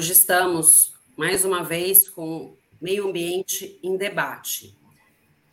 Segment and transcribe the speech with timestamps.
[0.00, 4.74] Hoje estamos mais uma vez com Meio Ambiente em Debate.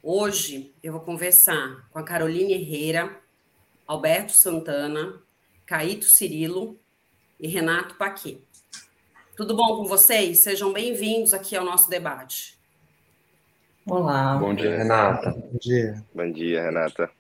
[0.01, 3.19] Hoje eu vou conversar com a Caroline Herrera,
[3.85, 5.21] Alberto Santana,
[5.65, 6.79] Caíto Cirilo
[7.37, 8.41] e Renato Paquet.
[9.35, 10.39] Tudo bom com vocês?
[10.39, 12.57] Sejam bem-vindos aqui ao nosso debate.
[13.85, 14.37] Olá.
[14.37, 15.31] Bom dia, Renata.
[15.31, 16.05] Bom dia.
[16.15, 17.11] Bom dia, Renata.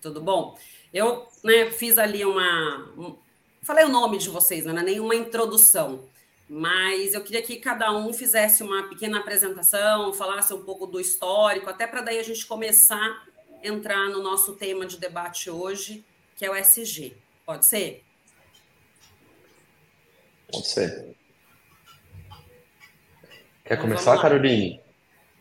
[0.00, 0.56] Tudo bom?
[0.90, 3.20] Eu né, fiz ali uma,
[3.62, 6.08] Falei o nome de vocês, não é nenhuma introdução,
[6.54, 11.70] mas eu queria que cada um fizesse uma pequena apresentação, falasse um pouco do histórico,
[11.70, 13.24] até para daí a gente começar
[13.64, 16.04] a entrar no nosso tema de debate hoje,
[16.36, 17.16] que é o SG.
[17.46, 18.04] Pode ser?
[20.52, 21.16] Pode ser.
[23.64, 24.78] Quer então, começar, Caroline?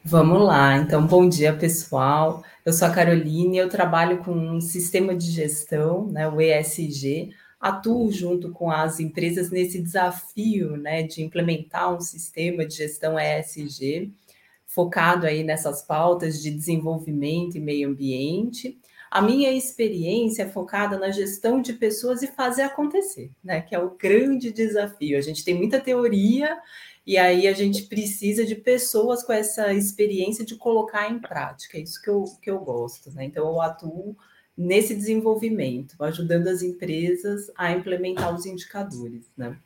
[0.05, 0.77] Vamos lá.
[0.77, 2.41] Então, bom dia, pessoal.
[2.65, 8.11] Eu sou a Caroline, eu trabalho com um sistema de gestão, né, o ESG, atuo
[8.11, 14.11] junto com as empresas nesse desafio né, de implementar um sistema de gestão ESG,
[14.65, 18.79] focado aí nessas pautas de desenvolvimento e meio ambiente.
[19.11, 23.61] A minha experiência é focada na gestão de pessoas e fazer acontecer, né?
[23.61, 25.17] Que é o grande desafio.
[25.17, 26.57] A gente tem muita teoria
[27.05, 31.77] e aí a gente precisa de pessoas com essa experiência de colocar em prática.
[31.77, 33.25] É isso que eu, que eu gosto, né?
[33.25, 34.15] Então eu atuo
[34.61, 39.57] nesse desenvolvimento, ajudando as empresas a implementar os indicadores, né?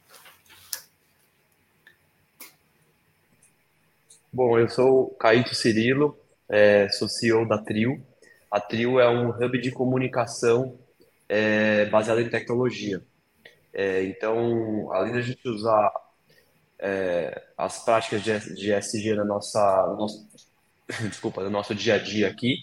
[4.32, 8.02] Bom, eu sou Caíto Cirilo, é, sou CEO da Trio.
[8.50, 10.78] A Trio é um hub de comunicação
[11.28, 13.02] é, baseado em tecnologia.
[13.74, 15.92] É, então, além da gente usar
[16.80, 20.28] é, as práticas de, de SG na nossa, no nosso,
[21.10, 22.60] desculpa, no nosso dia a dia aqui,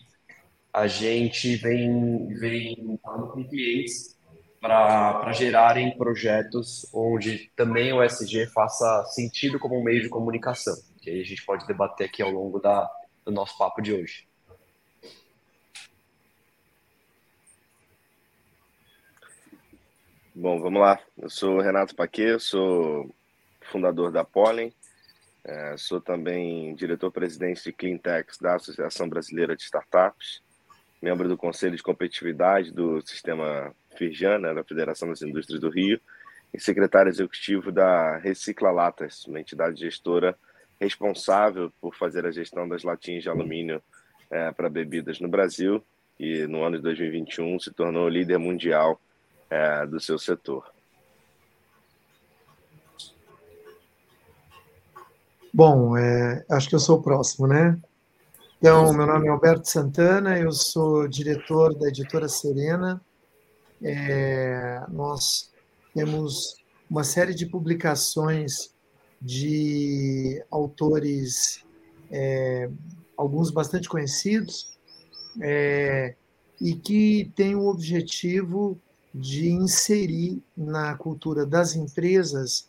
[0.73, 4.17] a gente vem, vem falando com clientes
[4.59, 11.11] para gerarem projetos onde também o SG faça sentido como um meio de comunicação, que
[11.11, 12.89] aí a gente pode debater aqui ao longo da,
[13.25, 14.27] do nosso papo de hoje.
[20.35, 20.99] Bom, vamos lá.
[21.19, 23.15] Eu sou Renato Paquet, sou
[23.71, 24.73] fundador da Pollen,
[25.45, 30.41] é, sou também diretor-presidente de Cleantechs da Associação Brasileira de Startups
[31.03, 36.01] membro do Conselho de Competitividade do Sistema Firjan, né, da Federação das Indústrias do Rio,
[36.55, 40.39] e secretário executivo da Recicla Latas, uma entidade gestora
[40.81, 43.83] responsável por fazer a gestão das latinhas de alumínio
[44.31, 45.83] é, para bebidas no Brasil
[46.19, 49.01] e no ano de 2021 se tornou líder mundial
[49.51, 50.71] é, do seu setor.
[55.53, 57.79] Bom, é, acho que eu sou o próximo, né?
[58.63, 63.03] Então, meu nome é Alberto Santana, eu sou diretor da editora Serena.
[63.83, 65.51] É, nós
[65.93, 66.55] temos
[66.89, 68.73] uma série de publicações
[69.21, 71.65] de autores,
[72.09, 72.71] é,
[73.17, 74.79] alguns bastante conhecidos,
[75.41, 76.15] é,
[76.61, 78.81] e que têm o objetivo
[79.13, 82.69] de inserir na cultura das empresas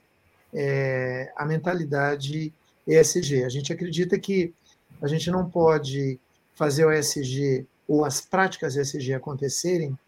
[0.52, 2.52] é, a mentalidade
[2.88, 3.44] ESG.
[3.44, 4.56] A gente acredita que
[5.04, 6.18] a gente não pode
[6.56, 10.00] fazer o ESG ou as práticas ESG acontecerem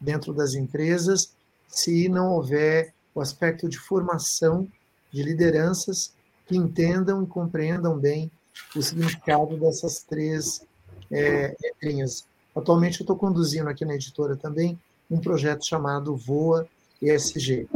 [0.00, 1.32] dentro das empresas
[1.68, 4.66] se não houver o aspecto de formação
[5.12, 6.12] de lideranças
[6.46, 8.28] que entendam e compreendam bem
[8.74, 10.66] o significado dessas três
[11.12, 12.26] é, linhas.
[12.54, 14.76] Atualmente eu estou conduzindo aqui na editora também
[15.08, 16.66] um projeto chamado Voa
[17.00, 17.68] ESG.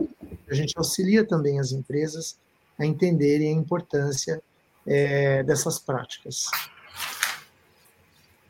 [0.50, 2.36] A gente auxilia também as empresas
[2.76, 4.42] a entenderem a importância
[4.86, 6.50] é, dessas práticas.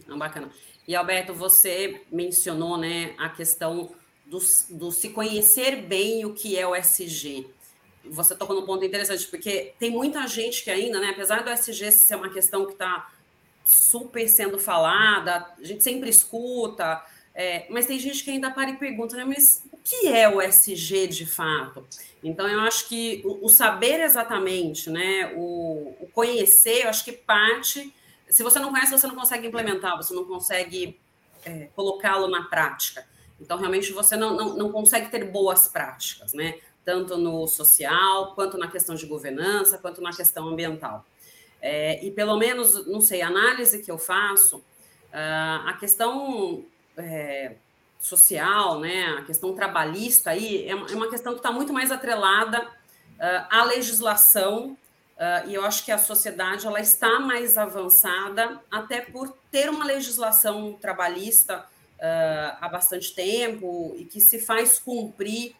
[0.07, 0.51] Não, bacana.
[0.87, 3.95] E Alberto, você mencionou né, a questão
[4.27, 4.39] do,
[4.71, 7.47] do se conhecer bem o que é o SG.
[8.11, 11.91] Você tocou num ponto interessante, porque tem muita gente que ainda, né, apesar do SG
[11.91, 13.11] ser uma questão que está
[13.65, 17.03] super sendo falada, a gente sempre escuta,
[17.35, 20.41] é, mas tem gente que ainda para e pergunta, né, mas o que é o
[20.41, 21.85] SG de fato?
[22.23, 27.13] Então, eu acho que o, o saber exatamente, né, o, o, conhecer, eu acho que
[27.13, 27.93] parte.
[28.29, 30.99] Se você não conhece, você não consegue implementar, você não consegue
[31.45, 33.05] é, colocá-lo na prática.
[33.41, 36.59] Então, realmente, você não, não, não consegue ter boas práticas, né?
[36.85, 41.05] Tanto no social, quanto na questão de governança, quanto na questão ambiental.
[41.61, 46.65] É, e pelo menos, não sei, a análise que eu faço, uh, a questão
[46.97, 47.57] é,
[48.05, 52.61] social, né, a questão trabalhista aí, é uma é questão que está muito mais atrelada
[52.63, 54.77] uh, à legislação,
[55.17, 59.87] uh, e eu acho que a sociedade ela está mais avançada, até por ter uma
[59.87, 65.57] legislação trabalhista uh, há bastante tempo e que se faz cumprir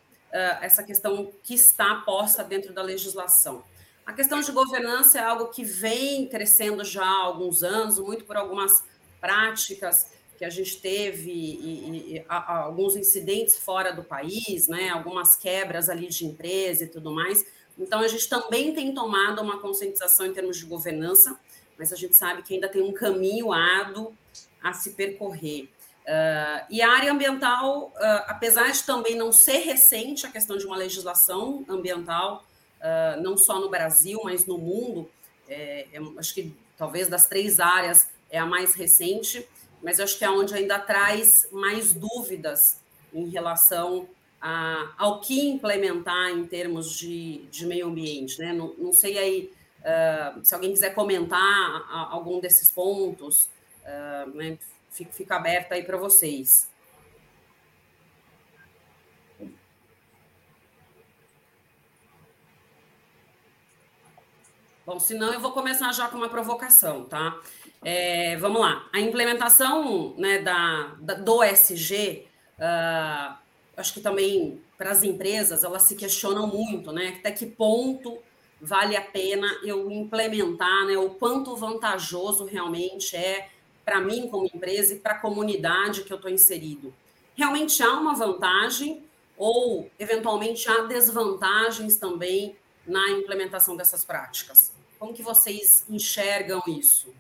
[0.61, 3.63] essa questão que está posta dentro da legislação.
[4.05, 8.37] A questão de governança é algo que vem crescendo já há alguns anos, muito por
[8.37, 8.83] algumas
[9.21, 10.11] práticas
[10.45, 15.89] que a gente teve e, e, a, alguns incidentes fora do país, né, algumas quebras
[15.89, 17.47] ali de empresa e tudo mais.
[17.79, 21.39] Então, a gente também tem tomado uma conscientização em termos de governança,
[21.79, 24.15] mas a gente sabe que ainda tem um caminho árduo
[24.63, 25.65] a se percorrer.
[26.05, 30.67] Uh, e a área ambiental, uh, apesar de também não ser recente a questão de
[30.67, 32.45] uma legislação ambiental,
[32.81, 35.11] uh, não só no Brasil, mas no mundo,
[35.49, 39.49] é, é, acho que talvez das três áreas é a mais recente,
[39.85, 42.81] mas acho que é onde ainda traz mais dúvidas
[43.13, 44.09] em relação
[44.41, 48.39] a, ao que implementar em termos de, de meio ambiente.
[48.39, 48.55] Né?
[48.55, 53.51] Não, não sei aí uh, se alguém quiser comentar a, algum desses pontos,
[53.85, 54.59] uh, né?
[54.91, 56.73] fica, fica aberto aí para vocês.
[64.87, 67.41] Bom, senão eu vou começar já com uma provocação, tá?
[67.85, 68.89] É, vamos lá.
[68.93, 72.27] A implementação né, da, da do SG,
[72.59, 73.39] uh, ah,
[73.77, 77.17] acho que também para as empresas, elas se questionam muito, né?
[77.19, 78.19] Até que ponto
[78.61, 80.97] vale a pena eu implementar, né?
[80.97, 83.51] O quanto vantajoso realmente é
[83.85, 86.93] para mim como empresa e para a comunidade que eu estou inserido.
[87.37, 89.05] Realmente há uma vantagem
[89.37, 94.73] ou, eventualmente, há desvantagens também na implementação dessas práticas?
[94.99, 97.13] Como que vocês enxergam isso?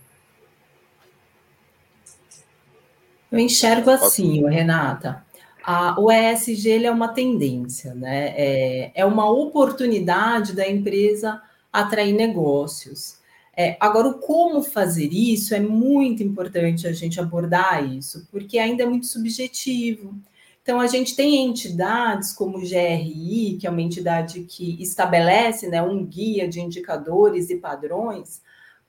[3.34, 5.24] Eu enxergo assim, Renata.
[5.64, 8.34] A, o ESG ele é uma tendência, né?
[8.36, 11.42] É, é uma oportunidade da empresa
[11.72, 13.18] atrair negócios.
[13.56, 18.82] É, agora, o como fazer isso é muito importante a gente abordar isso, porque ainda
[18.82, 20.14] é muito subjetivo.
[20.62, 25.82] Então, a gente tem entidades como o GRI, que é uma entidade que estabelece né,
[25.82, 28.42] um guia de indicadores e padrões,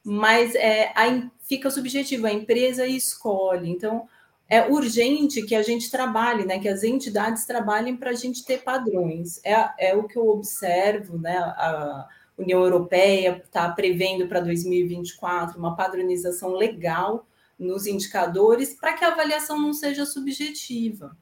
[0.03, 3.69] mas é, a, fica subjetivo, a empresa escolhe.
[3.69, 4.07] Então,
[4.47, 8.63] é urgente que a gente trabalhe, né, que as entidades trabalhem para a gente ter
[8.63, 9.42] padrões.
[9.44, 12.07] É, é o que eu observo, né, a
[12.38, 17.25] União Europeia está prevendo para 2024 uma padronização legal
[17.57, 21.18] nos indicadores para que a avaliação não seja subjetiva.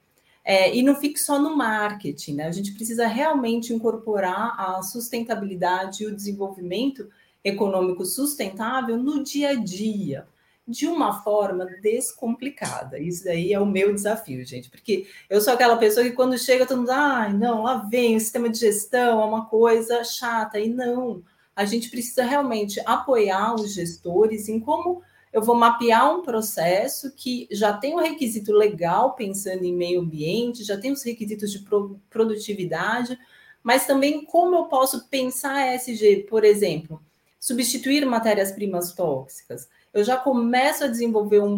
[0.46, 2.48] É, e não fique só no marketing, né?
[2.48, 7.08] A gente precisa realmente incorporar a sustentabilidade e o desenvolvimento
[7.42, 10.28] econômico sustentável no dia a dia
[10.68, 12.98] de uma forma descomplicada.
[12.98, 16.66] Isso daí é o meu desafio, gente, porque eu sou aquela pessoa que quando chega
[16.66, 20.70] todo mundo, ah, não, lá vem o sistema de gestão, é uma coisa chata, e
[20.70, 21.22] não.
[21.56, 27.48] A gente precisa realmente apoiar os gestores em como eu vou mapear um processo que
[27.52, 31.66] já tem um requisito legal, pensando em meio ambiente, já tem os requisitos de
[32.10, 33.18] produtividade,
[33.64, 37.02] mas também como eu posso pensar ESG, por exemplo,
[37.40, 41.54] substituir matérias-primas tóxicas eu já começo a desenvolver um,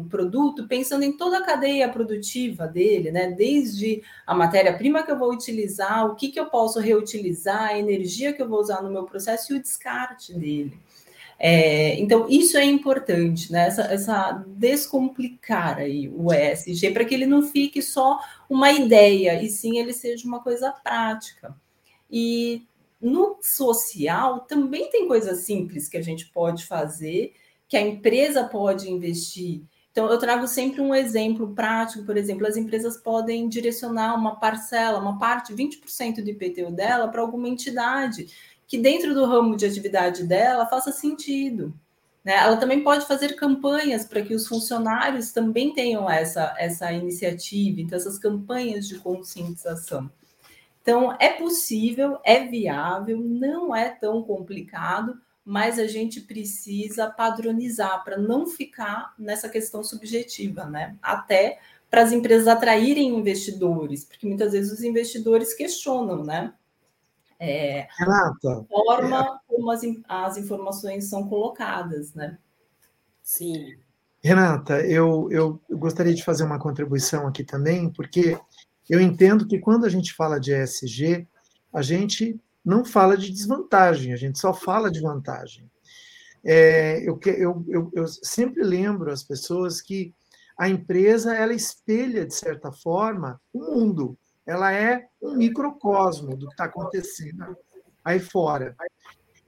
[0.00, 3.30] um, produto pensando em toda a cadeia produtiva dele, né?
[3.30, 8.32] Desde a matéria-prima que eu vou utilizar, o que, que eu posso reutilizar, a energia
[8.34, 10.78] que eu vou usar no meu processo e o descarte dele.
[11.38, 13.66] É, então, isso é importante, né?
[13.68, 19.48] Essa, essa descomplicar aí o ESG para que ele não fique só uma ideia, e
[19.48, 21.56] sim ele seja uma coisa prática.
[22.10, 22.62] E
[23.00, 27.32] no social também tem coisas simples que a gente pode fazer
[27.72, 29.62] que a empresa pode investir.
[29.90, 34.98] Então, eu trago sempre um exemplo prático, por exemplo, as empresas podem direcionar uma parcela,
[34.98, 38.26] uma parte, 20% do IPTU dela para alguma entidade
[38.66, 41.72] que dentro do ramo de atividade dela faça sentido.
[42.22, 42.34] Né?
[42.34, 47.96] Ela também pode fazer campanhas para que os funcionários também tenham essa, essa iniciativa, então
[47.96, 50.10] essas campanhas de conscientização.
[50.82, 58.16] Então, é possível, é viável, não é tão complicado, mas a gente precisa padronizar para
[58.16, 60.96] não ficar nessa questão subjetiva, né?
[61.02, 61.58] Até
[61.90, 66.54] para as empresas atraírem investidores, porque muitas vezes os investidores questionam, né?
[67.38, 69.38] É, Renata, a forma é...
[69.48, 72.38] como as, as informações são colocadas, né?
[73.22, 73.76] Sim.
[74.22, 78.38] Renata, eu, eu gostaria de fazer uma contribuição aqui também, porque
[78.88, 81.26] eu entendo que quando a gente fala de ESG,
[81.72, 85.70] a gente não fala de desvantagem, a gente só fala de vantagem.
[86.44, 90.14] É, eu, eu, eu, eu, sempre lembro as pessoas que
[90.58, 94.18] a empresa ela espelha, de certa forma, o mundo.
[94.44, 97.56] Ela é um microcosmo do que está acontecendo
[98.04, 98.74] aí fora.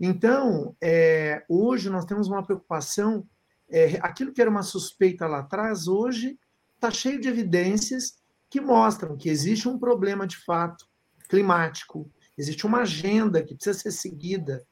[0.01, 3.27] Então, é, hoje nós temos uma preocupação,
[3.69, 6.39] é, aquilo que era uma suspeita lá atrás, hoje
[6.75, 8.17] está cheio de evidências
[8.49, 10.87] que mostram que existe um problema de fato
[11.29, 14.65] climático, existe uma agenda que precisa ser seguida,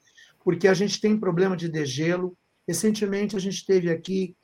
[0.45, 2.37] porque a gente tem problema de degelo.
[2.67, 4.37] Recentemente, a gente teve aqui,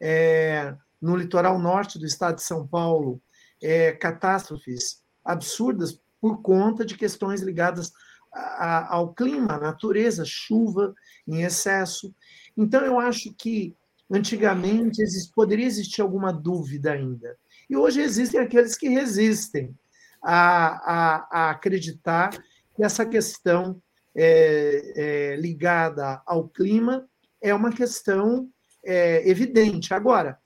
[0.00, 3.20] é, no litoral norte do estado de São Paulo,
[3.62, 7.92] é, catástrofes absurdas por conta de questões ligadas
[8.32, 10.94] a, ao clima, à natureza, chuva
[11.26, 12.14] em excesso.
[12.56, 13.74] Então, eu acho que
[14.10, 15.02] antigamente
[15.34, 17.36] poderia existir alguma dúvida ainda.
[17.68, 19.74] E hoje existem aqueles que resistem
[20.22, 22.30] a, a, a acreditar
[22.82, 23.80] essa questão
[24.16, 27.08] é, é, ligada ao clima
[27.40, 28.48] é uma questão
[28.84, 29.92] é, evidente.
[29.92, 30.38] Agora,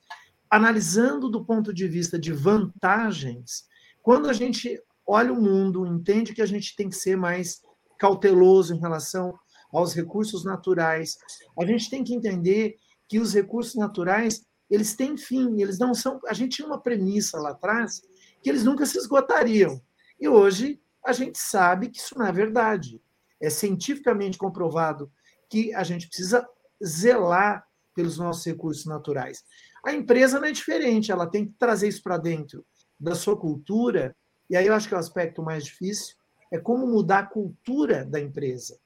[0.51, 3.65] analisando do ponto de vista de vantagens,
[4.03, 7.61] quando a gente olha o mundo, entende que a gente tem que ser mais
[7.99, 9.39] cauteloso em relação
[9.73, 11.17] aos recursos naturais,
[11.59, 12.77] a gente tem que entender
[13.09, 16.21] que os recursos naturais eles têm fim, eles não são.
[16.27, 18.03] A gente tinha uma premissa lá atrás
[18.43, 19.81] que eles nunca se esgotariam.
[20.21, 23.01] E hoje a gente sabe que isso não é verdade.
[23.41, 25.11] É cientificamente comprovado
[25.49, 26.47] que a gente precisa
[26.85, 29.45] zelar pelos nossos recursos naturais.
[29.85, 32.65] A empresa não é diferente, ela tem que trazer isso para dentro
[32.99, 34.15] da sua cultura,
[34.51, 36.17] e aí eu acho que é o aspecto mais difícil,
[36.51, 38.79] é como mudar a cultura da empresa.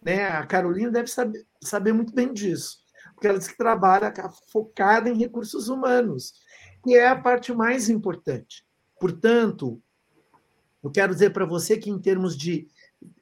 [0.00, 0.26] Né?
[0.26, 2.78] A Carolina deve saber, saber muito bem disso,
[3.14, 4.12] porque ela diz que trabalha
[4.50, 6.34] focada em recursos humanos,
[6.82, 8.64] que é a parte mais importante.
[8.98, 9.80] Portanto,
[10.82, 12.68] eu quero dizer para você que, em termos de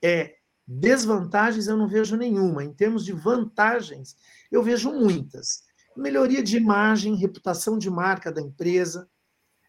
[0.02, 0.37] é,
[0.67, 2.64] desvantagens, eu não vejo nenhuma.
[2.64, 4.17] Em termos de vantagens,
[4.50, 5.62] eu vejo muitas.
[5.97, 9.09] Melhoria de imagem, reputação de marca da empresa,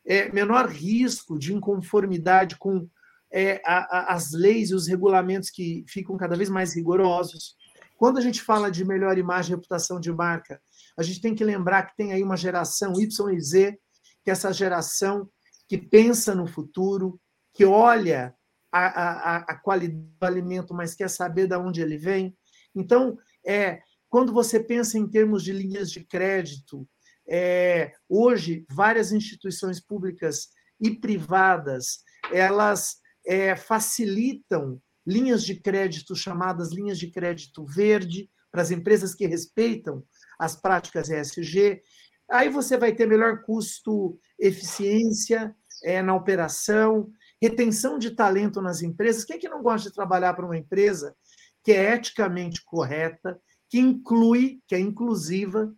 [0.05, 2.87] é, menor risco de inconformidade com
[3.31, 7.55] é, a, a, as leis e os regulamentos que ficam cada vez mais rigorosos.
[7.97, 10.61] Quando a gente fala de melhor imagem e reputação de marca,
[10.97, 13.79] a gente tem que lembrar que tem aí uma geração Y e Z,
[14.23, 15.29] que é essa geração
[15.67, 17.19] que pensa no futuro,
[17.53, 18.35] que olha
[18.71, 22.35] a, a, a qualidade do alimento, mas quer saber de onde ele vem.
[22.75, 26.87] Então, é, quando você pensa em termos de linhas de crédito,
[27.27, 31.99] é, hoje várias instituições públicas e privadas
[32.31, 39.25] elas é, facilitam linhas de crédito chamadas linhas de crédito verde para as empresas que
[39.25, 40.03] respeitam
[40.37, 41.81] as práticas ESG.
[42.29, 47.09] Aí você vai ter melhor custo eficiência é, na operação,
[47.41, 49.25] retenção de talento nas empresas.
[49.25, 51.15] Quem é que não gosta de trabalhar para uma empresa
[51.63, 55.73] que é eticamente correta, que inclui, que é inclusiva,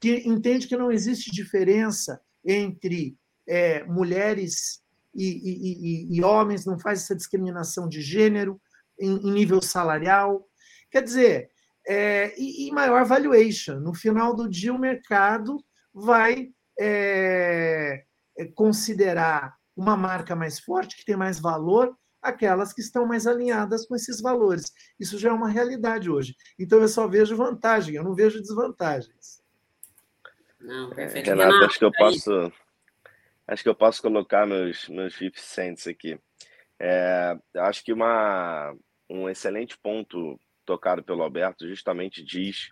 [0.00, 4.82] que entende que não existe diferença entre é, mulheres
[5.14, 8.60] e, e, e, e, homens, não faz essa discriminação de gênero
[8.98, 10.46] em, em nível salarial.
[10.90, 11.50] Quer dizer,
[11.86, 13.78] é, e, maior valuation.
[13.78, 18.04] No final do dia, o mercado vai é,
[18.36, 23.86] é considerar uma marca mais forte, que tem mais valor, aquelas que estão mais alinhadas
[23.86, 24.72] com esses valores.
[24.98, 26.34] Isso já é uma realidade hoje.
[26.58, 29.42] Então eu só vejo vantagem, eu não vejo desvantagens.
[30.58, 31.26] Não, é, perfeito.
[31.26, 32.52] Renato, Renato, acho que eu posso
[33.46, 36.18] acho que eu posso colocar meus meus 50 cents aqui.
[36.80, 38.74] É, acho que uma
[39.08, 42.70] um excelente ponto tocado pelo Alberto justamente diz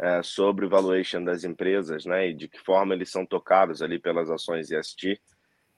[0.00, 3.98] é, sobre o valuation das empresas, né, e de que forma eles são tocados ali
[3.98, 5.20] pelas ações ESG.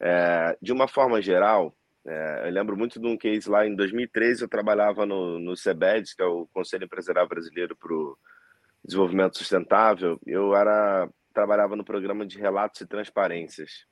[0.01, 1.75] É, de uma forma geral,
[2.07, 6.15] é, eu lembro muito de um case lá em 2013, eu trabalhava no, no CEBEDS,
[6.15, 8.17] que é o Conselho Empresarial Brasileiro para o
[8.85, 10.19] Desenvolvimento Sustentável.
[10.27, 13.87] Eu era trabalhava no programa de relatos e transparências.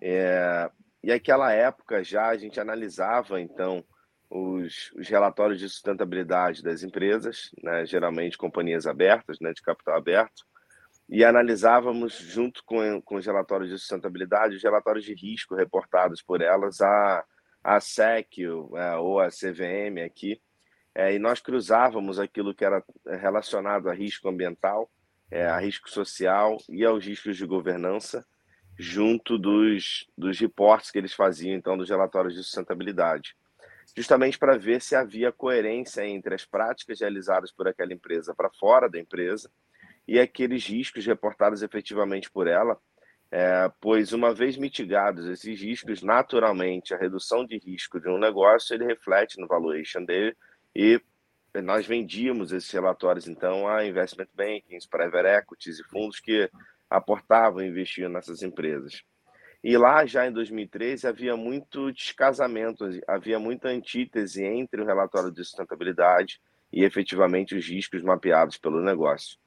[0.00, 0.70] É,
[1.02, 3.84] e aquela época já a gente analisava, então,
[4.30, 10.44] os, os relatórios de sustentabilidade das empresas, né, geralmente companhias abertas, né, de capital aberto,
[11.10, 16.40] e analisávamos, junto com, com os relatórios de sustentabilidade, os relatórios de risco reportados por
[16.40, 17.24] elas, a,
[17.64, 18.42] a SEC
[18.76, 20.40] é, ou a CVM aqui,
[20.94, 22.84] é, e nós cruzávamos aquilo que era
[23.20, 24.88] relacionado a risco ambiental,
[25.28, 28.24] é, a risco social e aos riscos de governança,
[28.78, 33.36] junto dos, dos reportes que eles faziam, então, dos relatórios de sustentabilidade,
[33.96, 38.88] justamente para ver se havia coerência entre as práticas realizadas por aquela empresa para fora
[38.88, 39.50] da empresa
[40.10, 42.76] e aqueles riscos reportados efetivamente por ela,
[43.30, 48.74] é, pois uma vez mitigados esses riscos, naturalmente a redução de risco de um negócio
[48.74, 50.36] ele reflete no valuation dele
[50.74, 51.00] e
[51.62, 56.50] nós vendíamos esses relatórios então a investment bankings, private equities e fundos que
[56.90, 59.04] aportavam e investiam nessas empresas.
[59.62, 65.44] E lá já em 2013 havia muito descasamento, havia muita antítese entre o relatório de
[65.44, 66.40] sustentabilidade
[66.72, 69.38] e efetivamente os riscos mapeados pelo negócio.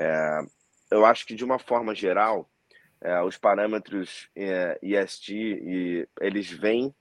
[0.00, 0.40] É,
[0.90, 2.50] eu acho que, de uma forma geral,
[3.02, 6.94] é, os parâmetros é, ESG, e, eles vêm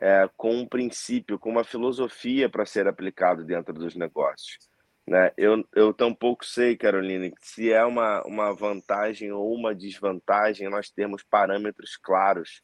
[0.00, 4.56] é, com um princípio, com uma filosofia para ser aplicado dentro dos negócios.
[5.04, 5.32] Né?
[5.36, 11.24] Eu, eu tampouco sei, Carolina, se é uma, uma vantagem ou uma desvantagem nós termos
[11.24, 12.62] parâmetros claros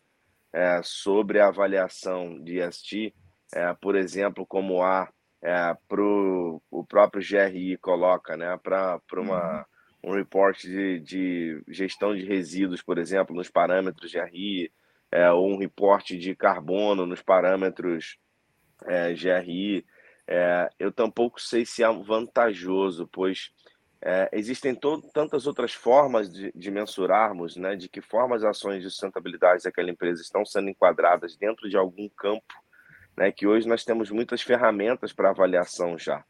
[0.52, 3.12] é, sobre a avaliação de ESG,
[3.52, 5.10] é, por exemplo, como há
[5.44, 9.66] é, para o próprio GRI coloca, né, para uma
[10.02, 10.12] uhum.
[10.12, 14.72] um report de, de gestão de resíduos, por exemplo, nos parâmetros GRI,
[15.12, 18.18] é, ou um reporte de carbono nos parâmetros
[18.86, 19.84] é, GRI.
[20.26, 23.50] É, eu tampouco sei se é vantajoso, pois
[24.00, 24.74] é, existem
[25.12, 29.90] tantas outras formas de, de, mensurarmos, né, de que formas as ações de sustentabilidade daquela
[29.90, 32.63] empresa estão sendo enquadradas dentro de algum campo
[33.16, 36.24] né, que hoje nós temos muitas ferramentas para avaliação já.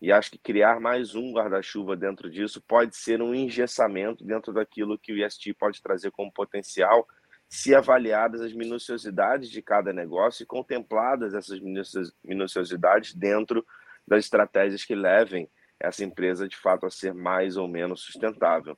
[0.00, 4.98] E acho que criar mais um guarda-chuva dentro disso pode ser um engessamento dentro daquilo
[4.98, 7.06] que o IST pode trazer como potencial,
[7.48, 11.60] se avaliadas as minuciosidades de cada negócio e contempladas essas
[12.22, 13.64] minuciosidades dentro
[14.06, 15.48] das estratégias que levem
[15.78, 18.76] essa empresa de fato a ser mais ou menos sustentável.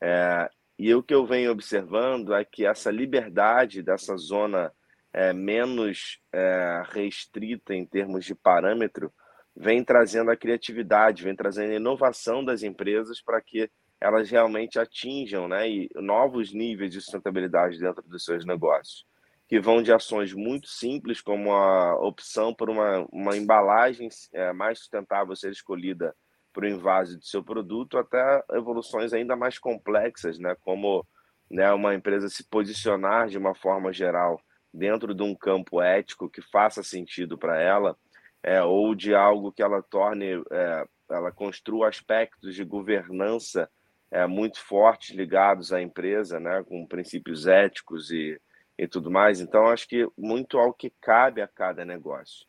[0.00, 4.72] É, e o que eu venho observando é que essa liberdade dessa zona
[5.12, 9.12] é, menos é, restrita em termos de parâmetro,
[9.54, 15.46] vem trazendo a criatividade, vem trazendo a inovação das empresas para que elas realmente atinjam
[15.46, 15.64] né,
[15.96, 19.04] novos níveis de sustentabilidade dentro dos seus negócios,
[19.46, 24.78] que vão de ações muito simples, como a opção por uma, uma embalagem é, mais
[24.78, 26.16] sustentável ser escolhida
[26.52, 31.06] para o invase do seu produto, até evoluções ainda mais complexas, né, como
[31.50, 34.40] né, uma empresa se posicionar de uma forma geral
[34.72, 37.96] dentro de um campo ético que faça sentido para ela,
[38.42, 43.68] é, ou de algo que ela torne, é, ela construa aspectos de governança
[44.10, 48.40] é, muito fortes ligados à empresa, né, com princípios éticos e,
[48.78, 49.40] e tudo mais.
[49.40, 52.46] Então, acho que muito ao que cabe a cada negócio.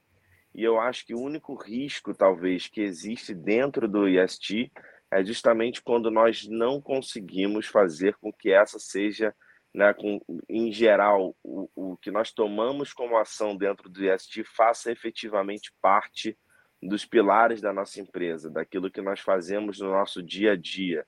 [0.54, 4.72] E eu acho que o único risco, talvez, que existe dentro do IST
[5.10, 9.34] é justamente quando nós não conseguimos fazer com que essa seja
[9.74, 14.92] né, com, em geral, o, o que nós tomamos como ação dentro do IST faça
[14.92, 16.38] efetivamente parte
[16.82, 21.06] dos pilares da nossa empresa, daquilo que nós fazemos no nosso dia a dia,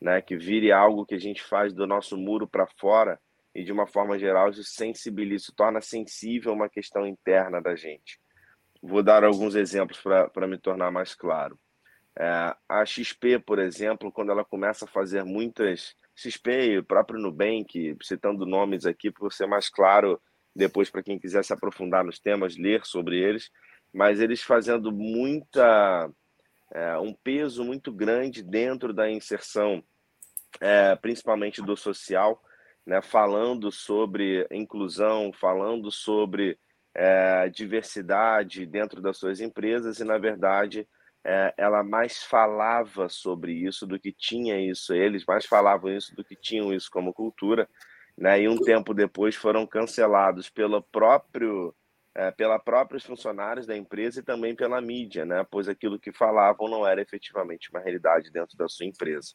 [0.00, 3.20] né, que vire algo que a gente faz do nosso muro para fora
[3.54, 8.20] e, de uma forma geral, se sensibiliza, torna sensível uma questão interna da gente.
[8.82, 11.58] Vou dar alguns exemplos para me tornar mais claro.
[12.18, 17.96] É, a XP, por exemplo, quando ela começa a fazer muitas XP, o próprio Nubank,
[18.02, 20.20] citando nomes aqui para ser mais claro
[20.54, 23.50] depois para quem quiser se aprofundar nos temas, ler sobre eles,
[23.92, 26.10] mas eles fazendo muita
[26.72, 29.84] é, um peso muito grande dentro da inserção,
[30.58, 32.42] é, principalmente do social,
[32.86, 36.58] né, falando sobre inclusão, falando sobre
[36.94, 40.88] é, diversidade dentro das suas empresas e, na verdade,
[41.26, 46.22] é, ela mais falava sobre isso do que tinha isso, eles mais falavam isso do
[46.24, 47.68] que tinham isso como cultura,
[48.16, 48.40] né?
[48.40, 51.74] E um tempo depois foram cancelados pelo próprio
[52.14, 55.44] é, pela próprios funcionários da empresa e também pela mídia, né?
[55.50, 59.34] Pois aquilo que falavam não era efetivamente uma realidade dentro da sua empresa.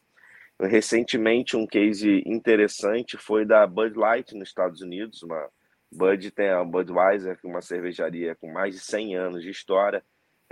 [0.60, 5.22] Recentemente, um case interessante foi da Bud Light nos Estados Unidos.
[5.22, 5.48] Uma
[5.92, 10.02] Bud tem a Budweiser, uma cervejaria com mais de 100 anos de história,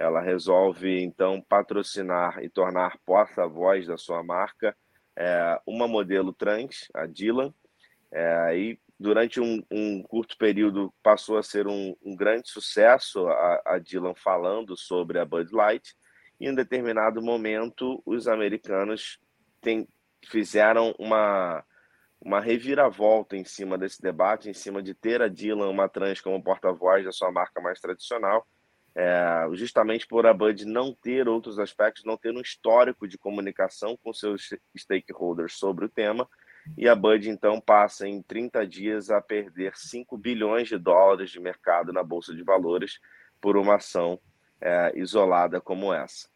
[0.00, 4.74] ela resolve então patrocinar e tornar porta-voz da sua marca
[5.14, 7.52] é, uma modelo trans, a Dylan,
[8.10, 13.62] é, e durante um, um, curto período passou a ser um, um grande sucesso a,
[13.66, 15.94] a, Dylan falando sobre a Bud Light,
[16.40, 19.18] e em determinado momento os americanos
[19.60, 19.86] tem,
[20.24, 21.62] fizeram uma,
[22.18, 26.42] uma reviravolta em cima desse debate, em cima de ter a Dylan, uma trans, como
[26.42, 28.46] porta-voz da sua marca mais tradicional,
[28.94, 33.96] é, justamente por a Bud não ter outros aspectos, não ter um histórico de comunicação
[34.02, 36.28] com seus stakeholders sobre o tema,
[36.76, 41.40] e a Bud então passa em 30 dias a perder 5 bilhões de dólares de
[41.40, 43.00] mercado na Bolsa de Valores
[43.40, 44.20] por uma ação
[44.60, 46.28] é, isolada como essa.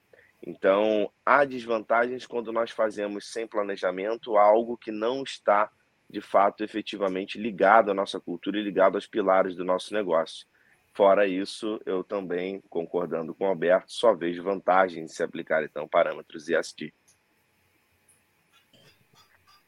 [0.47, 5.71] Então, há desvantagens quando nós fazemos sem planejamento algo que não está,
[6.09, 10.47] de fato, efetivamente ligado à nossa cultura e ligado aos pilares do nosso negócio.
[10.94, 15.88] Fora isso, eu também, concordando com o Alberto, só vejo vantagem de se aplicar então
[15.88, 16.94] parâmetros ISD.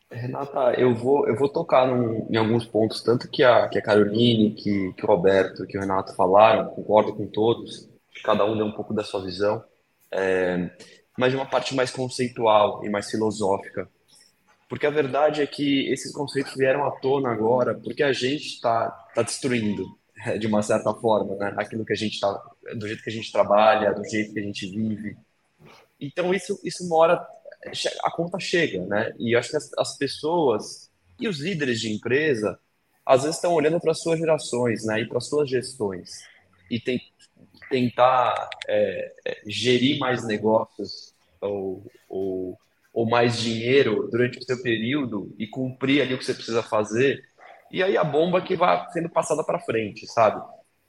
[0.08, 3.82] Renata, eu vou, eu vou tocar num, em alguns pontos, tanto que a, que a
[3.82, 7.90] Caroline, que, que o Roberto, que o Renato falaram, concordo com todos,
[8.22, 9.64] cada um deu um pouco da sua visão,
[10.12, 10.70] é,
[11.18, 13.88] mas de uma parte mais conceitual e mais filosófica.
[14.68, 18.90] Porque a verdade é que esses conceitos vieram à tona agora porque a gente está
[19.12, 19.84] tá destruindo
[20.38, 21.54] de uma certa forma, né?
[21.56, 22.42] Aquilo que a gente tá,
[22.74, 25.16] do jeito que a gente trabalha, do jeito que a gente vive.
[26.00, 27.26] Então isso, isso uma hora
[28.04, 29.12] a conta chega, né?
[29.18, 32.58] E eu acho que as, as pessoas e os líderes de empresa
[33.04, 35.00] às vezes estão olhando para as suas gerações, né?
[35.00, 36.10] E para as suas gestões
[36.70, 37.00] e tem,
[37.70, 42.58] tentar é, é, gerir mais negócios ou, ou,
[42.92, 47.24] ou mais dinheiro durante o seu período e cumprir ali o que você precisa fazer
[47.70, 50.42] e aí a bomba que vai sendo passada para frente, sabe?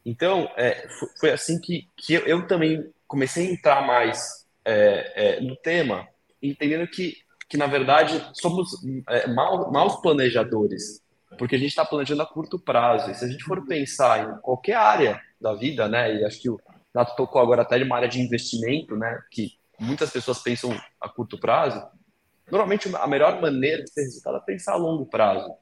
[0.06, 0.88] Então, é,
[1.20, 6.08] foi assim que, que eu, eu, também comecei a entrar mais é, é, no tema,
[6.42, 7.16] entendendo que,
[7.50, 8.70] que na verdade, somos
[9.10, 11.02] é, mal, maus planejadores,
[11.38, 13.12] porque a gente está planejando a curto prazo.
[13.12, 16.50] E se a gente for pensar em qualquer área da vida, né, e acho que
[16.50, 16.60] o
[16.94, 21.10] Nato tocou agora até de uma área de investimento, né, que muitas pessoas pensam a
[21.10, 21.86] curto prazo,
[22.50, 25.54] normalmente a melhor maneira de ter resultado é pensar a longo prazo.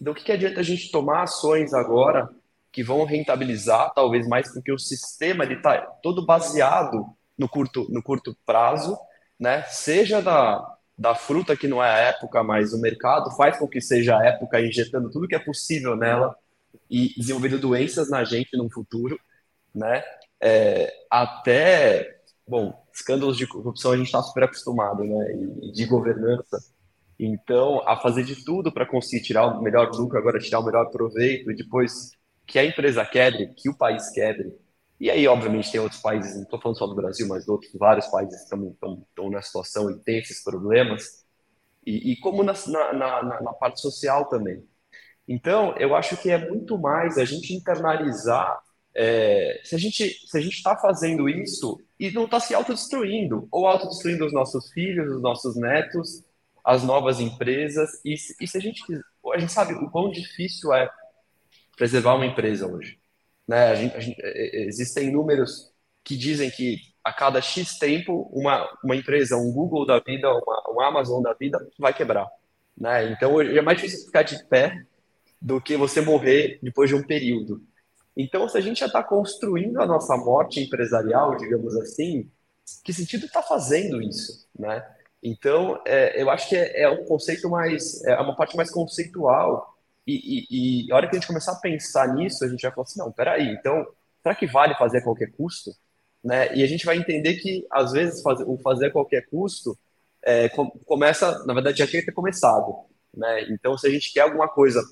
[0.00, 2.28] Então, o que, que adianta a gente tomar ações agora
[2.72, 7.04] que vão rentabilizar, talvez mais porque o sistema está todo baseado
[7.36, 8.98] no curto, no curto prazo,
[9.38, 9.62] né?
[9.64, 13.80] seja da, da fruta que não é a época, mas o mercado faz com que
[13.80, 16.36] seja a época, injetando tudo que é possível nela
[16.88, 19.18] e desenvolvendo doenças na gente no futuro,
[19.74, 20.02] né?
[20.40, 25.32] É, até, bom, escândalos de corrupção a gente está super acostumado, né?
[25.62, 26.58] E de governança
[27.26, 30.90] então, a fazer de tudo para conseguir tirar o melhor lucro, agora tirar o melhor
[30.90, 32.12] proveito, e depois
[32.46, 34.54] que a empresa quebre, que o país quebre.
[34.98, 38.06] E aí, obviamente, tem outros países, não estou falando só do Brasil, mas outros vários
[38.06, 41.24] países também estão na situação e têm esses problemas.
[41.86, 44.64] E, e como na, na, na, na parte social também.
[45.28, 48.60] Então, eu acho que é muito mais a gente internalizar
[48.94, 53.46] é, se a gente se a gente está fazendo isso e não está se autodestruindo,
[53.50, 56.24] ou autodestruindo os nossos filhos, os nossos netos,
[56.64, 58.00] as novas empresas.
[58.04, 58.82] E, e se a gente
[59.32, 60.90] a gente sabe o quão difícil é
[61.76, 62.98] preservar uma empresa hoje.
[63.46, 63.68] Né?
[63.68, 65.72] A gente, a gente, é, é, existem números
[66.04, 70.62] que dizem que a cada X tempo uma, uma empresa, um Google da vida, uma,
[70.68, 72.28] uma Amazon da vida, vai quebrar.
[72.76, 73.12] Né?
[73.12, 74.84] Então é mais difícil ficar de pé
[75.40, 77.62] do que você morrer depois de um período.
[78.16, 82.30] Então, se a gente já está construindo a nossa morte empresarial, digamos assim,
[82.84, 84.84] que sentido está fazendo isso, né?
[85.22, 89.76] Então, é, eu acho que é, é, um conceito mais, é uma parte mais conceitual.
[90.06, 92.70] E, e, e, a hora que a gente começar a pensar nisso, a gente vai
[92.72, 93.86] falar assim, não, peraí, então,
[94.22, 95.72] será que vale fazer a qualquer custo?
[96.24, 96.54] Né?
[96.56, 99.78] E a gente vai entender que, às vezes, fazer, o fazer a qualquer custo
[100.22, 102.74] é, com, começa, na verdade, já tinha que ter começado.
[103.14, 103.50] Né?
[103.50, 104.82] Então, se a gente quer alguma coisa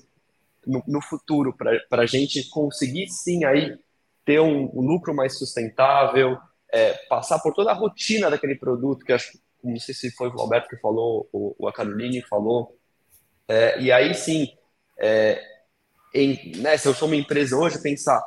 [0.65, 3.77] no, no futuro para a gente conseguir, sim, aí
[4.25, 6.37] ter um, um lucro mais sustentável,
[6.71, 9.31] é, passar por toda a rotina daquele produto, que acho
[9.63, 12.77] não sei se foi o Alberto que falou, ou a Caroline falou,
[13.47, 14.47] é, e aí sim,
[14.99, 15.41] é,
[16.13, 18.21] em, né, se eu sou uma empresa hoje, pensar,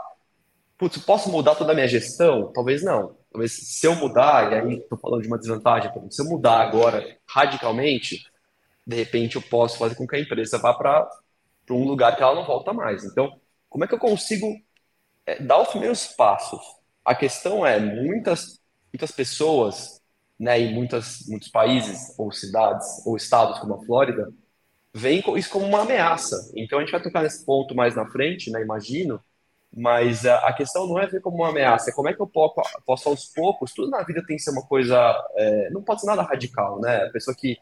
[0.77, 2.53] putz, posso mudar toda a minha gestão?
[2.53, 3.17] Talvez não.
[3.31, 7.17] Talvez se eu mudar, e aí estou falando de uma desvantagem, se eu mudar agora
[7.27, 8.21] radicalmente,
[8.87, 11.09] de repente eu posso fazer com que a empresa vá para
[11.71, 13.05] um lugar que ela não volta mais.
[13.05, 14.55] Então, como é que eu consigo
[15.25, 16.61] é, dar os primeiros passos?
[17.05, 18.61] A questão é, muitas,
[18.93, 20.02] muitas pessoas
[20.43, 24.33] né, em muitas, muitos países, ou cidades, ou estados como a Flórida,
[24.93, 26.51] vem isso como uma ameaça.
[26.57, 29.23] Então a gente vai tocar nesse ponto mais na frente, né, imagino,
[29.75, 32.61] mas a, questão não é ver como uma ameaça, é como é que eu posso,
[32.85, 34.99] posso aos poucos, tudo na vida tem que ser uma coisa,
[35.37, 37.05] é, não pode ser nada radical, né?
[37.05, 37.57] A pessoa que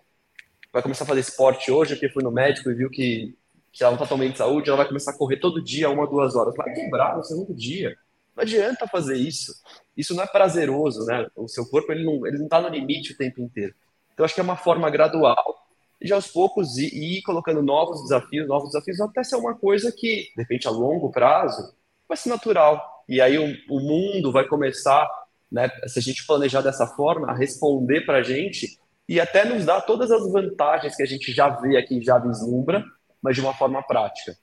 [0.72, 3.36] vai começar a fazer esporte hoje, que foi no médico e viu que,
[3.70, 5.90] que ela não está tão bem de saúde, ela vai começar a correr todo dia,
[5.90, 6.54] uma, duas horas.
[6.56, 7.94] Vai quebrar no segundo dia.
[8.36, 9.52] Não adianta fazer isso.
[9.96, 11.26] Isso não é prazeroso, né?
[11.36, 13.74] O seu corpo ele não ele não está no limite o tempo inteiro.
[14.12, 15.60] Então acho que é uma forma gradual
[16.02, 20.30] de aos poucos ir, ir colocando novos desafios, novos desafios até ser uma coisa que
[20.34, 21.74] de repente a longo prazo
[22.08, 23.04] vai ser natural.
[23.08, 25.08] E aí o, o mundo vai começar,
[25.50, 25.68] né?
[25.86, 29.80] Se a gente planejar dessa forma, a responder para a gente e até nos dar
[29.82, 32.84] todas as vantagens que a gente já vê aqui, já vislumbra,
[33.20, 34.36] mas de uma forma prática.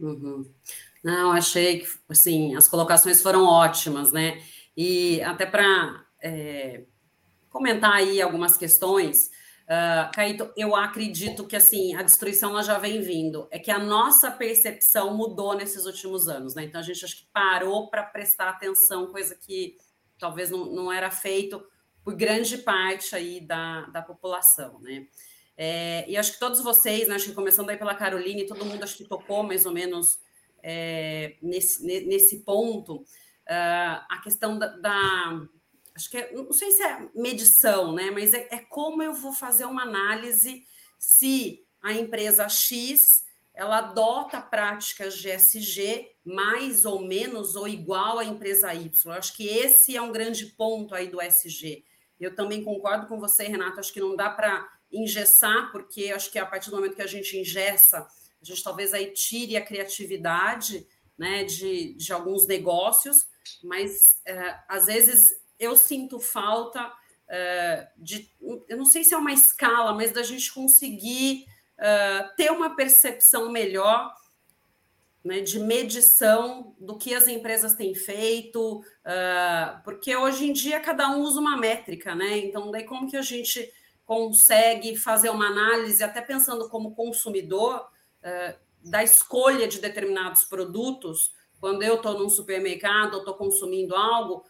[0.00, 0.44] Uhum.
[1.06, 4.42] Não, achei que assim, as colocações foram ótimas, né?
[4.76, 6.82] E até para é,
[7.48, 9.30] comentar aí algumas questões,
[9.68, 13.46] uh, Caíto, eu acredito que assim a destruição ela já vem vindo.
[13.52, 16.64] É que a nossa percepção mudou nesses últimos anos, né?
[16.64, 19.76] Então a gente acho que parou para prestar atenção, coisa que
[20.18, 21.64] talvez não, não era feito
[22.02, 25.06] por grande parte aí da, da população, né?
[25.56, 28.82] É, e acho que todos vocês, né, acho que começando aí pela Caroline, todo mundo
[28.82, 30.25] acho que tocou mais ou menos
[30.68, 35.46] é, nesse, nesse ponto, uh, a questão da, da,
[35.94, 38.10] Acho que é, não sei se é medição, né?
[38.10, 40.64] Mas é, é como eu vou fazer uma análise
[40.98, 43.24] se a empresa X
[43.54, 48.90] ela adota práticas de SG mais ou menos ou igual à empresa Y.
[49.06, 51.84] Eu acho que esse é um grande ponto aí do SG.
[52.18, 56.38] Eu também concordo com você, Renato, acho que não dá para engessar, porque acho que
[56.38, 58.06] a partir do momento que a gente engessa,
[58.40, 60.86] a gente talvez aí tire a criatividade
[61.18, 63.26] né, de, de alguns negócios,
[63.62, 66.92] mas é, às vezes eu sinto falta
[67.28, 68.30] é, de,
[68.68, 71.46] eu não sei se é uma escala, mas da gente conseguir
[71.76, 74.14] uh, ter uma percepção melhor
[75.24, 81.10] né, de medição do que as empresas têm feito, uh, porque hoje em dia cada
[81.10, 82.38] um usa uma métrica, né?
[82.38, 83.72] Então, daí como que a gente
[84.04, 87.88] consegue fazer uma análise, até pensando como consumidor,
[88.82, 94.44] da escolha de determinados produtos, quando eu estou num supermercado, estou consumindo algo,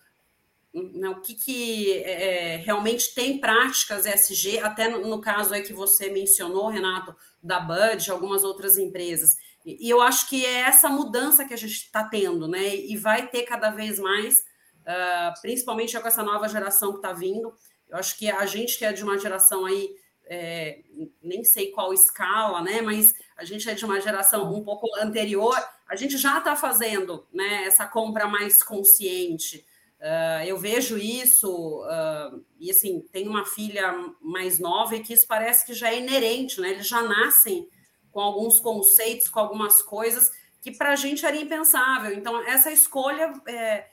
[0.74, 5.72] né, o que, que é, realmente tem práticas SG, até no, no, caso aí que
[5.72, 9.36] você mencionou, Renato, da Bud, algumas outras empresas.
[9.64, 12.76] E, e eu acho que é essa mudança que a gente está tendo, né?
[12.76, 14.40] E vai ter cada vez mais,
[14.82, 17.54] uh, principalmente com essa nova geração que está vindo.
[17.88, 20.80] Eu acho que a gente que é de uma geração aí, é,
[21.22, 22.80] nem sei qual escala, né?
[22.82, 25.56] Mas a gente é de uma geração um pouco anterior,
[25.88, 29.64] a gente já está fazendo né, essa compra mais consciente.
[29.98, 35.26] Uh, eu vejo isso, uh, e assim, tem uma filha mais nova e que isso
[35.26, 36.70] parece que já é inerente, né?
[36.70, 37.68] Eles já nascem
[38.10, 42.12] com alguns conceitos, com algumas coisas que para a gente era impensável.
[42.12, 43.86] Então, essa escolha é,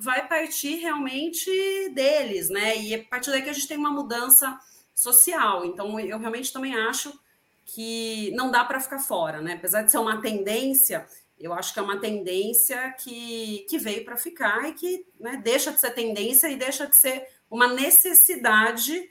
[0.00, 1.50] vai partir realmente
[1.94, 2.76] deles, né?
[2.76, 4.58] E a partir daí que a gente tem uma mudança
[5.00, 5.64] social.
[5.64, 7.12] Então, eu realmente também acho
[7.64, 9.54] que não dá para ficar fora, né?
[9.54, 11.06] Apesar de ser uma tendência,
[11.38, 15.72] eu acho que é uma tendência que, que veio para ficar e que né, deixa
[15.72, 19.08] de ser tendência e deixa de ser uma necessidade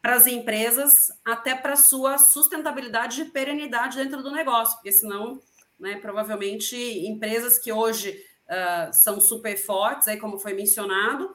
[0.00, 5.40] para as empresas, até para sua sustentabilidade e perenidade dentro do negócio, porque senão,
[5.80, 11.34] né, provavelmente, empresas que hoje uh, são super fortes, aí como foi mencionado,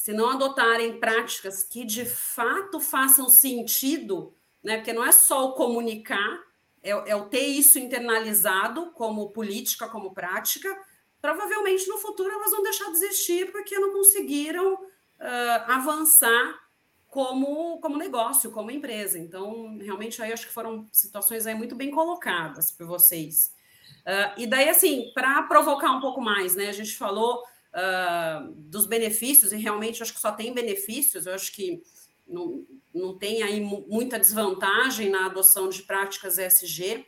[0.00, 4.34] se não adotarem práticas que de fato façam sentido,
[4.64, 6.40] né, porque não é só o comunicar,
[6.82, 10.74] é, é o ter isso internalizado como política, como prática,
[11.20, 16.58] provavelmente no futuro elas vão deixar de existir porque não conseguiram uh, avançar
[17.06, 19.18] como, como negócio, como empresa.
[19.18, 23.52] Então, realmente, aí acho que foram situações aí muito bem colocadas por vocês.
[23.98, 26.70] Uh, e daí, assim, para provocar um pouco mais, né?
[26.70, 27.42] A gente falou
[27.74, 31.82] uh, dos benefícios, e realmente acho que só tem benefícios, eu acho que
[32.26, 36.98] não, não tem aí muita desvantagem na adoção de práticas ESG.
[36.98, 37.04] Uh,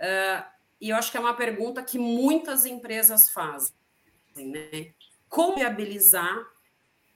[0.00, 3.74] ah, e eu acho que é uma pergunta que muitas empresas fazem,
[4.36, 4.92] né?
[5.28, 6.48] Como viabilizar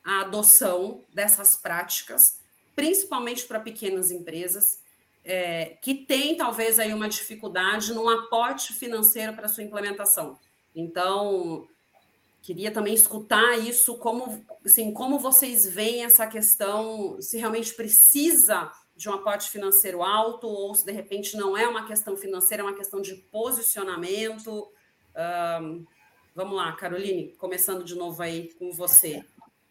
[0.04, 2.40] a adoção dessas práticas,
[2.76, 4.80] principalmente para pequenas empresas,
[5.24, 10.38] é, que têm talvez aí uma dificuldade no aporte financeiro para sua implementação.
[10.76, 11.66] Então,
[12.44, 19.09] Queria também escutar isso, como, assim, como vocês veem essa questão, se realmente precisa de
[19.09, 22.76] um aporte financeiro alto, ou se de repente não é uma questão financeira, é uma
[22.76, 24.68] questão de posicionamento.
[25.62, 25.87] Um,
[26.37, 29.24] vamos lá, Caroline, começando de novo aí com você.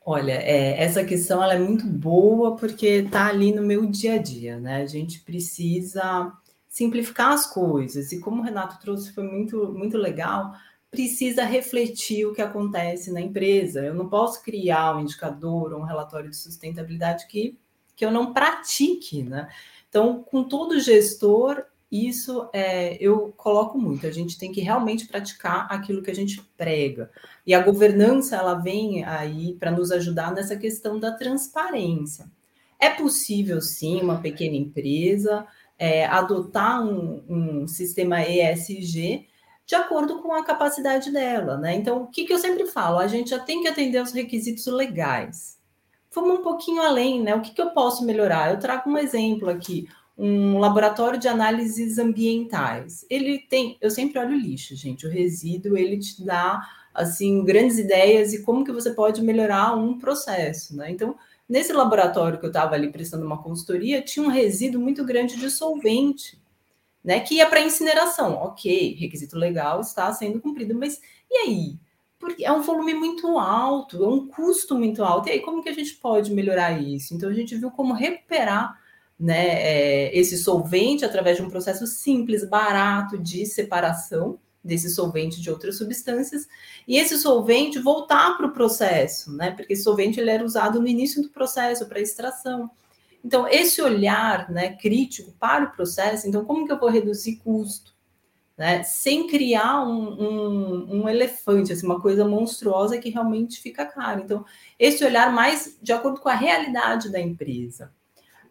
[0.04, 4.18] Olha, é, essa questão ela é muito boa porque está ali no meu dia a
[4.18, 4.78] dia, né?
[4.78, 6.34] A gente precisa
[6.68, 10.56] simplificar as coisas, e como o Renato trouxe, foi muito, muito legal
[10.94, 13.84] precisa refletir o que acontece na empresa.
[13.84, 17.58] Eu não posso criar um indicador ou um relatório de sustentabilidade que,
[17.96, 19.50] que eu não pratique, né?
[19.90, 24.06] Então, com todo gestor, isso é, eu coloco muito.
[24.06, 27.10] A gente tem que realmente praticar aquilo que a gente prega.
[27.46, 32.32] E a governança ela vem aí para nos ajudar nessa questão da transparência.
[32.80, 39.28] É possível, sim, uma pequena empresa é, adotar um, um sistema ESG
[39.74, 41.74] de acordo com a capacidade dela, né?
[41.74, 43.00] Então, o que, que eu sempre falo?
[43.00, 45.58] A gente já tem que atender aos requisitos legais.
[46.14, 47.34] Vamos um pouquinho além, né?
[47.34, 48.52] O que, que eu posso melhorar?
[48.52, 53.04] Eu trago um exemplo aqui, um laboratório de análises ambientais.
[53.10, 55.08] Ele tem, eu sempre olho o lixo, gente.
[55.08, 56.62] O resíduo ele te dá
[56.94, 60.92] assim grandes ideias e como que você pode melhorar um processo, né?
[60.92, 61.16] Então,
[61.50, 65.50] nesse laboratório que eu estava ali prestando uma consultoria, tinha um resíduo muito grande de
[65.50, 66.43] solvente
[67.04, 67.20] né?
[67.20, 68.36] Que ia para incineração.
[68.36, 71.80] Ok, requisito legal está sendo cumprido, mas e aí?
[72.20, 75.28] Porque é um volume muito alto, é um custo muito alto.
[75.28, 77.14] E aí, como que a gente pode melhorar isso?
[77.14, 78.80] Então, a gente viu como recuperar
[79.20, 85.52] né, é, esse solvente através de um processo simples, barato de separação desse solvente de
[85.52, 86.48] outras substâncias
[86.88, 89.52] e esse solvente voltar para o processo, né?
[89.52, 92.72] Porque esse solvente ele era usado no início do processo para extração.
[93.24, 97.94] Então, esse olhar né, crítico para o processo, então, como que eu vou reduzir custo?
[98.58, 98.84] né?
[98.84, 104.22] Sem criar um, um, um, elefante, assim, uma coisa monstruosa que realmente fica caro.
[104.22, 104.46] Então,
[104.78, 107.92] esse olhar mais de acordo com a realidade da empresa.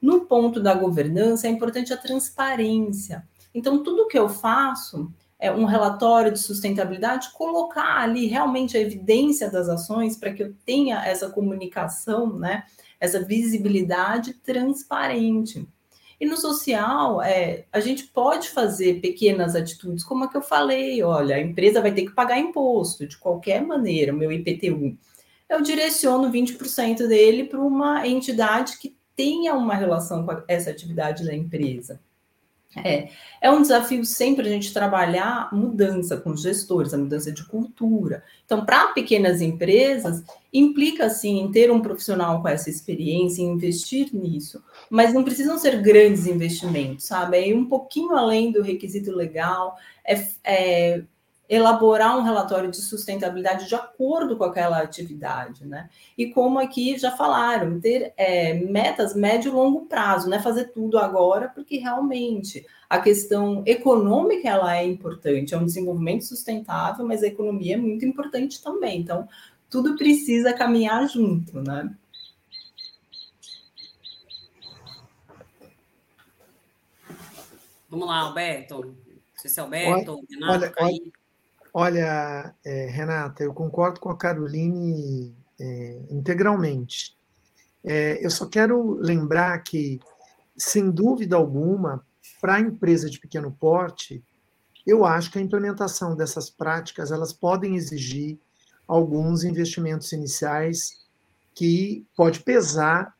[0.00, 3.26] No ponto da governança, é importante a transparência.
[3.54, 9.50] Então, tudo que eu faço, é um relatório de sustentabilidade, colocar ali realmente a evidência
[9.50, 12.64] das ações para que eu tenha essa comunicação, né?
[13.02, 15.66] Essa visibilidade transparente.
[16.20, 21.02] E no social, é, a gente pode fazer pequenas atitudes, como a que eu falei:
[21.02, 24.96] olha, a empresa vai ter que pagar imposto de qualquer maneira, meu IPTU.
[25.48, 31.34] Eu direciono 20% dele para uma entidade que tenha uma relação com essa atividade da
[31.34, 32.00] empresa.
[32.76, 33.08] É,
[33.40, 38.24] é um desafio sempre a gente trabalhar mudança com os gestores, a mudança de cultura.
[38.46, 44.62] Então, para pequenas empresas, implica, sim, em ter um profissional com essa experiência, investir nisso,
[44.88, 47.36] mas não precisam ser grandes investimentos, sabe?
[47.36, 51.02] É ir um pouquinho além do requisito legal, é, é
[51.52, 55.90] elaborar um relatório de sustentabilidade de acordo com aquela atividade, né?
[56.16, 60.40] E como aqui já falaram, ter é, metas médio e longo prazo, né?
[60.40, 67.06] Fazer tudo agora, porque realmente a questão econômica ela é importante, é um desenvolvimento sustentável,
[67.06, 69.00] mas a economia é muito importante também.
[69.00, 69.28] Então,
[69.68, 71.94] tudo precisa caminhar junto, né?
[77.90, 78.86] Vamos lá, Alberto.
[78.86, 78.94] Não
[79.36, 81.21] sei se é Alberto, olha, Renato, olha, Olha,
[82.64, 87.16] é, Renata, eu concordo com a Caroline é, integralmente.
[87.84, 89.98] É, eu só quero lembrar que,
[90.56, 92.04] sem dúvida alguma,
[92.40, 94.22] para a empresa de pequeno porte,
[94.86, 98.38] eu acho que a implementação dessas práticas elas podem exigir
[98.86, 101.06] alguns investimentos iniciais
[101.54, 103.14] que pode pesar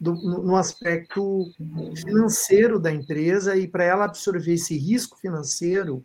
[0.00, 1.50] do, no aspecto
[1.96, 6.04] financeiro da empresa e para ela absorver esse risco financeiro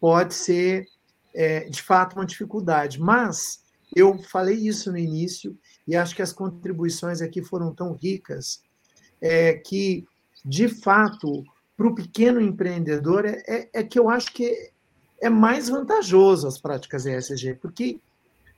[0.00, 0.86] pode ser
[1.38, 3.00] é, de fato uma dificuldade.
[3.00, 3.62] Mas
[3.94, 8.60] eu falei isso no início e acho que as contribuições aqui foram tão ricas
[9.22, 10.04] é, que,
[10.44, 11.44] de fato,
[11.76, 14.72] para o pequeno empreendedor, é, é, é, que eu acho que
[15.20, 18.00] é mais vantajoso as práticas ESG, porque,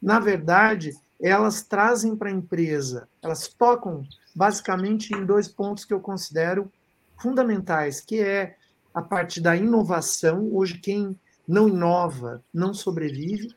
[0.00, 6.00] na verdade, elas trazem para a empresa, elas tocam basicamente em dois pontos que eu
[6.00, 6.72] considero
[7.20, 8.56] fundamentais, que é
[8.94, 10.48] a parte da inovação.
[10.50, 11.18] Hoje, quem
[11.50, 13.54] não inova, não sobrevive.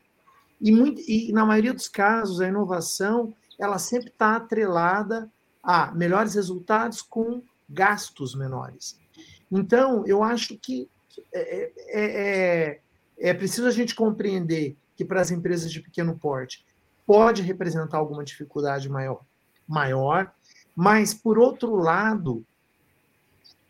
[0.60, 5.30] E, muito, e na maioria dos casos, a inovação ela sempre está atrelada
[5.62, 8.98] a melhores resultados com gastos menores.
[9.50, 10.88] Então, eu acho que
[11.32, 12.80] é, é, é,
[13.30, 16.66] é preciso a gente compreender que para as empresas de pequeno porte
[17.06, 19.20] pode representar alguma dificuldade maior,
[19.68, 20.32] maior,
[20.74, 22.44] mas por outro lado,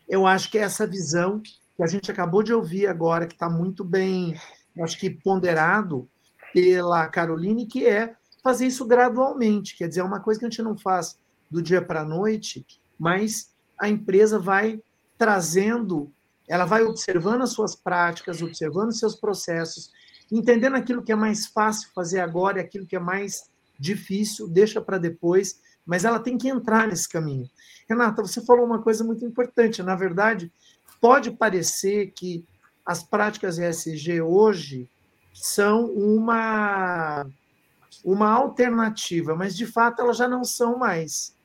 [0.09, 1.43] eu acho que essa visão
[1.75, 4.39] que a gente acabou de ouvir agora, que está muito bem,
[4.81, 6.07] acho que ponderado
[6.53, 9.75] pela Caroline, que é fazer isso gradualmente.
[9.77, 11.17] Quer dizer, é uma coisa que a gente não faz
[11.49, 12.65] do dia para a noite,
[12.97, 14.81] mas a empresa vai
[15.17, 16.11] trazendo,
[16.47, 19.91] ela vai observando as suas práticas, observando os seus processos,
[20.31, 24.79] entendendo aquilo que é mais fácil fazer agora e aquilo que é mais difícil, deixa
[24.79, 27.49] para depois, mas ela tem que entrar nesse caminho.
[27.87, 29.83] Renata, você falou uma coisa muito importante.
[29.83, 30.51] Na verdade,
[31.05, 32.43] pode parecer que
[32.83, 34.89] as práticas ESG hoje
[35.31, 37.27] são uma,
[38.03, 41.35] uma alternativa, mas de fato elas já não são mais.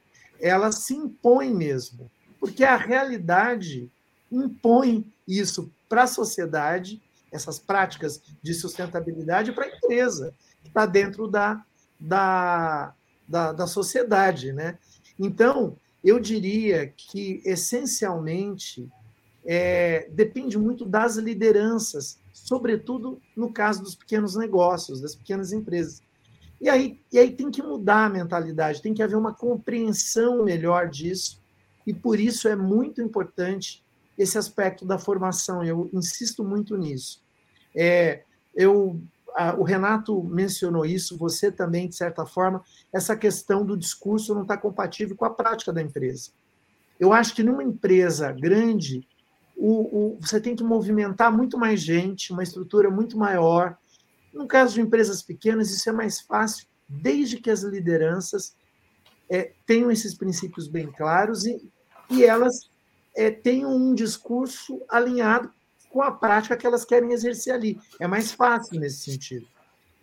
[0.40, 3.90] Elas se impõem mesmo, porque a realidade
[4.33, 6.99] impõe isso para a sociedade,
[7.31, 11.62] essas práticas de sustentabilidade para a empresa, que está dentro da,
[12.01, 12.94] da,
[13.29, 14.55] da, da sociedade.
[14.55, 14.79] Né?
[15.19, 18.90] Então, eu diria que, essencialmente,
[19.53, 26.01] é, depende muito das lideranças, sobretudo no caso dos pequenos negócios, das pequenas empresas.
[26.61, 30.88] E aí, e aí tem que mudar a mentalidade, tem que haver uma compreensão melhor
[30.88, 31.42] disso,
[31.85, 33.85] e por isso é muito importante
[34.17, 37.21] esse aspecto da formação, eu insisto muito nisso.
[37.75, 38.23] É,
[38.55, 39.01] eu,
[39.35, 44.42] a, o Renato mencionou isso, você também, de certa forma, essa questão do discurso não
[44.42, 46.31] está compatível com a prática da empresa.
[47.01, 49.09] Eu acho que numa empresa grande,
[49.61, 53.77] o, o, você tem que movimentar muito mais gente, uma estrutura muito maior.
[54.33, 58.56] No caso de empresas pequenas, isso é mais fácil, desde que as lideranças
[59.29, 61.71] é, tenham esses princípios bem claros e,
[62.08, 62.71] e elas
[63.15, 65.52] é, tenham um discurso alinhado
[65.90, 67.79] com a prática que elas querem exercer ali.
[67.98, 69.46] É mais fácil nesse sentido.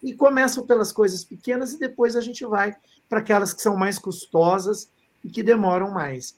[0.03, 2.75] E começam pelas coisas pequenas e depois a gente vai
[3.09, 4.91] para aquelas que são mais custosas
[5.23, 6.35] e que demoram mais.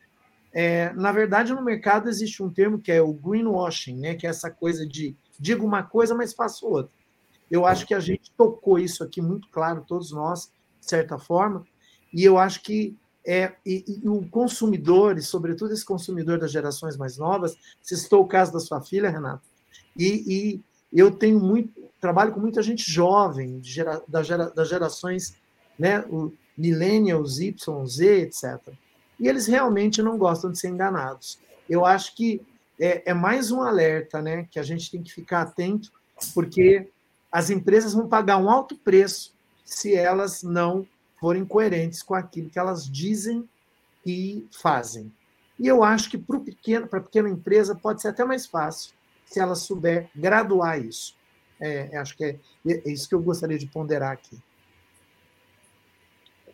[0.51, 4.15] É, na verdade, no mercado existe um termo que é o greenwashing, né?
[4.15, 6.93] que é essa coisa de digo uma coisa, mas faço outra.
[7.49, 11.65] Eu acho que a gente tocou isso aqui muito claro, todos nós, de certa forma,
[12.13, 12.95] e eu acho que
[13.25, 18.23] é, e, e o consumidor, e sobretudo esse consumidor das gerações mais novas, se citou
[18.23, 19.43] o caso da sua filha, Renato,
[19.97, 25.35] e, e eu tenho muito, trabalho com muita gente jovem, gera, das, gera, das gerações,
[25.77, 28.73] né, o millennials, Y, Z, etc.
[29.19, 31.39] E eles realmente não gostam de ser enganados.
[31.69, 32.41] Eu acho que
[32.79, 35.91] é, é mais um alerta, né, que a gente tem que ficar atento,
[36.33, 36.87] porque
[37.31, 39.33] as empresas vão pagar um alto preço
[39.65, 40.87] se elas não
[41.19, 43.47] forem coerentes com aquilo que elas dizem
[44.05, 45.11] e fazem.
[45.59, 48.93] E eu acho que para pequeno, a pequena empresa pode ser até mais fácil
[49.25, 51.15] se ela souber graduar isso.
[51.59, 54.41] É, acho que é, é, isso que eu gostaria de ponderar aqui.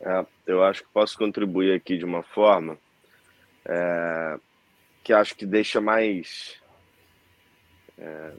[0.05, 2.77] É, eu acho que posso contribuir aqui de uma forma
[3.65, 4.37] é,
[5.03, 6.61] que acho que deixa mais,
[7.97, 8.33] é,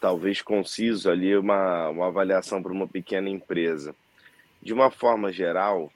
[0.00, 3.94] talvez conciso ali, uma, uma avaliação para uma pequena empresa.
[4.60, 5.92] De uma forma geral,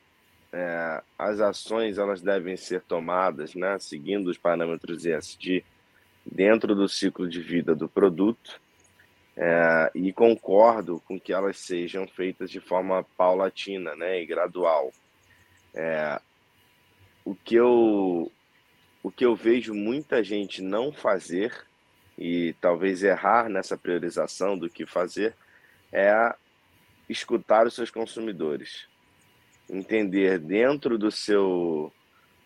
[0.52, 5.64] é, as ações elas devem ser tomadas, né, seguindo os parâmetros ESG,
[6.24, 8.60] dentro do ciclo de vida do produto,
[9.36, 14.92] é, e concordo com que elas sejam feitas de forma paulatina né, e gradual.
[15.76, 16.18] É,
[17.24, 18.32] o, que eu,
[19.02, 21.54] o que eu vejo muita gente não fazer,
[22.18, 25.34] e talvez errar nessa priorização do que fazer,
[25.92, 26.34] é
[27.08, 28.88] escutar os seus consumidores,
[29.68, 31.92] entender dentro do seu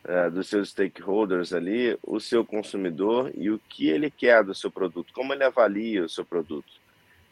[0.02, 4.70] é, dos seus stakeholders ali o seu consumidor e o que ele quer do seu
[4.70, 6.72] produto, como ele avalia o seu produto,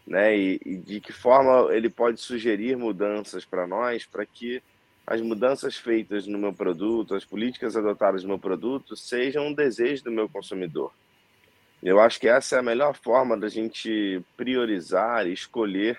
[0.07, 0.36] né?
[0.36, 4.62] E, e de que forma ele pode sugerir mudanças para nós, para que
[5.09, 10.04] as mudanças feitas no meu produto, as políticas adotadas no meu produto sejam um desejo
[10.04, 10.92] do meu consumidor.
[11.82, 15.98] Eu acho que essa é a melhor forma da gente priorizar e escolher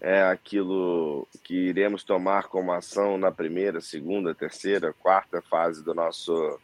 [0.00, 6.60] é aquilo que iremos tomar como ação na primeira, segunda, terceira, quarta fase do nosso,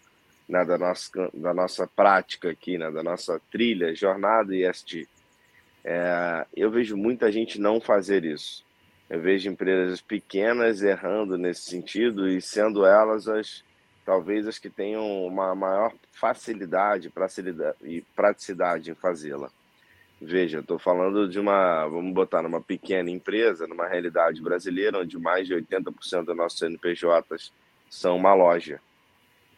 [0.49, 5.09] né, da, nossa, da nossa prática aqui, né, da nossa trilha, jornada ESG.
[5.83, 8.63] É, eu vejo muita gente não fazer isso.
[9.11, 13.65] Eu vejo empresas pequenas errando nesse sentido e sendo elas as
[14.07, 17.13] talvez as que tenham uma maior facilidade
[17.83, 19.51] e praticidade em fazê-la.
[20.21, 25.47] Veja, estou falando de uma, vamos botar numa pequena empresa, numa realidade brasileira, onde mais
[25.47, 27.53] de 80% dos nossos NPJs
[27.89, 28.81] são uma loja.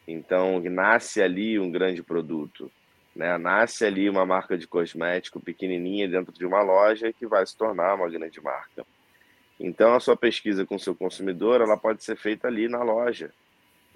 [0.07, 2.71] Então, nasce ali um grande produto,
[3.15, 3.37] né?
[3.37, 7.95] nasce ali uma marca de cosmético pequenininha dentro de uma loja que vai se tornar
[7.95, 8.85] uma grande marca.
[9.63, 13.31] Então, a sua pesquisa com o seu consumidor, ela pode ser feita ali na loja.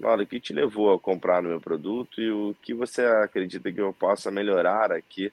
[0.02, 3.70] Olha, o que te levou a comprar no meu produto e o que você acredita
[3.70, 5.30] que eu possa melhorar aqui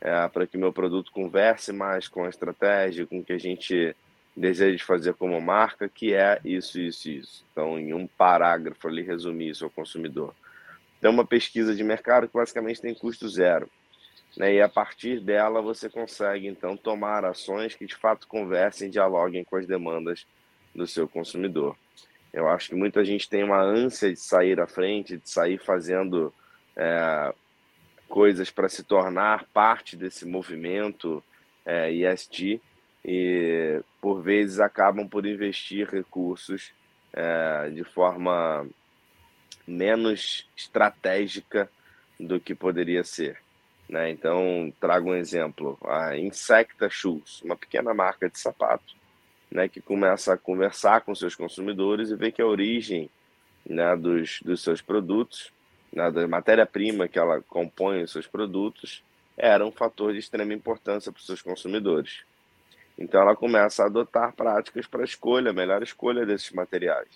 [0.00, 3.94] é, para que meu produto converse mais com a estratégia, com o que a gente
[4.36, 7.44] deseja fazer como marca, que é isso, isso, isso.
[7.52, 10.34] Então, em um parágrafo ali, resumir isso ao consumidor.
[10.98, 13.70] Então, uma pesquisa de mercado que basicamente tem custo zero.
[14.38, 14.54] Né?
[14.54, 19.56] E a partir dela você consegue, então, tomar ações que de fato conversem, dialoguem com
[19.56, 20.24] as demandas
[20.72, 21.76] do seu consumidor.
[22.32, 26.32] Eu acho que muita gente tem uma ânsia de sair à frente, de sair fazendo
[26.76, 27.34] é,
[28.08, 31.22] coisas para se tornar parte desse movimento
[31.66, 32.60] é, ESG
[33.04, 36.72] e, por vezes, acabam por investir recursos
[37.12, 38.68] é, de forma
[39.66, 41.68] menos estratégica
[42.20, 43.47] do que poderia ser.
[43.88, 44.10] Né?
[44.10, 48.94] Então, trago um exemplo: a Insecta Shoes, uma pequena marca de sapato,
[49.50, 53.08] né, que começa a conversar com seus consumidores e ver que a origem
[53.64, 55.52] né, dos, dos seus produtos
[55.92, 59.02] né, da matéria-prima que ela compõe os seus produtos,
[59.36, 62.22] era um fator de extrema importância para os seus consumidores.
[62.98, 67.08] Então ela começa a adotar práticas para a escolha, a melhor escolha desses materiais.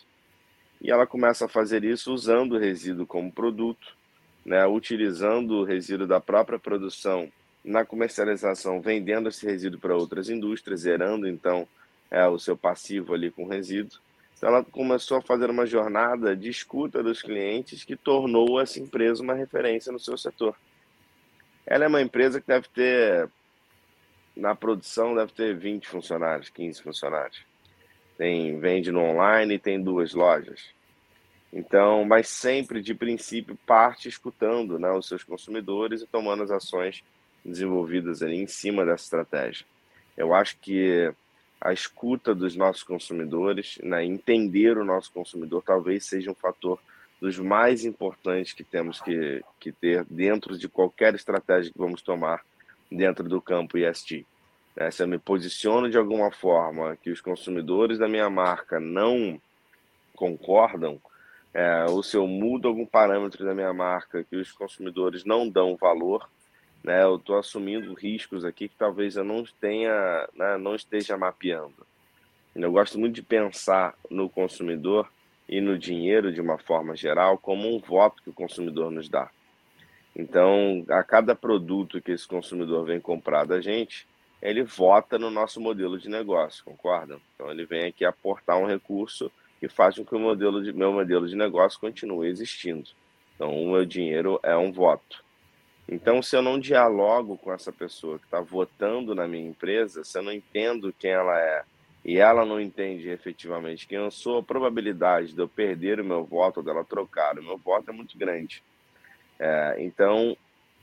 [0.81, 3.97] E ela começa a fazer isso usando o resíduo como produto,
[4.45, 7.31] né, utilizando o resíduo da própria produção
[7.65, 11.67] na comercialização, vendendo esse resíduo para outras indústrias, zerando então
[12.11, 14.01] é, o seu passivo ali com resíduo
[14.43, 19.23] então, ela começou a fazer uma jornada de escuta dos clientes que tornou essa empresa
[19.23, 20.57] uma referência no seu setor.
[21.65, 23.31] Ela é uma empresa que deve ter,
[24.37, 27.47] na produção, deve ter 20 funcionários, 15 funcionários.
[28.19, 30.71] Tem, vende no online e tem duas lojas.
[31.53, 37.05] Então, mas sempre de princípio parte escutando né, os seus consumidores e tomando as ações
[37.45, 39.67] desenvolvidas ali em cima dessa estratégia.
[40.17, 41.13] Eu acho que
[41.61, 46.81] a escuta dos nossos consumidores, né, entender o nosso consumidor, talvez seja um fator
[47.21, 52.43] dos mais importantes que temos que, que ter dentro de qualquer estratégia que vamos tomar
[52.91, 54.27] dentro do campo ESG.
[54.75, 59.41] É, se eu me posiciono de alguma forma que os consumidores da minha marca não
[60.17, 61.01] concordam,
[61.55, 65.77] é, ou se eu mudo algum parâmetro da minha marca que os consumidores não dão
[65.77, 66.29] valor,
[66.83, 71.87] né, eu estou assumindo riscos aqui que talvez eu não tenha, né, não esteja mapeando.
[72.55, 75.09] Eu gosto muito de pensar no consumidor
[75.49, 79.31] e no dinheiro de uma forma geral como um voto que o consumidor nos dá.
[80.15, 84.07] Então, a cada produto que esse consumidor vem comprar da gente,
[84.43, 87.21] ele vota no nosso modelo de negócio, concordam?
[87.35, 89.33] Então, ele vem aqui aportar um recurso
[89.63, 92.91] que faz com que o modelo de, meu modelo de negócio continue existindo.
[93.37, 95.23] Então, o meu dinheiro é um voto.
[95.89, 100.19] Então, se eu não dialogo com essa pessoa que está votando na minha empresa, se
[100.19, 101.63] eu não entendo quem ela é,
[102.05, 106.25] e ela não entende efetivamente quem eu sou, a probabilidade de eu perder o meu
[106.25, 108.65] voto ou dela trocar o meu voto é muito grande.
[109.39, 110.37] É, então,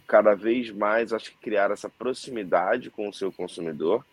[0.07, 4.05] cada vez mais, acho que criar essa proximidade com o seu consumidor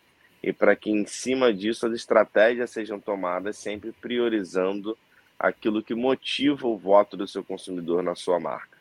[0.47, 4.97] e para que em cima disso as estratégias sejam tomadas sempre priorizando
[5.37, 8.77] aquilo que motiva o voto do seu consumidor na sua marca.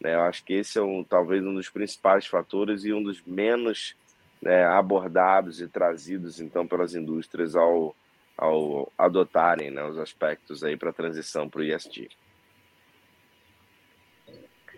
[0.00, 0.14] Né?
[0.14, 3.94] Eu acho que esse é um, talvez um dos principais fatores e um dos menos
[4.40, 7.94] né, abordados e trazidos então pelas indústrias ao,
[8.34, 12.08] ao adotarem né, os aspectos aí para a transição para o ISD.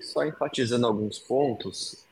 [0.01, 2.05] Só enfatizando alguns pontos,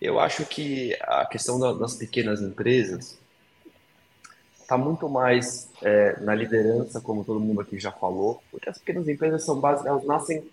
[0.00, 3.18] eu acho que a questão das pequenas empresas
[4.60, 9.08] está muito mais é, na liderança, como todo mundo aqui já falou, porque as pequenas
[9.08, 10.44] empresas são bases, elas nascem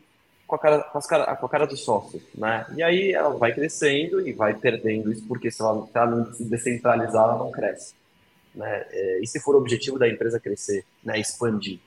[0.46, 2.66] com a cara, com, cara, com a cara do sócio, né?
[2.76, 6.06] E aí ela vai crescendo e vai perdendo isso, porque se ela está
[6.40, 7.96] descentralizada, ela não cresce.
[8.54, 8.86] Né?
[8.92, 11.20] É, e se for o objetivo da empresa crescer, né?
[11.20, 11.80] expandir.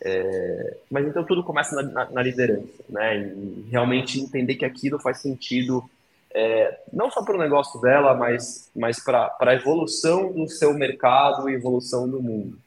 [0.00, 3.18] É, mas então tudo começa na, na, na, liderança, né?
[3.18, 5.88] E realmente entender que aquilo faz sentido
[6.38, 11.48] é, não só para o negócio dela, mas, mas para a evolução do seu mercado
[11.48, 12.58] e evolução do mundo.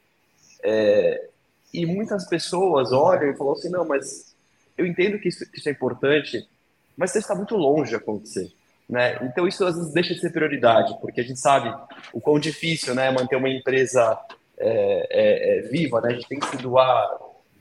[0.63, 1.30] É,
[1.72, 4.36] e muitas pessoas olham e falam assim, não, mas
[4.76, 6.49] eu entendo que isso, isso é importante,
[6.97, 8.51] mas isso está muito longe de acontecer.
[8.89, 9.20] Né?
[9.22, 11.72] Então isso às vezes deixa de ser prioridade, porque a gente sabe
[12.11, 14.20] o quão difícil né, manter uma empresa
[14.57, 16.09] é, é, é, viva, né?
[16.09, 17.07] a gente tem que se doar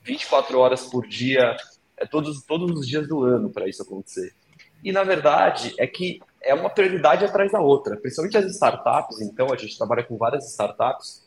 [0.04, 1.54] 24 horas por dia,
[1.98, 4.32] é, todos, todos os dias do ano para isso acontecer.
[4.82, 9.52] E na verdade é que é uma prioridade atrás da outra, principalmente as startups, então
[9.52, 11.26] a gente trabalha com várias startups,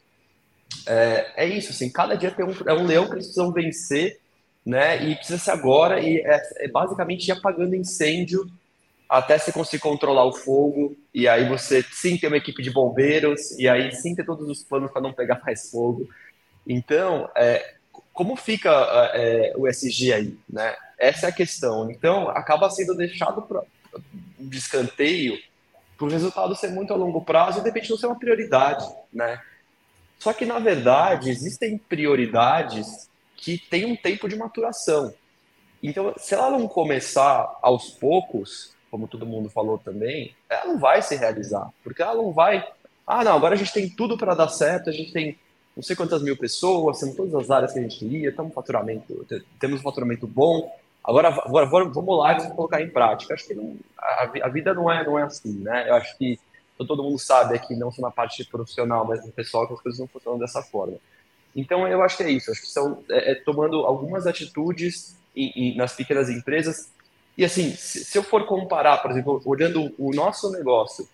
[0.88, 4.22] é, é isso, assim, cada dia tem um, é um leão que eles precisam vencer
[4.66, 5.04] né?
[5.04, 8.49] E precisa ser agora e é, é basicamente ir apagando incêndio
[9.10, 13.52] até você conseguir controlar o fogo e aí você sim ter uma equipe de bombeiros
[13.60, 16.08] e aí sim ter todos os planos para não pegar mais fogo.
[16.66, 17.76] Então, é,
[18.14, 18.70] como fica
[19.14, 20.76] é, o SG aí, né?
[20.97, 21.89] Essa é a questão.
[21.89, 23.64] Então, acaba sendo deixado para
[24.39, 25.39] de escanteio
[25.97, 28.86] para o resultado ser muito a longo prazo e de repente não ser uma prioridade,
[29.14, 29.41] né?
[30.18, 35.14] Só que, na verdade, existem prioridades que tem um tempo de maturação.
[35.82, 41.01] Então, se ela não começar aos poucos, como todo mundo falou também, ela não vai
[41.01, 42.68] se realizar, porque ela não vai.
[43.05, 45.39] Ah, não, agora a gente tem tudo para dar certo, a gente tem
[45.76, 49.26] não sei quantas mil pessoas, temos todas as áreas que a gente queria, estamos faturamento,
[49.60, 50.72] temos um faturamento bom.
[51.04, 53.34] Agora, agora vamos lá e vamos colocar em prática.
[53.34, 55.90] Acho que não, a, a, vida não é, não é assim, né?
[55.90, 56.40] Eu acho que
[56.78, 60.00] todo mundo sabe aqui, não só na parte profissional, mas no pessoal, que as coisas
[60.00, 60.98] não funcionam dessa forma.
[61.56, 62.52] Então, eu acho que é isso.
[62.52, 66.92] Acho que são é, é tomando algumas atitudes em, em, nas pequenas empresas.
[67.38, 71.08] E assim, se, se, eu for comparar, por exemplo, olhando o nosso negócio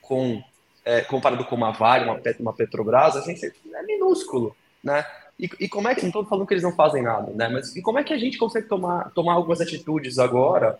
[0.00, 0.42] com
[0.88, 5.04] é, comparado com uma Vale, uma, uma Petrobras, a gente é minúsculo, né?
[5.38, 7.46] E, e como é que, não estou falando que eles não fazem nada, né?
[7.46, 10.78] Mas e como é que a gente consegue tomar, tomar algumas atitudes agora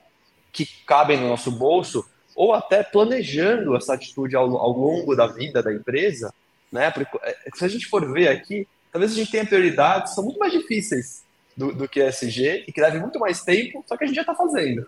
[0.51, 5.63] que cabem no nosso bolso, ou até planejando essa atitude ao, ao longo da vida
[5.63, 6.33] da empresa,
[6.73, 6.91] né?
[6.91, 10.25] Porque é, se a gente for ver aqui, talvez a gente tenha prioridades que são
[10.25, 11.23] muito mais difíceis
[11.55, 14.23] do, do que SG e que levem muito mais tempo, só que a gente já
[14.23, 14.87] está fazendo.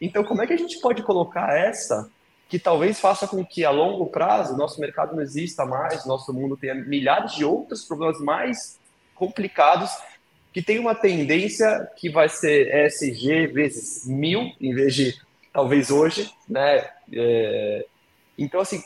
[0.00, 2.08] Então, como é que a gente pode colocar essa
[2.48, 6.56] que talvez faça com que a longo prazo nosso mercado não exista mais, nosso mundo
[6.56, 8.78] tenha milhares de outros problemas mais
[9.14, 9.90] complicados
[10.52, 15.14] que tem uma tendência que vai ser ESG vezes mil em vez de
[15.52, 16.88] talvez hoje, né?
[17.12, 17.86] É...
[18.38, 18.82] Então assim,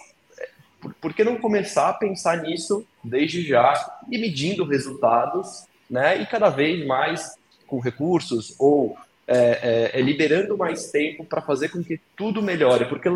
[0.81, 6.21] por, por que não começar a pensar nisso desde já e medindo resultados, né?
[6.21, 7.37] E cada vez mais
[7.67, 8.97] com recursos ou
[9.27, 13.09] é, é, é liberando mais tempo para fazer com que tudo melhore, porque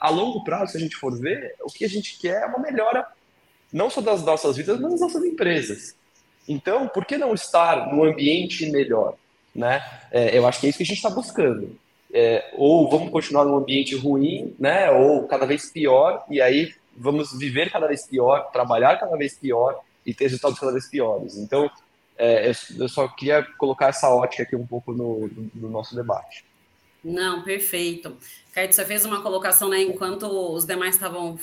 [0.00, 2.58] a longo prazo, se a gente for ver, o que a gente quer é uma
[2.58, 3.06] melhora
[3.72, 5.96] não só das nossas vidas, mas das nossas empresas.
[6.48, 9.14] Então, por que não estar num ambiente melhor?
[9.54, 9.82] Né?
[10.10, 11.76] É, eu acho que é isso que a gente está buscando.
[12.12, 14.90] É, ou vamos continuar num ambiente ruim, né?
[14.90, 19.80] ou cada vez pior, e aí vamos viver cada vez pior, trabalhar cada vez pior
[20.06, 21.36] e ter resultados cada vez piores.
[21.36, 21.68] Então,
[22.16, 26.44] é, eu só queria colocar essa ótica aqui um pouco no, no nosso debate.
[27.02, 28.16] Não, perfeito.
[28.52, 29.82] Caio, você fez uma colocação, né?
[29.82, 31.38] Enquanto os demais estavam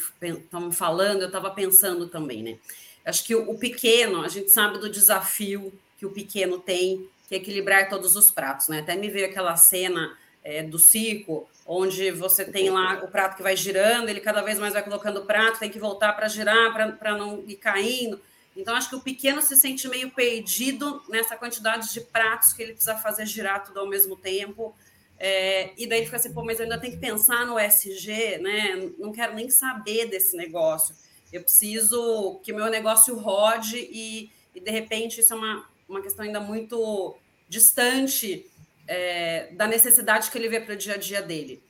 [0.72, 2.57] falando, eu estava pensando também, né?
[3.05, 7.36] Acho que o, o, pequeno, a gente sabe do desafio que o pequeno tem, que
[7.36, 8.80] é equilibrar todos os pratos, né?
[8.80, 13.43] Até me veio aquela cena é, do circo, onde você tem lá o prato que
[13.43, 16.74] vai girando, ele cada vez mais vai colocando o prato, tem que voltar para girar,
[16.97, 18.19] para não ir caindo.
[18.56, 22.74] Então, acho que o pequeno se sente meio perdido nessa quantidade de pratos que ele
[22.74, 24.76] precisa fazer girar tudo ao mesmo tempo.
[25.18, 28.91] É, e daí fica assim, pô, mas eu ainda tenho que pensar no SG, né?
[28.97, 30.95] Não quero nem saber desse negócio.
[31.32, 36.26] Eu preciso que meu negócio rode e, e de repente, isso é uma, uma questão
[36.26, 37.16] ainda muito
[37.47, 38.49] distante
[38.88, 41.62] é, da necessidade que ele vê para o dia a dia dele.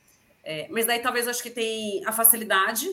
[0.42, 2.88] É, mas daí talvez acho que tem a facilidade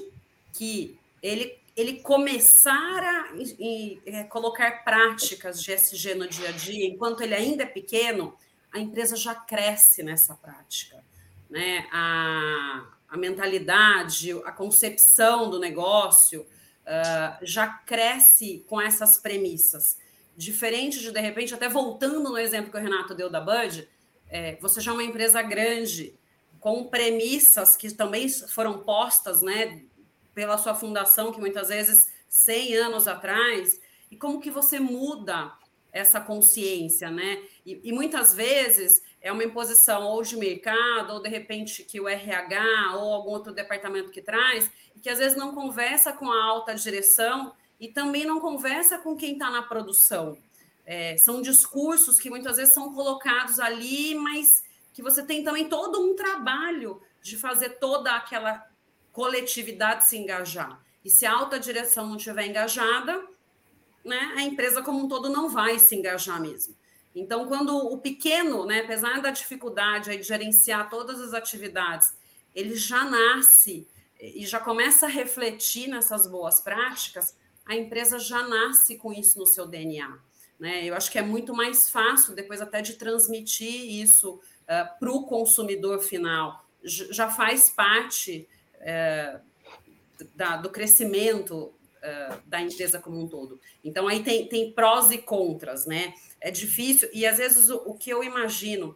[0.53, 6.51] que ele ele começar a e, e, é, colocar práticas de SG no dia a
[6.51, 8.35] dia, enquanto ele ainda é pequeno,
[8.71, 11.03] a empresa já cresce nessa prática.
[11.49, 11.87] Né?
[11.91, 19.97] A, a mentalidade, a concepção do negócio uh, já cresce com essas premissas.
[20.35, 23.87] Diferente de, de repente, até voltando no exemplo que o Renato deu da Bud,
[24.29, 26.13] é, você já é uma empresa grande,
[26.59, 29.81] com premissas que também foram postas né,
[30.33, 35.53] pela sua fundação, que muitas vezes 100 anos atrás, e como que você muda
[35.91, 37.41] essa consciência, né?
[37.65, 42.07] E, e, muitas vezes é uma imposição ou de mercado, ou de repente que o
[42.07, 46.43] RH ou algum outro departamento que traz, e que às vezes não conversa com a
[46.43, 50.37] alta direção e também não conversa com quem está na produção.
[50.85, 54.63] É, são discursos que muitas vezes são colocados ali, mas
[54.93, 58.68] que você tem também todo um trabalho de fazer toda aquela
[59.19, 60.81] coletividade se engajar.
[61.03, 63.21] E se a alta direção não estiver engajada,
[64.05, 66.73] né, a empresa como um todo não vai se engajar mesmo.
[67.13, 72.13] Então, quando o pequeno, né, apesar da dificuldade de gerenciar todas as atividades,
[72.55, 73.85] ele já nasce
[74.21, 79.45] e já começa a refletir nessas boas práticas, a empresa já nasce com isso no
[79.45, 80.17] seu DNA.
[80.57, 80.85] Né?
[80.85, 85.25] Eu acho que é muito mais fácil, depois até de transmitir isso uh, para o
[85.25, 86.65] consumidor final.
[86.81, 88.47] Já faz parte
[88.81, 89.39] uh,
[90.35, 93.59] da, do crescimento uh, da empresa como um todo.
[93.83, 96.13] Então, aí tem, tem prós e contras, né?
[96.41, 98.95] É difícil, e às vezes o, o que eu imagino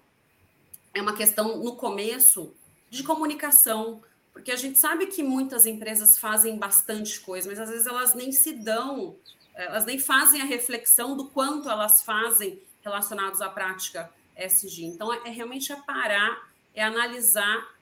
[0.93, 2.53] é uma questão no começo
[2.89, 7.87] de comunicação, porque a gente sabe que muitas empresas fazem bastante coisa, mas às vezes
[7.87, 9.15] elas nem se dão,
[9.55, 14.85] elas nem fazem a reflexão do quanto elas fazem relacionados à prática SG.
[14.85, 17.72] Então, é, é realmente é parar, é analisar,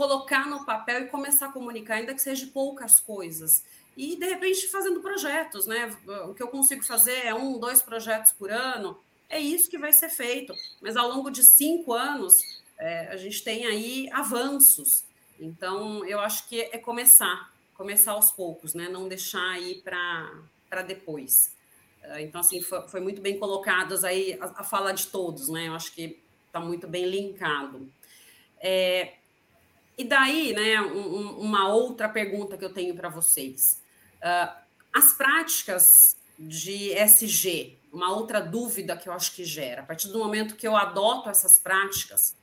[0.00, 3.62] colocar no papel e começar a comunicar, ainda que seja poucas coisas
[3.94, 5.94] e de repente fazendo projetos, né?
[6.26, 8.98] O que eu consigo fazer é um, dois projetos por ano,
[9.28, 10.54] é isso que vai ser feito.
[10.80, 12.34] Mas ao longo de cinco anos,
[12.78, 15.04] é, a gente tem aí avanços.
[15.38, 18.88] Então, eu acho que é começar, começar aos poucos, né?
[18.88, 21.54] Não deixar aí para depois.
[22.02, 25.68] É, então, assim, foi, foi, muito bem colocadas aí a, a, fala de todos, né?
[25.68, 27.86] Eu acho que está muito bem linkado.
[28.58, 29.19] É,
[30.00, 33.82] e daí, né, um, uma outra pergunta que eu tenho para vocês.
[34.16, 34.50] Uh,
[34.90, 40.18] as práticas de SG, uma outra dúvida que eu acho que gera, a partir do
[40.18, 42.34] momento que eu adoto essas práticas,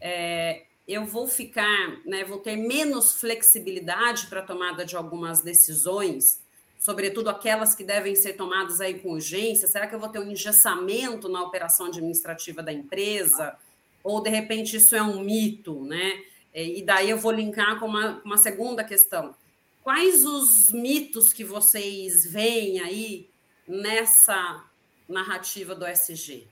[0.00, 6.40] é, eu vou ficar, né, vou ter menos flexibilidade para a tomada de algumas decisões,
[6.78, 9.66] sobretudo aquelas que devem ser tomadas aí com urgência.
[9.66, 13.58] Será que eu vou ter um engessamento na operação administrativa da empresa?
[14.04, 16.29] Ou de repente isso é um mito, né?
[16.54, 19.34] E daí eu vou linkar com uma, uma segunda questão.
[19.82, 23.30] Quais os mitos que vocês veem aí
[23.66, 24.64] nessa
[25.08, 26.48] narrativa do SG?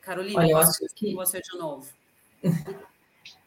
[0.00, 1.90] Carolina, Olha, eu acho que você de novo.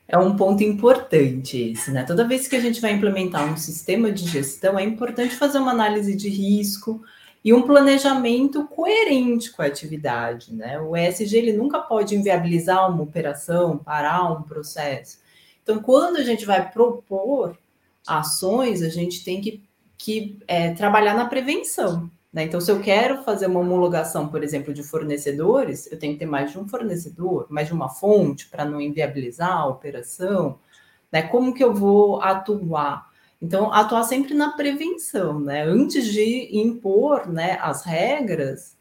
[0.10, 2.06] É um ponto importante esse, né?
[2.06, 5.72] Toda vez que a gente vai implementar um sistema de gestão, é importante fazer uma
[5.72, 7.04] análise de risco
[7.48, 10.78] e um planejamento coerente com a atividade, né?
[10.82, 15.20] O ESG ele nunca pode inviabilizar uma operação, parar um processo.
[15.64, 17.58] Então, quando a gente vai propor
[18.06, 19.64] ações, a gente tem que,
[19.98, 22.12] que é, trabalhar na prevenção.
[22.34, 22.44] Né?
[22.44, 26.26] Então, se eu quero fazer uma homologação, por exemplo, de fornecedores, eu tenho que ter
[26.26, 30.60] mais de um fornecedor, mais de uma fonte para não inviabilizar a operação.
[31.10, 31.22] Né?
[31.22, 33.07] Como que eu vou atuar?
[33.42, 35.64] Então, atuar sempre na prevenção, né?
[35.64, 38.76] Antes de impor né, as regras,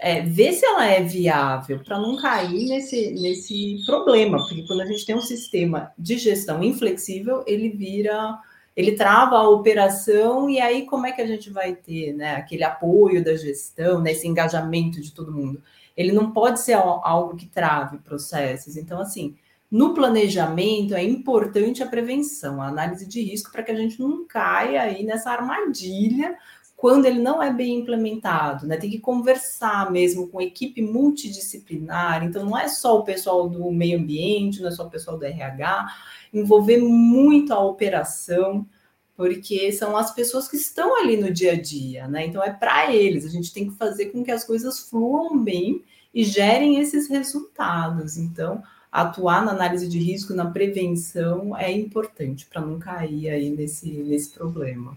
[0.00, 4.86] é, ver se ela é viável para não cair nesse, nesse problema, porque quando a
[4.86, 8.38] gente tem um sistema de gestão inflexível, ele vira,
[8.74, 12.64] ele trava a operação, e aí como é que a gente vai ter né, aquele
[12.64, 15.62] apoio da gestão, né, esse engajamento de todo mundo?
[15.94, 18.76] Ele não pode ser algo que trave processos.
[18.76, 19.36] Então, assim,
[19.70, 24.26] no planejamento é importante a prevenção, a análise de risco, para que a gente não
[24.26, 26.36] caia aí nessa armadilha
[26.80, 28.78] quando ele não é bem implementado, né?
[28.78, 33.98] Tem que conversar mesmo com equipe multidisciplinar, então não é só o pessoal do meio
[33.98, 35.86] ambiente, não é só o pessoal do RH,
[36.32, 38.66] envolver muito a operação,
[39.14, 42.24] porque são as pessoas que estão ali no dia a dia, né?
[42.24, 45.84] Então é para eles, a gente tem que fazer com que as coisas fluam bem
[46.14, 48.16] e gerem esses resultados.
[48.16, 53.88] Então, atuar na análise de risco, na prevenção é importante para não cair aí nesse,
[53.88, 54.96] nesse problema.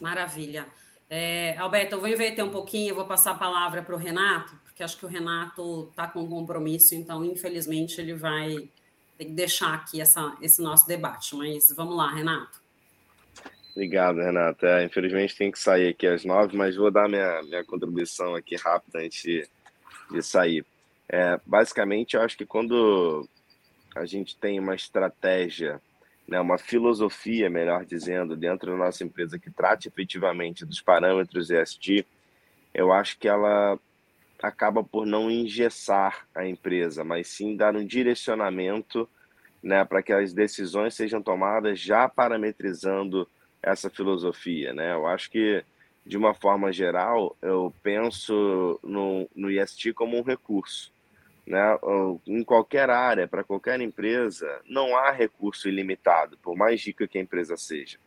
[0.00, 0.66] Maravilha.
[1.08, 4.56] É, Alberto, eu vou inverter um pouquinho, eu vou passar a palavra para o Renato,
[4.64, 8.68] porque acho que o Renato está com compromisso, então, infelizmente, ele vai
[9.18, 11.36] ter que deixar aqui essa, esse nosso debate.
[11.36, 12.62] Mas vamos lá, Renato.
[13.72, 14.66] Obrigado, Renato.
[14.66, 18.56] É, infelizmente tem que sair aqui às nove, mas vou dar minha, minha contribuição aqui
[18.56, 19.48] rápida antes de,
[20.10, 20.64] de sair.
[21.08, 23.28] É, basicamente, eu acho que quando
[23.94, 25.80] a gente tem uma estratégia
[26.26, 32.06] né, uma filosofia, melhor dizendo, dentro da nossa empresa que trate efetivamente dos parâmetros ESG,
[32.72, 33.78] eu acho que ela
[34.42, 39.08] acaba por não engessar a empresa, mas sim dar um direcionamento
[39.62, 43.28] né, para que as decisões sejam tomadas já parametrizando
[43.62, 44.72] essa filosofia.
[44.72, 44.92] Né?
[44.92, 45.62] Eu acho que,
[46.04, 50.92] de uma forma geral, eu penso no, no ESG como um recurso
[51.46, 51.78] né,
[52.26, 57.20] em qualquer área, para qualquer empresa, não há recurso ilimitado, por mais rica que a
[57.20, 57.98] empresa seja.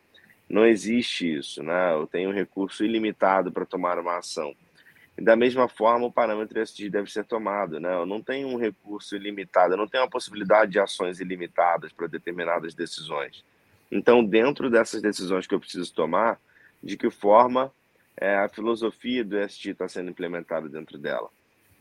[0.48, 1.92] Não existe isso, né?
[1.92, 4.54] Eu tenho um recurso ilimitado para tomar uma ação.
[5.18, 7.92] E da mesma forma, o parâmetro ESG deve ser tomado, né?
[7.92, 12.06] Eu não tenho um recurso ilimitado, eu não tenho a possibilidade de ações ilimitadas para
[12.06, 13.44] determinadas decisões.
[13.90, 16.40] Então, dentro dessas decisões que eu preciso tomar,
[16.82, 17.72] de que forma
[18.16, 21.28] é, a filosofia do ESG está sendo implementada dentro dela?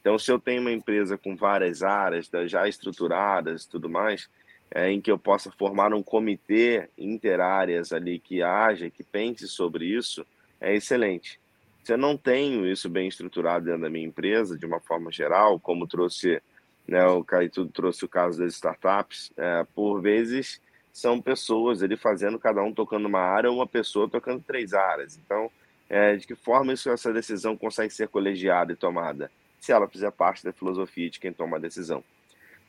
[0.01, 4.29] Então, se eu tenho uma empresa com várias áreas já estruturadas e tudo mais,
[4.69, 9.85] é, em que eu possa formar um comitê interáreas ali que haja, que pense sobre
[9.85, 10.25] isso,
[10.59, 11.39] é excelente.
[11.83, 15.59] Se eu não tenho isso bem estruturado dentro da minha empresa, de uma forma geral,
[15.59, 16.41] como trouxe,
[16.87, 20.61] né, o Caetano trouxe o caso das startups, é, por vezes
[20.91, 25.17] são pessoas ali fazendo, cada um tocando uma área, uma pessoa tocando três áreas.
[25.17, 25.51] Então,
[25.95, 29.31] é, de que forma isso, essa decisão consegue ser colegiada e tomada?
[29.65, 32.03] se ela fizer parte da filosofia de quem toma a decisão.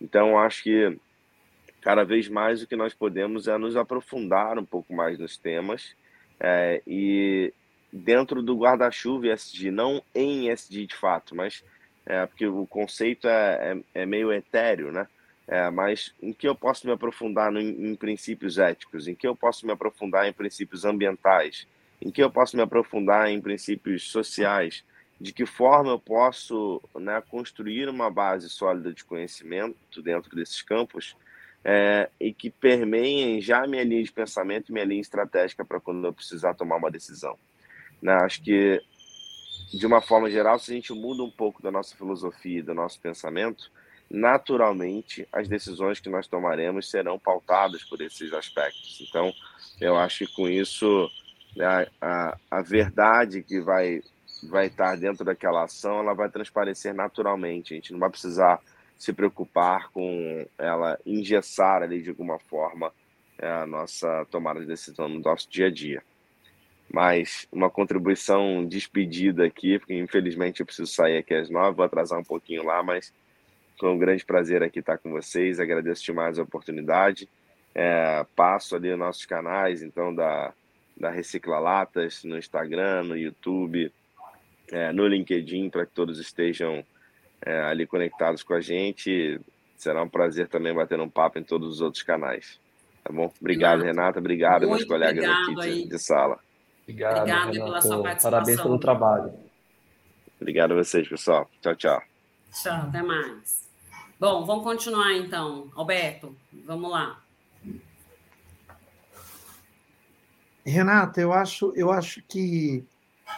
[0.00, 0.98] Então, acho que
[1.82, 5.94] cada vez mais o que nós podemos é nos aprofundar um pouco mais nos temas
[6.40, 7.52] é, e
[7.92, 11.62] dentro do guarda-chuva ESG, não em ESG de fato, mas
[12.06, 15.06] é, porque o conceito é, é, é meio etéreo, né?
[15.46, 19.36] É, mas em que eu posso me aprofundar no, em princípios éticos, em que eu
[19.36, 21.68] posso me aprofundar em princípios ambientais,
[22.00, 24.84] em que eu posso me aprofundar em princípios sociais,
[25.20, 31.16] de que forma eu posso né, construir uma base sólida de conhecimento dentro desses campos
[31.64, 36.06] é, e que permeiem já minha linha de pensamento e minha linha estratégica para quando
[36.06, 37.38] eu precisar tomar uma decisão.
[38.00, 38.80] Né, acho que,
[39.72, 42.74] de uma forma geral, se a gente muda um pouco da nossa filosofia e do
[42.74, 43.72] nosso pensamento,
[44.10, 49.04] naturalmente as decisões que nós tomaremos serão pautadas por esses aspectos.
[49.08, 49.32] Então,
[49.80, 51.10] eu acho que com isso
[51.56, 54.02] né, a, a verdade que vai
[54.42, 57.72] vai estar dentro daquela ação, ela vai transparecer naturalmente.
[57.72, 58.60] A gente não vai precisar
[58.96, 62.92] se preocupar com ela engessar ali de alguma forma
[63.38, 66.02] é, a nossa tomada de decisão no nosso dia a dia.
[66.92, 72.18] Mas uma contribuição despedida aqui, porque infelizmente eu preciso sair aqui às nove, vou atrasar
[72.18, 73.12] um pouquinho lá, mas
[73.78, 75.58] foi um grande prazer aqui estar com vocês.
[75.58, 77.28] Agradeço demais a oportunidade.
[77.74, 80.54] É, passo ali os nossos canais, então, da,
[80.96, 83.92] da Recicla Latas, no Instagram, no YouTube,
[84.72, 86.84] é, no LinkedIn para que todos estejam
[87.44, 89.40] é, ali conectados com a gente.
[89.76, 92.58] Será um prazer também bater um papo em todos os outros canais.
[93.04, 93.32] Tá bom?
[93.40, 93.96] Obrigado, Renato.
[93.96, 94.18] Renata.
[94.18, 96.38] Obrigado, meus colegas aqui de, de, sala.
[96.82, 98.30] Obrigado, Obrigado pela sua participação.
[98.30, 99.32] Parabéns pelo trabalho.
[100.40, 101.48] Obrigado a vocês, pessoal.
[101.60, 102.02] Tchau, tchau.
[102.52, 103.68] Tchau, até mais.
[104.18, 105.70] Bom, vamos continuar então.
[105.76, 106.34] Alberto,
[106.64, 107.20] vamos lá.
[110.70, 112.84] Renata, eu acho, eu acho que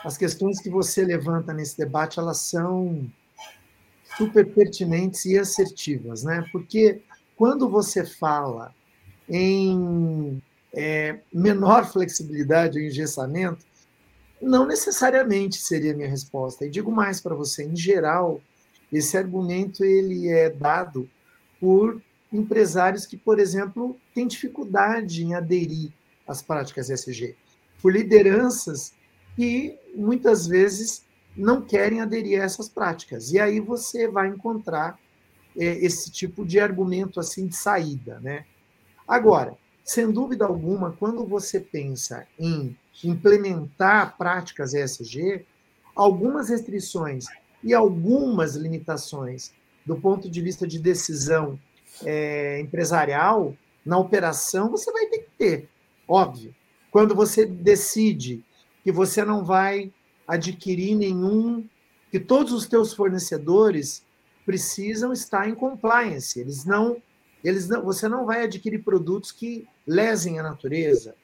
[0.05, 3.11] as questões que você levanta nesse debate elas são
[4.17, 6.45] super pertinentes e assertivas, né?
[6.51, 7.03] Porque
[7.37, 8.75] quando você fala
[9.29, 13.67] em é, menor flexibilidade ou engessamento,
[14.41, 16.65] não necessariamente seria a minha resposta.
[16.65, 18.41] E digo mais para você, em geral,
[18.93, 21.09] esse argumento ele é dado
[21.61, 22.01] por
[22.33, 25.93] empresários que, por exemplo, têm dificuldade em aderir
[26.29, 27.35] às práticas ESG,
[27.81, 28.93] por lideranças
[29.35, 31.05] que muitas vezes
[31.37, 33.33] não querem aderir a essas práticas.
[33.33, 34.99] E aí você vai encontrar
[35.57, 38.45] é, esse tipo de argumento assim de saída, né?
[39.07, 45.47] Agora, sem dúvida alguma, quando você pensa em implementar práticas ESG,
[45.95, 47.27] algumas restrições
[47.63, 49.53] e algumas limitações
[49.87, 51.59] do ponto de vista de decisão
[52.05, 53.55] é, empresarial,
[53.85, 55.69] na operação, você vai ter que ter,
[56.09, 56.55] óbvio.
[56.91, 58.45] Quando você decide
[58.83, 59.93] que você não vai
[60.27, 61.69] adquirir nenhum,
[62.11, 64.03] que todos os teus fornecedores
[64.47, 66.97] precisam estar em compliance, eles não,
[67.45, 71.15] eles não, você não vai adquirir produtos que lesem a natureza,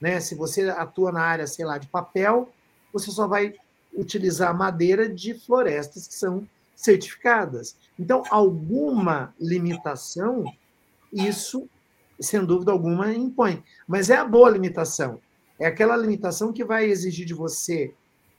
[0.00, 0.18] né?
[0.18, 2.50] Se você atua na área, sei lá, de papel,
[2.92, 3.54] você só vai
[3.92, 7.76] utilizar madeira de florestas que são certificadas.
[7.98, 10.44] Então, alguma limitação,
[11.12, 11.68] isso,
[12.20, 13.64] sem dúvida alguma, impõe.
[13.88, 15.20] Mas é a boa limitação.
[15.58, 17.94] É aquela limitação que vai exigir de você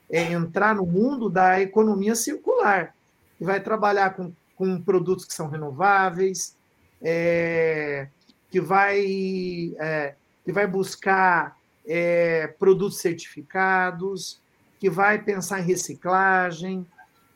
[0.10, 2.96] é, entrar no mundo da economia circular,
[3.38, 6.56] que vai trabalhar com, com produtos que são renováveis,
[7.02, 8.08] é,
[8.50, 14.42] que, vai, é, que vai buscar é, produtos certificados,
[14.80, 16.86] que vai pensar em reciclagem,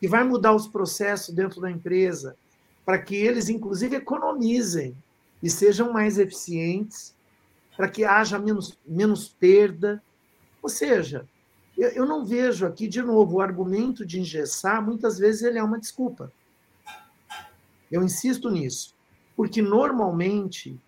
[0.00, 2.36] que vai mudar os processos dentro da empresa,
[2.84, 4.96] para que eles, inclusive, economizem
[5.42, 7.14] e sejam mais eficientes,
[7.76, 10.02] para que haja menos, menos perda.
[10.62, 11.26] Ou seja,
[11.76, 15.62] eu, eu não vejo aqui, de novo, o argumento de engessar, muitas vezes ele é
[15.62, 16.32] uma desculpa.
[17.90, 18.94] Eu insisto nisso,
[19.36, 20.78] porque normalmente,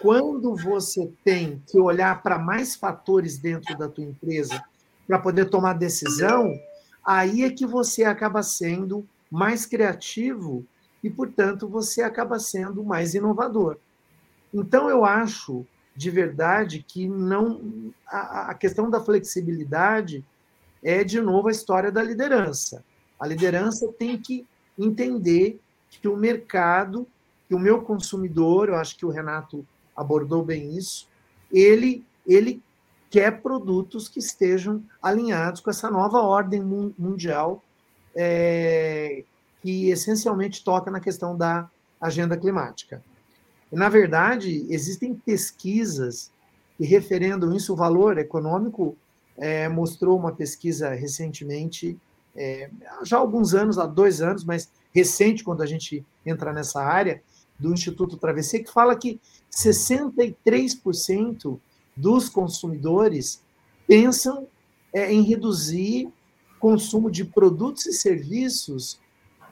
[0.00, 4.62] quando você tem que olhar para mais fatores dentro da tua empresa
[5.06, 6.52] para poder tomar decisão,
[7.04, 10.64] aí é que você acaba sendo mais criativo
[11.02, 13.78] e, portanto, você acaba sendo mais inovador.
[14.52, 20.24] Então, eu acho de verdade que não a, a questão da flexibilidade
[20.82, 22.84] é de novo a história da liderança.
[23.20, 24.46] A liderança tem que
[24.78, 27.06] entender que o mercado,
[27.46, 31.08] que o meu consumidor, eu acho que o Renato abordou bem isso,
[31.52, 32.62] ele ele
[33.10, 37.62] quer produtos que estejam alinhados com essa nova ordem mundial
[38.14, 39.24] é,
[39.60, 41.68] que essencialmente toca na questão da
[42.00, 43.02] agenda climática.
[43.72, 46.30] Na verdade, existem pesquisas
[46.76, 48.94] que referendam isso, o valor econômico
[49.36, 51.98] é, mostrou uma pesquisa recentemente,
[52.36, 52.70] é,
[53.02, 57.22] já há alguns anos, há dois anos, mas recente, quando a gente entra nessa área,
[57.58, 59.20] do Instituto Travessia, que fala que
[59.50, 61.58] 63%
[61.96, 63.42] dos consumidores
[63.86, 64.46] pensam
[64.92, 66.12] é, em reduzir
[66.58, 69.00] consumo de produtos e serviços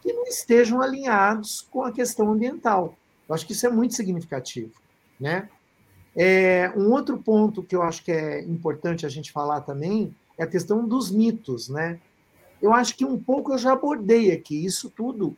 [0.02, 2.96] que não estejam alinhados com a questão ambiental.
[3.30, 4.72] Eu acho que isso é muito significativo,
[5.18, 5.48] né?
[6.16, 10.42] É, um outro ponto que eu acho que é importante a gente falar também é
[10.42, 12.00] a questão dos mitos, né?
[12.60, 14.66] Eu acho que um pouco eu já abordei aqui.
[14.66, 15.36] Isso tudo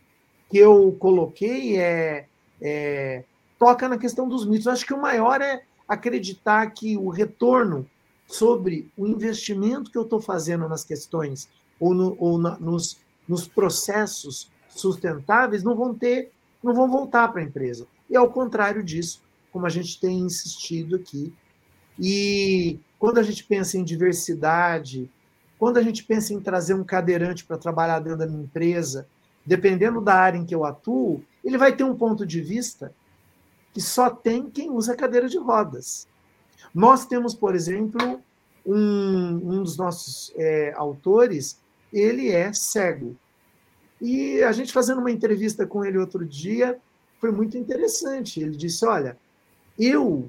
[0.49, 2.26] que eu coloquei é,
[2.62, 3.24] é
[3.59, 4.64] toca na questão dos mitos.
[4.64, 7.86] Eu acho que o maior é acreditar que o retorno
[8.26, 11.47] sobre o investimento que eu estou fazendo nas questões
[11.78, 16.32] ou, no, ou na, nos, nos processos sustentáveis não vão ter,
[16.62, 17.86] não vão voltar para a empresa.
[18.08, 21.32] E ao contrário disso, como a gente tem insistido aqui.
[21.98, 25.10] E quando a gente pensa em diversidade,
[25.58, 29.06] quando a gente pensa em trazer um cadeirante para trabalhar dentro da minha empresa,
[29.44, 32.94] dependendo da área em que eu atuo, ele vai ter um ponto de vista
[33.72, 36.08] que só tem quem usa cadeira de rodas.
[36.74, 38.20] Nós temos, por exemplo,
[38.64, 41.60] um, um dos nossos é, autores,
[41.92, 43.16] ele é cego.
[44.03, 46.76] E a gente fazendo uma entrevista com ele outro dia,
[47.20, 48.40] foi muito interessante.
[48.40, 49.16] Ele disse: Olha,
[49.78, 50.28] eu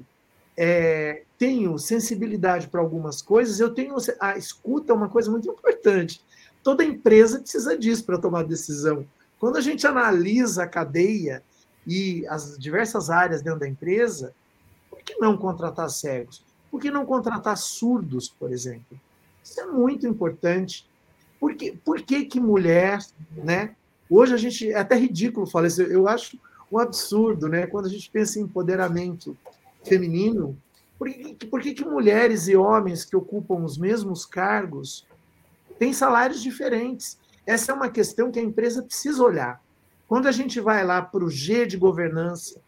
[0.56, 3.96] é, tenho sensibilidade para algumas coisas, eu tenho.
[4.20, 6.22] A escuta é uma coisa muito importante.
[6.62, 9.04] Toda empresa precisa disso para tomar decisão.
[9.40, 11.42] Quando a gente analisa a cadeia
[11.84, 14.32] e as diversas áreas dentro da empresa,
[14.88, 16.44] por que não contratar cegos?
[16.70, 18.98] Por que não contratar surdos, por exemplo?
[19.42, 20.88] Isso é muito importante.
[21.44, 23.00] Por que, por que, que mulher,
[23.36, 23.76] né?
[24.08, 26.40] Hoje a gente, é até ridículo falar isso, eu acho
[26.72, 27.66] um absurdo, né?
[27.66, 29.36] Quando a gente pensa em empoderamento
[29.86, 30.56] feminino,
[30.98, 35.06] por que, por que, que mulheres e homens que ocupam os mesmos cargos
[35.78, 37.18] têm salários diferentes?
[37.46, 39.62] Essa é uma questão que a empresa precisa olhar.
[40.08, 42.58] Quando a gente vai lá para o G de governança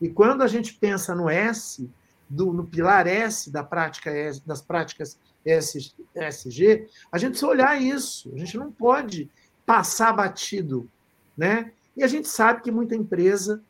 [0.00, 1.90] e quando a gente pensa no S,
[2.26, 4.10] do, no pilar S da prática
[4.46, 8.32] das práticas ESG, a gente precisa olhar isso.
[8.34, 9.30] A gente não pode
[9.66, 10.88] passar batido,
[11.36, 11.72] né?
[11.96, 13.62] E a gente sabe que muita empresa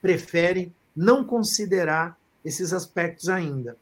[0.00, 3.76] prefere não considerar esses aspectos ainda.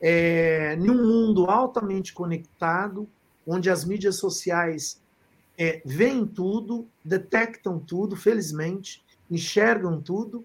[0.00, 3.08] É, em um mundo altamente conectado,
[3.46, 5.00] onde as mídias sociais
[5.56, 10.44] é, veem tudo, detectam tudo, felizmente, enxergam tudo,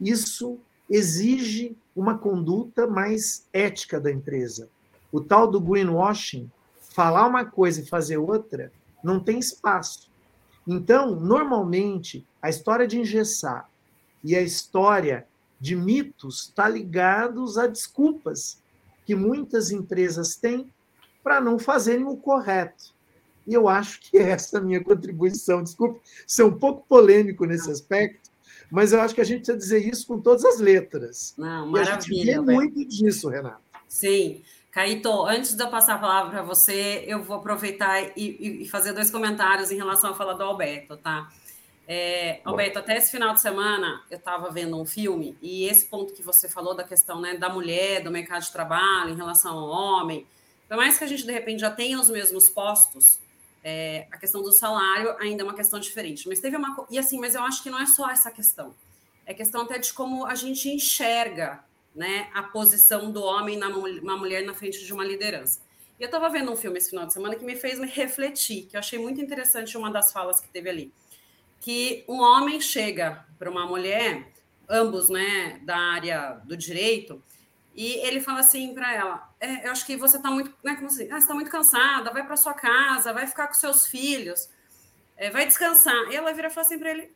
[0.00, 0.58] isso
[0.88, 4.68] exige uma conduta mais ética da empresa.
[5.10, 6.50] O tal do greenwashing,
[6.80, 10.10] falar uma coisa e fazer outra, não tem espaço.
[10.66, 13.68] Então, normalmente, a história de engessar
[14.22, 15.26] e a história
[15.60, 18.58] de mitos está ligados a desculpas
[19.06, 20.70] que muitas empresas têm
[21.22, 22.92] para não fazerem o correto.
[23.46, 25.62] E eu acho que essa é a minha contribuição.
[25.62, 28.30] Desculpe ser um pouco polêmico nesse aspecto,
[28.70, 31.34] mas eu acho que a gente precisa dizer isso com todas as letras.
[31.38, 31.90] Não, maravilha.
[31.90, 33.62] E a gente vê muito disso, Renato.
[33.88, 34.42] Sim.
[34.70, 38.92] Caíto, antes de eu passar a palavra para você, eu vou aproveitar e, e, fazer
[38.92, 41.30] dois comentários em relação à fala do Alberto, tá?
[41.90, 46.12] É, Alberto, até esse final de semana eu estava vendo um filme e esse ponto
[46.12, 49.68] que você falou da questão né, da mulher, do mercado de trabalho em relação ao
[49.68, 50.26] homem,
[50.68, 53.18] por mais que a gente de repente já tenha os mesmos postos,
[53.64, 56.28] é, a questão do salário ainda é uma questão diferente.
[56.28, 58.74] Mas teve uma e assim, mas eu acho que não é só essa questão.
[59.24, 61.64] É questão até de como a gente enxerga
[61.94, 65.60] né, a posição do homem na uma mulher na frente de uma liderança.
[65.98, 68.66] E eu estava vendo um filme esse final de semana que me fez me refletir,
[68.66, 70.92] que eu achei muito interessante uma das falas que teve ali,
[71.60, 74.32] que um homem chega para uma mulher,
[74.68, 77.22] ambos, né, da área do direito,
[77.74, 80.88] e ele fala assim para ela: é, Eu acho que você está muito, né, como
[80.88, 81.08] assim?
[81.12, 84.48] Ah, está muito cansada, vai para sua casa, vai ficar com seus filhos,
[85.16, 86.10] é, vai descansar.
[86.10, 87.12] E ela vira e fala assim para ele: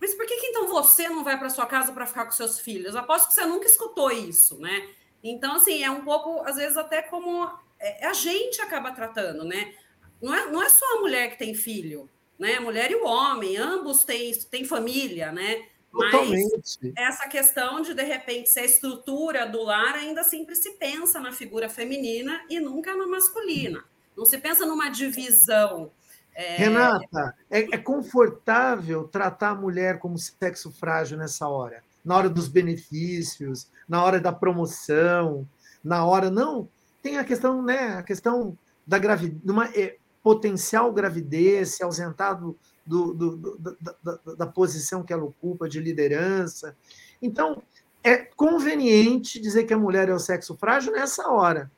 [0.00, 2.60] mas por que, que então você não vai para sua casa para ficar com seus
[2.60, 2.94] filhos?
[2.94, 4.88] Aposto que você nunca escutou isso, né?
[5.22, 9.74] Então, assim, é um pouco, às vezes, até como é, a gente acaba tratando, né?
[10.20, 12.56] Não é, não é só a mulher que tem filho, né?
[12.56, 15.66] A mulher e o homem, ambos têm, têm família, né?
[15.90, 21.18] Mas essa questão de, de repente, ser a estrutura do lar, ainda sempre se pensa
[21.18, 23.82] na figura feminina e nunca na masculina.
[24.14, 25.90] Não se pensa numa divisão
[26.36, 26.56] é...
[26.56, 31.82] Renata, é, é, confortável tratar a mulher como sexo frágil nessa hora?
[32.04, 35.48] Na hora dos benefícios, na hora da promoção,
[35.82, 36.30] na hora.
[36.30, 36.68] Não,
[37.02, 37.96] tem a questão, né?
[37.96, 38.56] A questão
[38.86, 45.02] da gravidez, uma é, potencial gravidez, se ausentar do, do, do, da, da, da posição
[45.02, 46.76] que ela ocupa de liderança.
[47.22, 47.62] Então,
[48.04, 51.70] é conveniente dizer que a mulher é o sexo frágil nessa hora.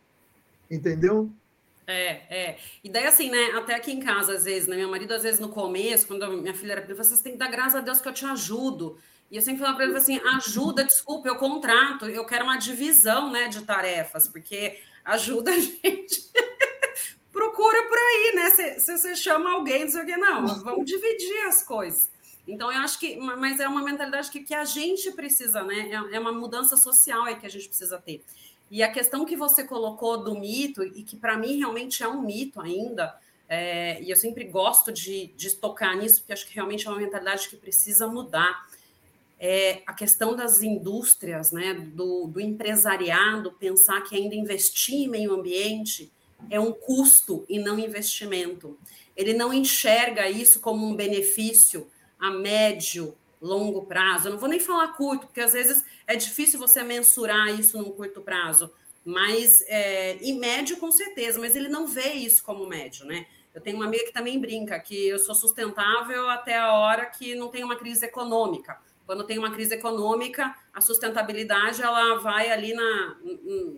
[0.69, 1.31] Entendeu?
[1.91, 2.59] É, é.
[2.85, 3.53] E daí, assim, né?
[3.57, 4.77] Até aqui em casa, às vezes, né?
[4.77, 7.49] Meu marido, às vezes, no começo, quando minha filha era pequena, você tem que dar
[7.49, 8.99] graças a Deus que eu te ajudo.
[9.31, 13.33] E eu sempre falava para ele assim: ajuda, desculpa, eu contrato, eu quero uma divisão
[13.33, 16.31] né, de tarefas, porque ajuda a gente.
[17.33, 18.51] Procura por aí, né?
[18.51, 22.11] Se, se você chama alguém, não sei o não, vamos dividir as coisas.
[22.47, 25.91] Então, eu acho que, mas é uma mentalidade que, que a gente precisa, né?
[25.91, 28.25] É, é uma mudança social aí que a gente precisa ter.
[28.71, 32.21] E a questão que você colocou do mito, e que para mim realmente é um
[32.23, 36.87] mito ainda, é, e eu sempre gosto de, de tocar nisso, porque acho que realmente
[36.87, 38.69] é uma mentalidade que precisa mudar.
[39.41, 45.33] É a questão das indústrias, né, do, do empresariado, pensar que ainda investir em meio
[45.33, 46.13] ambiente
[46.51, 48.79] é um custo e não investimento.
[49.17, 51.89] Ele não enxerga isso como um benefício
[52.19, 54.29] a médio, longo prazo.
[54.29, 57.91] Eu não vou nem falar curto, porque às vezes é difícil você mensurar isso num
[57.91, 58.71] curto prazo,
[59.05, 63.27] mas é, em médio, com certeza, mas ele não vê isso como médio, né?
[63.55, 67.35] Eu tenho uma amiga que também brinca que eu sou sustentável até a hora que
[67.35, 68.79] não tem uma crise econômica.
[69.07, 73.17] Quando tem uma crise econômica, a sustentabilidade ela vai ali na,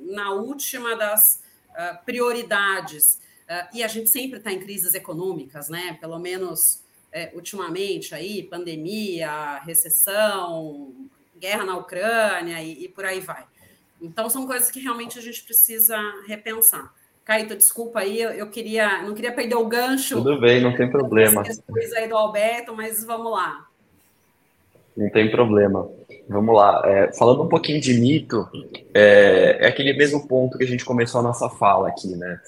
[0.06, 3.20] na última das uh, prioridades.
[3.48, 5.96] Uh, e a gente sempre está em crises econômicas, né?
[6.00, 6.82] Pelo menos
[7.12, 10.92] é, ultimamente aí, pandemia, recessão,
[11.38, 13.44] guerra na Ucrânia e, e, por aí vai.
[14.00, 15.96] Então são coisas que realmente a gente precisa
[16.26, 16.92] repensar.
[17.24, 20.16] Caíto, desculpa aí, eu, eu queria, não queria perder o gancho.
[20.16, 21.42] Tudo bem, não tem problema.
[21.42, 23.66] Depois aí do Alberto, mas vamos lá.
[24.96, 25.88] Não tem problema.
[26.28, 26.82] Vamos lá.
[26.84, 28.48] É, falando um pouquinho de mito,
[28.94, 32.40] é, é aquele mesmo ponto que a gente começou a nossa fala aqui, né?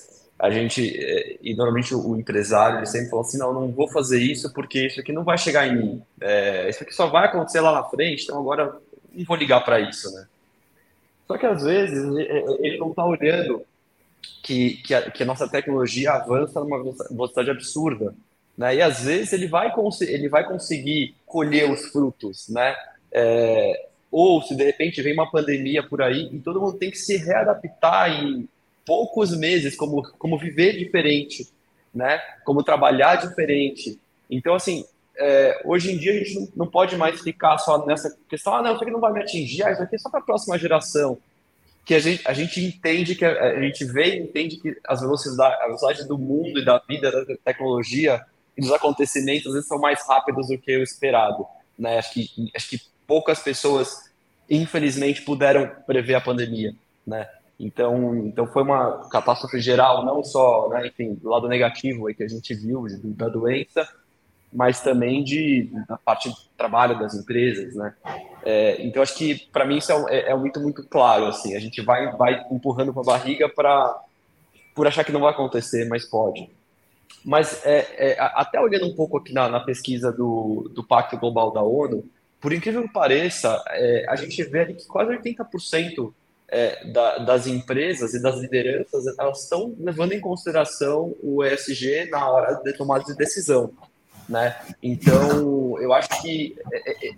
[0.43, 4.21] A gente, eh, e normalmente o, empresário ele sempre fala assim: não, não vou fazer
[4.21, 6.03] isso porque isso aqui não vai chegar em mim.
[6.21, 8.77] É, isso aqui só vai acontecer lá na frente, então agora
[9.15, 10.27] não vou ligar para isso, né?
[11.29, 11.97] Só que às vezes
[12.59, 13.65] ele não está olhando
[14.43, 18.13] que, que a, que, a, nossa tecnologia avança numa velocidade absurda,
[18.59, 18.75] né?
[18.75, 22.75] E às vezes ele vai, ele vai conseguir colher os frutos, né?
[23.13, 26.99] É, ou se de repente vem uma pandemia por aí e todo mundo tem que
[26.99, 28.49] se readaptar em
[28.85, 31.49] poucos meses, como, como viver diferente,
[31.95, 32.19] né?
[32.45, 33.99] Como trabalhar diferente.
[34.31, 34.85] Então, assim,
[35.17, 38.75] é, hoje em dia a gente não, pode mais ficar só nessa questão, ah, não,
[38.75, 41.19] isso aqui não vai me atingir, ah, isso aqui é só para a próxima geração.
[41.85, 45.01] Que a gente, a gente entende, que a, a gente vê e entende que as
[45.01, 48.25] velocidades, a velocidade do mundo e da vida, da tecnologia
[48.57, 51.45] e dos acontecimentos, às vezes são mais rápidos do que o esperado.
[51.79, 51.99] Né?
[51.99, 54.11] Acho, que, acho que poucas pessoas,
[54.49, 56.75] infelizmente, puderam prever a pandemia.
[57.05, 57.29] Né?
[57.63, 62.25] Então, então foi uma catástrofe geral, não só, né, enfim, do lado negativo aí que
[62.25, 63.89] a gente viu da doença,
[64.53, 67.95] mas também de da parte do trabalho das empresas, né?
[68.45, 71.61] É, então acho que para mim isso é, é, é, muito muito claro, assim, a
[71.61, 73.97] gente vai vai empurrando com a barriga para
[74.75, 76.51] por achar que não vai acontecer, mas pode.
[77.25, 81.53] Mas é, é até olhando um pouco aqui na, na, pesquisa do, do Pacto Global
[81.53, 82.05] da ONU,
[82.41, 86.13] por incrível que pareça, é, a gente vê ali que quase 80%
[86.53, 92.29] é, da, das empresas e das lideranças, elas estão levando em consideração o ESG na
[92.29, 93.73] hora de tomada de decisão,
[94.29, 94.55] né?
[94.83, 97.15] Então, eu acho que é, é, é,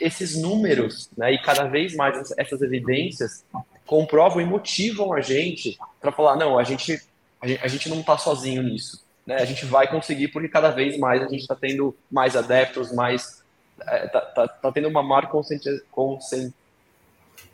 [0.00, 3.44] esses números, né, e cada vez mais essas evidências
[3.84, 7.02] comprovam e motivam a gente para falar, não, a gente,
[7.40, 9.38] a gente não está sozinho nisso, né?
[9.38, 13.42] A gente vai conseguir porque cada vez mais a gente está tendo mais adeptos, mais
[13.80, 15.88] está tá, tá tendo uma maior conscientização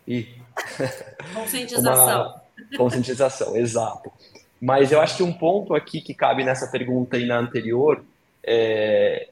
[0.06, 0.28] e
[1.34, 2.40] conscientização.
[2.70, 4.10] Uma conscientização, exato.
[4.60, 8.04] Mas eu acho que um ponto aqui que cabe nessa pergunta e na anterior
[8.42, 9.28] é,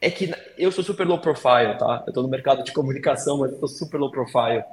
[0.00, 2.02] é que eu sou super low profile, tá?
[2.06, 4.64] Eu estou no mercado de comunicação, mas eu estou super low profile.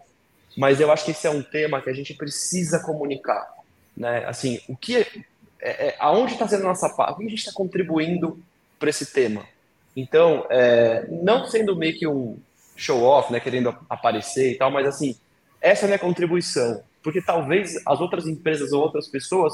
[0.57, 3.47] Mas eu acho que esse é um tema que a gente precisa comunicar,
[3.95, 4.25] né?
[4.25, 4.97] Assim, o que,
[5.61, 7.13] é, é, aonde está sendo a nossa parte?
[7.13, 8.39] O que a gente está contribuindo
[8.79, 9.45] para esse tema?
[9.95, 12.37] Então, é, não sendo meio que um
[12.77, 15.17] show off, né, querendo aparecer e tal, mas assim,
[15.59, 19.53] essa é a minha contribuição, porque talvez as outras empresas ou outras pessoas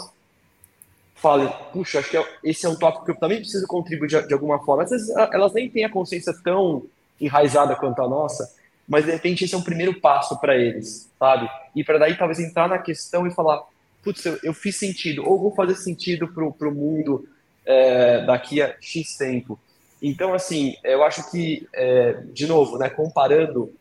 [1.15, 4.27] falem, puxa, acho que é, esse é um tópico que eu também preciso contribuir de,
[4.27, 4.83] de alguma forma.
[4.83, 6.83] Às vezes elas nem têm a consciência tão
[7.19, 8.53] enraizada quanto a nossa,
[8.87, 11.49] mas de repente esse é um primeiro passo para eles, sabe?
[11.73, 13.63] E para daí talvez entrar na questão e falar,
[14.03, 17.25] putz, eu, eu fiz sentido, ou vou fazer sentido para o mundo
[17.65, 19.57] é, daqui a X tempo.
[20.03, 23.73] Então, assim, eu acho que, é, de novo, né, comparando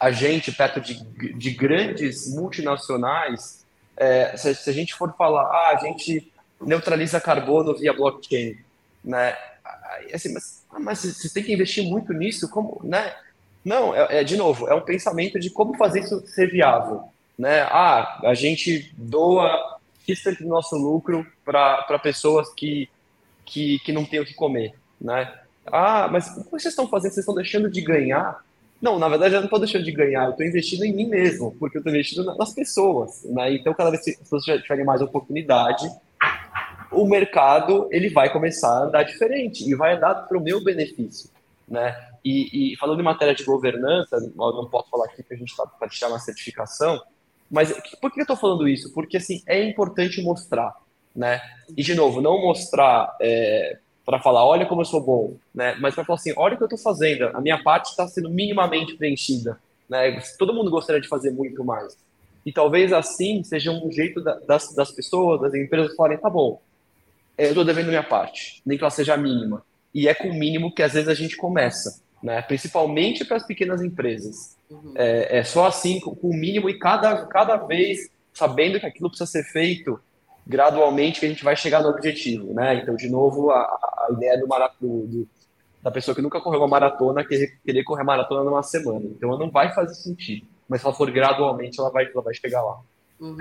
[0.00, 0.94] a gente perto de,
[1.34, 7.76] de grandes multinacionais, é, se, se, a gente for falar, ah, a gente neutraliza carbono
[7.76, 8.56] via blockchain,
[9.04, 9.36] né?
[10.14, 13.14] Assim, mas, ah, mas você tem que investir muito nisso, como, né?
[13.62, 17.04] Não, é, é, de novo, é um pensamento de como fazer isso ser viável,
[17.38, 17.60] né?
[17.64, 22.88] Ah, a gente doa X do nosso lucro para pessoas que,
[23.44, 25.30] que, que não têm o que comer, né?
[25.66, 27.12] Ah, mas o que vocês estão fazendo?
[27.12, 28.42] Vocês estão deixando de ganhar?
[28.80, 31.54] Não, na verdade, eu não estou deixando de ganhar, eu estou investindo em mim mesmo,
[31.58, 33.24] porque eu estou investindo nas pessoas.
[33.24, 33.54] Né?
[33.54, 35.86] Então, cada vez que as pessoas tiverem mais oportunidade,
[36.90, 41.30] o mercado ele vai começar a andar diferente e vai andar para o meu benefício.
[41.68, 41.94] Né?
[42.24, 45.66] E, e, falando em matéria de governança, não posso falar aqui que a gente está
[45.66, 47.00] para tirar uma certificação,
[47.50, 48.92] mas por que eu estou falando isso?
[48.92, 50.74] Porque assim é importante mostrar,
[51.14, 51.40] né?
[51.76, 53.78] E de novo, não mostrar é,
[54.10, 55.76] para falar, olha como eu sou bom, né?
[55.78, 58.28] Mas para falar assim, olha o que eu estou fazendo, a minha parte está sendo
[58.28, 59.56] minimamente preenchida,
[59.88, 60.20] né?
[60.36, 61.96] Todo mundo gostaria de fazer muito mais.
[62.44, 66.60] E talvez assim seja um jeito das, das pessoas, das empresas falarem, tá bom,
[67.38, 69.64] é, eu estou devendo minha parte, nem que ela seja mínima.
[69.94, 72.42] E é com o mínimo que às vezes a gente começa, né?
[72.42, 74.56] Principalmente para as pequenas empresas.
[74.68, 74.92] Uhum.
[74.96, 79.30] É, é, só assim, com o mínimo e cada, cada vez sabendo que aquilo precisa
[79.30, 80.00] ser feito
[80.50, 82.74] gradualmente que a gente vai chegar no objetivo, né?
[82.74, 84.46] Então, de novo, a, a ideia do,
[84.80, 85.28] do,
[85.80, 89.04] da pessoa que nunca correu uma maratona querer, querer correr maratona numa semana.
[89.04, 90.46] Então, não vai fazer sentido.
[90.68, 92.80] Mas se ela for gradualmente, ela vai, ela vai chegar lá.
[93.20, 93.36] Uhum.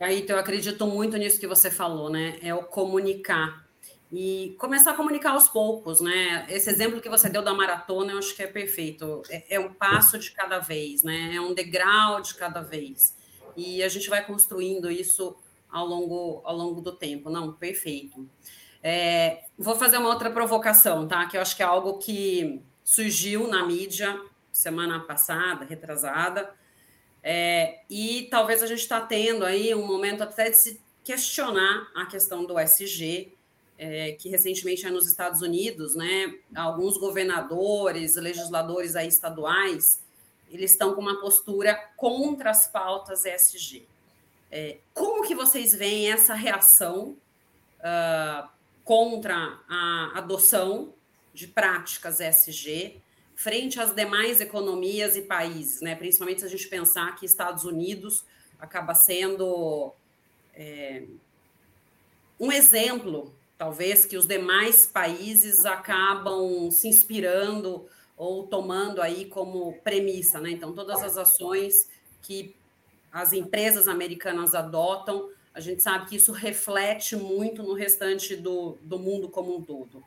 [0.00, 2.36] Aí, então, eu acredito muito nisso que você falou, né?
[2.42, 3.64] É o comunicar.
[4.12, 6.46] E começar a comunicar aos poucos, né?
[6.48, 9.22] Esse exemplo que você deu da maratona, eu acho que é perfeito.
[9.30, 11.32] É, é um passo de cada vez, né?
[11.34, 13.16] É um degrau de cada vez.
[13.56, 15.36] E a gente vai construindo isso
[15.74, 17.28] ao longo, ao longo do tempo.
[17.28, 18.28] Não, perfeito.
[18.80, 21.26] É, vou fazer uma outra provocação, tá?
[21.26, 24.20] Que eu acho que é algo que surgiu na mídia
[24.52, 26.54] semana passada, retrasada,
[27.20, 32.06] é, e talvez a gente está tendo aí um momento até de se questionar a
[32.06, 33.32] questão do SG,
[33.76, 36.38] é, que recentemente é nos Estados Unidos, né?
[36.54, 40.00] Alguns governadores, legisladores aí estaduais,
[40.48, 43.88] eles estão com uma postura contra as pautas ESG.
[44.56, 47.16] É, como que vocês veem essa reação
[47.80, 48.48] uh,
[48.84, 50.94] contra a adoção
[51.32, 53.02] de práticas ESG?
[53.34, 55.96] frente às demais economias e países, né?
[55.96, 58.24] principalmente se a gente pensar que Estados Unidos
[58.60, 59.92] acaba sendo
[60.54, 61.02] é,
[62.38, 67.86] um exemplo, talvez, que os demais países acabam se inspirando
[68.16, 70.40] ou tomando aí como premissa.
[70.40, 70.52] Né?
[70.52, 71.88] Então, todas as ações
[72.22, 72.54] que
[73.14, 78.98] as empresas americanas adotam, a gente sabe que isso reflete muito no restante do, do
[78.98, 80.02] mundo como um todo.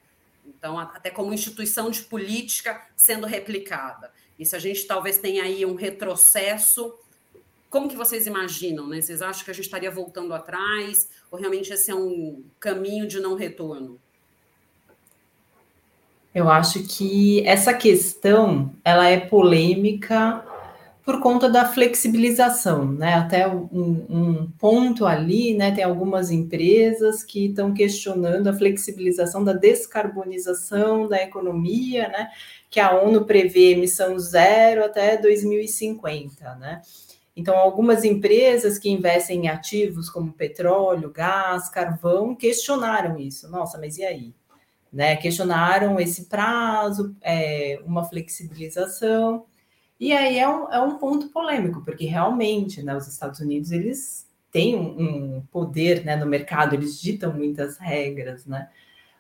[0.46, 4.12] Então, até como instituição de política sendo replicada.
[4.38, 6.94] E se a gente talvez tenha aí um retrocesso,
[7.70, 8.86] como que vocês imaginam?
[8.88, 9.00] Né?
[9.00, 11.10] Vocês acham que a gente estaria voltando atrás?
[11.32, 13.98] Ou realmente esse é um caminho de não retorno?
[16.36, 20.46] Eu acho que essa questão ela é polêmica
[21.08, 23.14] por conta da flexibilização, né?
[23.14, 25.72] Até um, um, ponto ali, né?
[25.72, 32.30] Tem algumas empresas que estão questionando a flexibilização da descarbonização da economia, né?
[32.70, 36.82] Que a ONU prevê emissão zero até 2050, né?
[37.34, 43.50] Então, algumas empresas que investem em ativos como petróleo, gás, carvão, questionaram isso.
[43.50, 44.36] Nossa, mas e aí?
[44.92, 45.16] Né?
[45.16, 49.46] Questionaram esse prazo, é, uma flexibilização.
[50.00, 54.28] E aí é um, é um ponto polêmico, porque realmente né, os Estados Unidos eles
[54.52, 58.70] têm um, um poder né, no mercado, eles ditam muitas regras, né?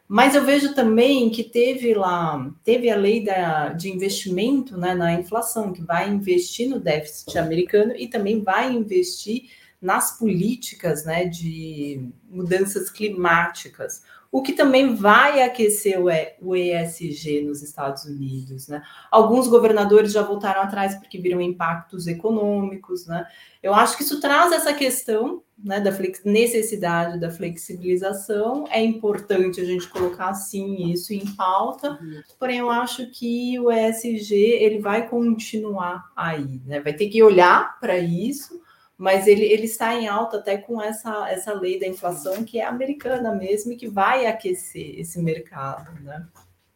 [0.07, 5.13] Mas eu vejo também que teve lá, teve a lei da, de investimento né, na
[5.13, 9.49] inflação, que vai investir no déficit americano e também vai investir
[9.81, 14.01] nas políticas né, de mudanças climáticas
[14.31, 15.99] o que também vai aquecer
[16.41, 18.67] o ESG nos Estados Unidos.
[18.67, 18.81] Né?
[19.09, 23.07] Alguns governadores já voltaram atrás porque viram impactos econômicos.
[23.07, 23.25] Né?
[23.63, 25.91] Eu acho que isso traz essa questão né, da
[26.25, 28.65] necessidade da flexibilização.
[28.69, 31.97] É importante a gente colocar, sim, isso em pauta,
[32.39, 36.61] porém eu acho que o ESG ele vai continuar aí.
[36.65, 36.79] Né?
[36.79, 38.61] Vai ter que olhar para isso,
[38.97, 42.65] mas ele, ele está em alta até com essa, essa lei da inflação que é
[42.65, 46.27] americana mesmo e que vai aquecer esse mercado, né?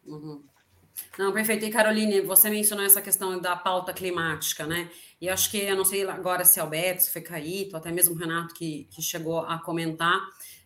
[0.06, 0.42] Uhum.
[1.18, 1.64] Não, perfeito.
[1.64, 4.88] E Caroline, você mencionou essa questão da pauta climática, né?
[5.20, 8.14] E acho que, eu não sei agora se é Alberto, se foi Caíto, até mesmo
[8.14, 10.20] o Renato que, que chegou a comentar,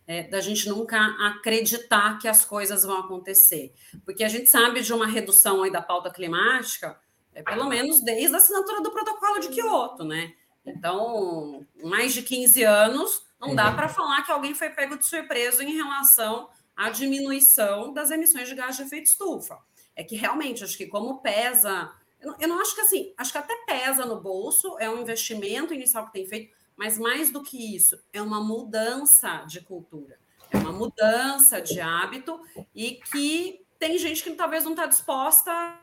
[0.05, 0.97] é, da gente nunca
[1.27, 3.73] acreditar que as coisas vão acontecer.
[4.05, 6.97] Porque a gente sabe de uma redução aí da pauta climática,
[7.33, 10.33] é, pelo menos desde a assinatura do protocolo de Quioto, né?
[10.67, 15.63] Então, mais de 15 anos, não dá para falar que alguém foi pego de surpresa
[15.63, 19.57] em relação à diminuição das emissões de gás de efeito estufa.
[19.95, 21.91] É que realmente, acho que como pesa.
[22.19, 25.01] Eu não, eu não acho que assim, acho que até pesa no bolso, é um
[25.01, 30.19] investimento inicial que tem feito, mas mais do que isso, é uma mudança de cultura,
[30.51, 32.39] é uma mudança de hábito
[32.75, 35.79] e que tem gente que talvez não está disposta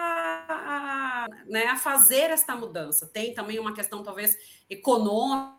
[0.00, 3.06] a, né, a fazer esta mudança.
[3.06, 4.36] Tem também uma questão, talvez,
[4.68, 5.58] econômica,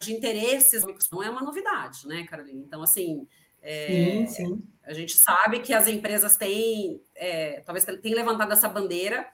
[0.00, 0.82] de interesses,
[1.12, 2.60] não é uma novidade, né, Carolina?
[2.60, 3.26] Então, assim,
[3.60, 4.62] é, sim, sim.
[4.82, 9.26] a gente sabe que as empresas têm, é, talvez têm levantado essa bandeira,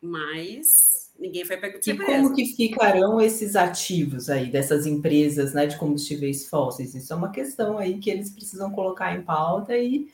[0.00, 5.66] mas ninguém foi pego de E como que ficarão esses ativos aí dessas empresas né,
[5.66, 6.94] de combustíveis fósseis?
[6.94, 10.08] Isso é uma questão aí que eles precisam colocar em pauta e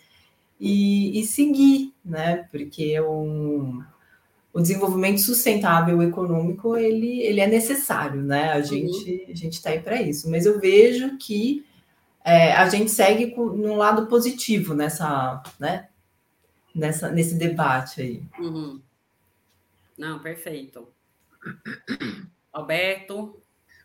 [0.59, 2.48] e, e seguir, né?
[2.51, 3.82] Porque um,
[4.52, 8.52] o desenvolvimento sustentável econômico ele, ele é necessário, né?
[8.52, 8.64] A uhum.
[8.64, 10.31] gente a gente está aí para isso.
[10.31, 11.66] Mas eu vejo que
[12.24, 15.89] é, a gente segue com, num lado positivo nessa, né?
[16.74, 18.22] Nessa, nesse debate aí.
[18.39, 18.81] Uhum.
[19.97, 20.89] Não, perfeito.
[22.52, 23.40] Alberto.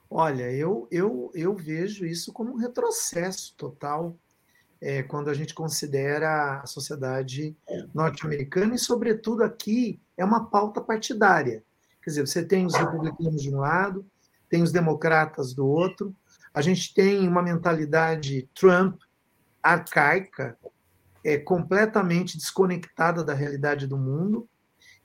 [0.10, 4.16] Olha, eu, eu, eu vejo isso como um retrocesso total
[4.82, 7.56] é, quando a gente considera a sociedade
[7.94, 11.64] norte-americana, e, sobretudo, aqui é uma pauta partidária.
[12.02, 14.06] Quer dizer, você tem os republicanos de um lado,
[14.50, 16.16] tem os democratas do outro,
[16.54, 19.00] a gente tem uma mentalidade Trump
[19.62, 20.58] arcaica,
[21.24, 24.48] é, completamente desconectada da realidade do mundo,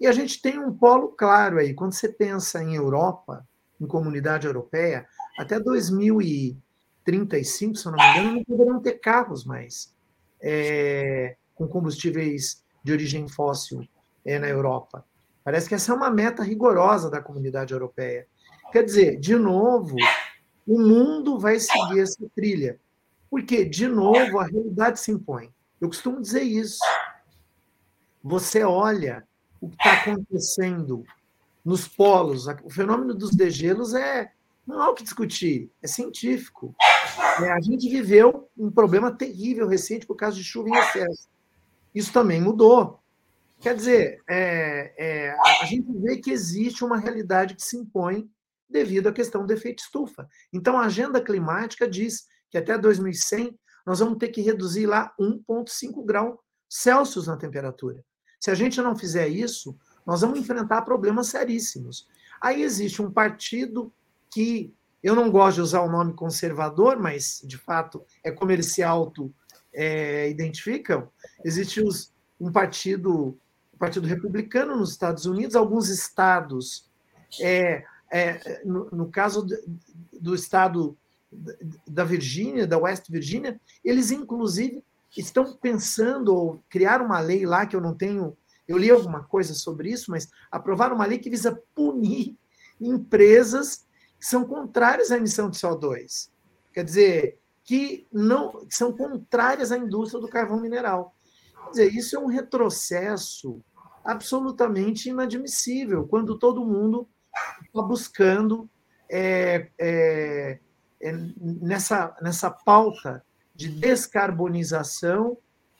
[0.00, 1.74] e a gente tem um polo claro aí.
[1.74, 3.46] Quando você pensa em Europa,
[3.80, 5.06] em comunidade europeia,
[5.38, 6.58] até 2000 e
[7.04, 9.94] 35, se eu não me engano, não poderão ter carros mais
[10.42, 13.86] é, com combustíveis de origem fóssil
[14.24, 15.04] é, na Europa.
[15.42, 18.26] Parece que essa é uma meta rigorosa da comunidade europeia.
[18.72, 19.96] Quer dizer, de novo,
[20.66, 22.80] o mundo vai seguir essa trilha.
[23.30, 25.50] Porque, de novo, a realidade se impõe.
[25.80, 26.78] Eu costumo dizer isso.
[28.22, 29.26] Você olha
[29.60, 31.04] o que está acontecendo
[31.64, 34.30] nos polos, o fenômeno dos degelos é
[34.66, 36.74] não há o que discutir, é científico.
[37.42, 41.28] É, a gente viveu um problema terrível recente por causa de chuva em excesso.
[41.94, 43.00] Isso também mudou.
[43.60, 48.28] Quer dizer, é, é, a gente vê que existe uma realidade que se impõe
[48.68, 50.28] devido à questão do efeito estufa.
[50.52, 56.04] Então, a agenda climática diz que até 2100 nós vamos ter que reduzir lá 1,5
[56.04, 58.04] grau Celsius na temperatura.
[58.40, 62.08] Se a gente não fizer isso, nós vamos enfrentar problemas seríssimos.
[62.40, 63.92] Aí existe um partido
[64.34, 68.72] que eu não gosto de usar o nome conservador, mas de fato é como eles
[68.72, 71.02] se auto-identificam.
[71.02, 71.06] É,
[71.46, 73.38] existe os, um partido,
[73.72, 76.90] o Partido Republicano nos Estados Unidos, alguns estados,
[77.40, 79.56] é, é, no, no, caso do,
[80.20, 80.98] do estado
[81.86, 84.82] da Virgínia, da West Virginia, eles inclusive
[85.16, 88.36] estão pensando ou criar uma lei lá que eu não tenho,
[88.66, 92.36] eu li alguma coisa sobre isso, mas aprovar uma lei que visa punir
[92.80, 93.84] empresas
[94.26, 96.30] são contrárias à emissão de CO2.
[96.72, 101.14] Quer dizer, que não que são contrárias à indústria do carvão mineral.
[101.64, 103.60] Quer dizer, isso é um retrocesso
[104.02, 107.08] absolutamente inadmissível, quando todo mundo
[107.64, 108.68] está buscando
[109.10, 110.58] é, é,
[111.02, 113.24] é, nessa, nessa pauta
[113.54, 115.36] de descarbonização,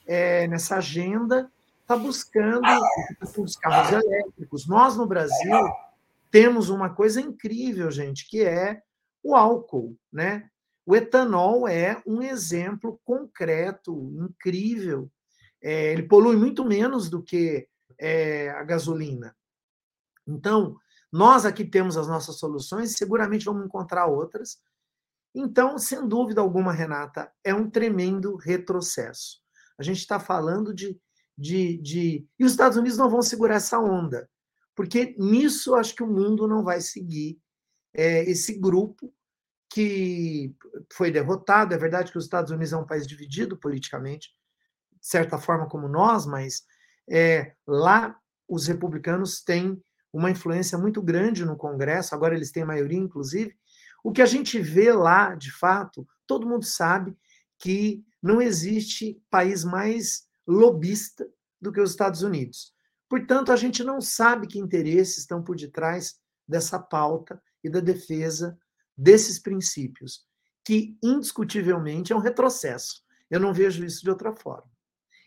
[0.07, 1.51] é, nessa agenda,
[1.81, 2.67] está buscando
[3.39, 4.67] os carros elétricos.
[4.67, 5.67] Nós, no Brasil,
[6.35, 8.83] temos uma coisa incrível, gente, que é
[9.23, 10.51] o álcool, né?
[10.85, 15.09] O etanol é um exemplo concreto, incrível.
[15.63, 17.69] É, ele polui muito menos do que
[18.01, 19.33] é, a gasolina.
[20.27, 20.77] Então,
[21.13, 24.59] nós aqui temos as nossas soluções, seguramente vamos encontrar outras.
[25.33, 29.41] Então, sem dúvida alguma, Renata, é um tremendo retrocesso.
[29.79, 31.01] A gente está falando de,
[31.39, 32.27] de, de.
[32.37, 34.29] E os Estados Unidos não vão segurar essa onda
[34.75, 37.39] porque nisso acho que o mundo não vai seguir
[37.93, 39.13] é, esse grupo
[39.71, 40.55] que
[40.93, 41.75] foi derrotado.
[41.75, 44.29] É verdade que os Estados Unidos é um país dividido politicamente,
[45.01, 46.63] de certa forma como nós, mas
[47.11, 48.17] é, lá
[48.49, 49.83] os republicanos têm
[50.13, 53.57] uma influência muito grande no Congresso, agora eles têm maioria, inclusive.
[54.03, 57.17] O que a gente vê lá, de fato, todo mundo sabe
[57.59, 61.27] que não existe país mais lobista
[61.61, 62.74] do que os Estados Unidos.
[63.09, 68.59] Portanto, a gente não sabe que interesses estão por detrás dessa pauta e da defesa
[68.97, 70.25] desses princípios,
[70.65, 73.03] que indiscutivelmente é um retrocesso.
[73.31, 74.71] Eu não vejo isso de outra forma.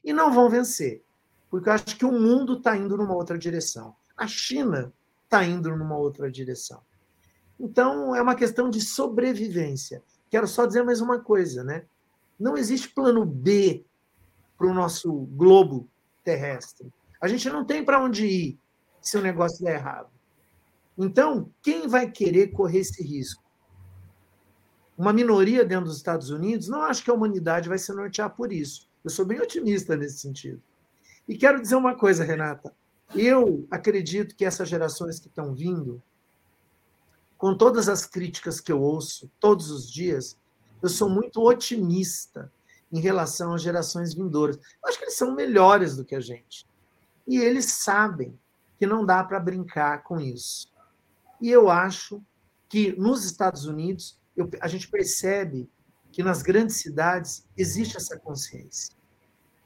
[0.04, 1.04] E não vão vencer,
[1.50, 3.96] porque eu acho que o mundo está indo numa outra direção.
[4.16, 4.94] A China
[5.24, 6.82] está indo numa outra direção.
[7.60, 10.04] Então, é uma questão de sobrevivência.
[10.30, 11.86] Quero só dizer mais uma coisa, né?
[12.40, 13.86] Não existe plano B
[14.58, 15.90] para o nosso globo
[16.24, 16.92] terrestre.
[17.20, 18.60] A gente não tem para onde ir
[19.02, 20.10] se o negócio der errado.
[20.98, 23.44] Então, quem vai querer correr esse risco?
[24.98, 28.52] Uma minoria dentro dos Estados Unidos, não acho que a humanidade vai se nortear por
[28.52, 28.90] isso.
[29.04, 30.62] Eu sou bem otimista nesse sentido.
[31.28, 32.74] E quero dizer uma coisa, Renata.
[33.16, 36.02] Eu acredito que essas gerações que estão vindo,
[37.38, 40.38] com todas as críticas que eu ouço todos os dias,
[40.82, 42.52] eu sou muito otimista
[42.92, 44.58] em relação às gerações vindouras.
[44.58, 46.66] Eu acho que eles são melhores do que a gente.
[47.28, 48.40] E eles sabem
[48.80, 50.72] que não dá para brincar com isso.
[51.42, 52.24] E eu acho
[52.70, 55.70] que nos Estados Unidos, eu, a gente percebe
[56.12, 58.96] que nas grandes cidades existe essa consciência.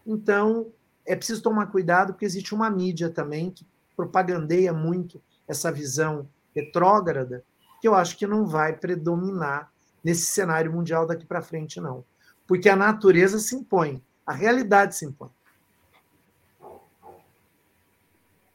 [0.06, 0.72] Então,
[1.06, 3.66] é preciso tomar cuidado, porque existe uma mídia também que
[3.96, 7.44] propagandeia muito essa visão retrógrada,
[7.80, 9.72] que eu acho que não vai predominar
[10.04, 12.04] nesse cenário mundial daqui para frente, não.
[12.48, 15.30] Porque a natureza se impõe, a realidade se impõe.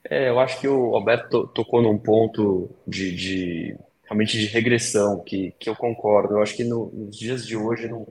[0.09, 5.53] É, eu acho que o Alberto tocou num ponto de, de realmente de regressão, que,
[5.59, 6.35] que eu concordo.
[6.35, 8.07] Eu acho que no, nos dias de hoje não,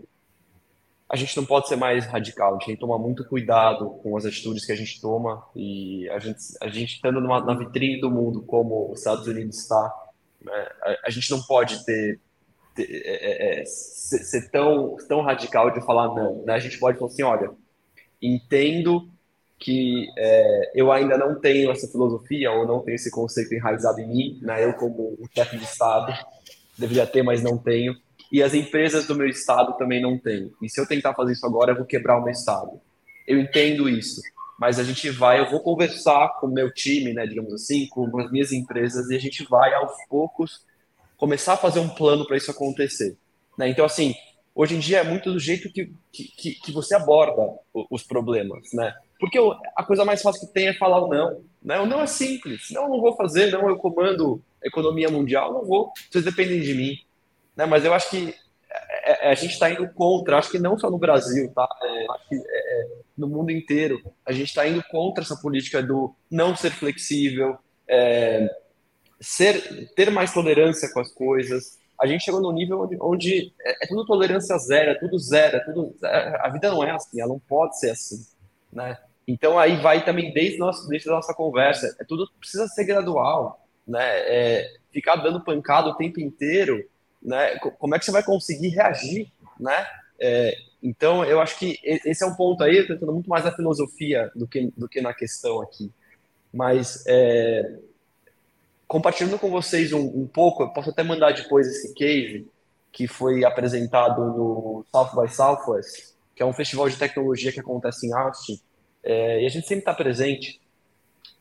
[1.07, 4.17] a gente não pode ser mais radical, a gente tem que tomar muito cuidado com
[4.17, 8.01] as atitudes que a gente toma e a gente, a gente estando numa, na vitrine
[8.01, 9.93] do mundo como os Estados Unidos está,
[10.41, 12.19] né, a, a, gente não pode ter,
[12.75, 16.53] ter é, é, é, ser, ser, tão, tão radical de falar não, né?
[16.53, 17.51] A gente pode falar assim, olha,
[18.21, 19.09] entendo
[19.59, 24.07] que é, eu ainda não tenho essa filosofia ou não tenho esse conceito enraizado em
[24.07, 24.63] mim, né?
[24.63, 26.13] Eu como chefe de estado
[26.77, 27.95] deveria ter, mas não tenho.
[28.31, 30.51] E as empresas do meu estado também não têm.
[30.61, 32.81] E se eu tentar fazer isso agora, eu vou quebrar o meu estado.
[33.27, 34.21] Eu entendo isso,
[34.59, 38.19] mas a gente vai, eu vou conversar com o meu time, né, digamos assim, com
[38.19, 40.63] as minhas empresas e a gente vai aos poucos
[41.17, 43.17] começar a fazer um plano para isso acontecer.
[43.57, 43.69] Né?
[43.69, 44.13] Então, assim,
[44.53, 47.41] hoje em dia é muito do jeito que, que, que você aborda
[47.89, 48.93] os problemas, né?
[49.19, 49.39] Porque
[49.75, 51.41] a coisa mais fácil que tem é falar o não.
[51.63, 51.79] Né?
[51.79, 52.67] O não é simples.
[52.71, 55.91] Não, eu não vou fazer, não, eu comando economia mundial, não vou.
[56.09, 56.97] Vocês dependem de mim.
[57.55, 57.65] Né?
[57.65, 58.35] Mas eu acho que
[59.05, 61.67] é, é, a gente está indo contra, acho que não só no Brasil, tá?
[61.83, 62.87] É, acho que é,
[63.17, 67.57] no mundo inteiro, a gente está indo contra essa política do não ser flexível,
[69.21, 71.77] ser, ter mais tolerância com as coisas.
[72.01, 75.59] A gente chegou num nível onde, onde é, tudo tolerância zero, é tudo zero, é
[75.61, 75.95] tudo.
[76.03, 78.25] A vida não é assim, ela não pode ser assim,
[78.73, 78.97] né?
[79.27, 83.65] Então aí vai também desde, nosso, desde a nossa conversa, é tudo precisa ser gradual,
[83.87, 84.19] né?
[84.19, 86.87] É, ficar dando pancada o tempo inteiro,
[87.21, 87.57] né?
[87.57, 89.85] Como é que você vai conseguir reagir, né?
[90.19, 94.31] É, então eu acho que esse é um ponto aí, tentando muito mais na filosofia
[94.35, 95.91] do que, do que na questão aqui.
[96.53, 97.79] Mas é,
[98.87, 102.47] compartilhando com vocês um, um, pouco, eu posso até mandar depois esse case
[102.91, 108.07] que foi apresentado no South by Southwest, que é um festival de tecnologia que acontece
[108.07, 108.61] em Austin,
[109.05, 110.59] é, e a gente sempre está presente.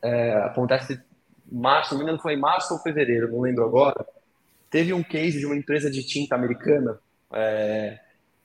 [0.01, 1.01] É, acontece
[1.51, 4.05] março, não me engano, foi março ou fevereiro, não lembro agora.
[4.69, 6.99] Teve um case de uma empresa de tinta americana
[7.33, 7.99] é,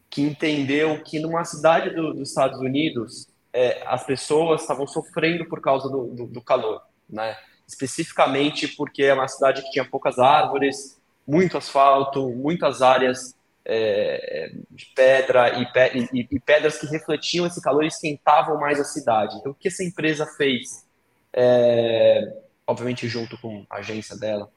[0.09, 5.61] que entendeu que numa cidade do, dos Estados Unidos é, as pessoas estavam sofrendo por
[5.61, 7.37] causa do, do, do, calor, né?
[7.67, 13.35] Especificamente porque é uma cidade que tinha poucas árvores, muito asfalto, muitas áreas
[13.65, 15.67] é, de pedra e,
[16.13, 19.37] e, e, pedras que refletiam esse calor e esquentavam mais a cidade.
[19.37, 20.87] Então, o que essa empresa fez?
[21.33, 22.21] É,
[22.67, 24.51] obviamente, junto com a agência dela,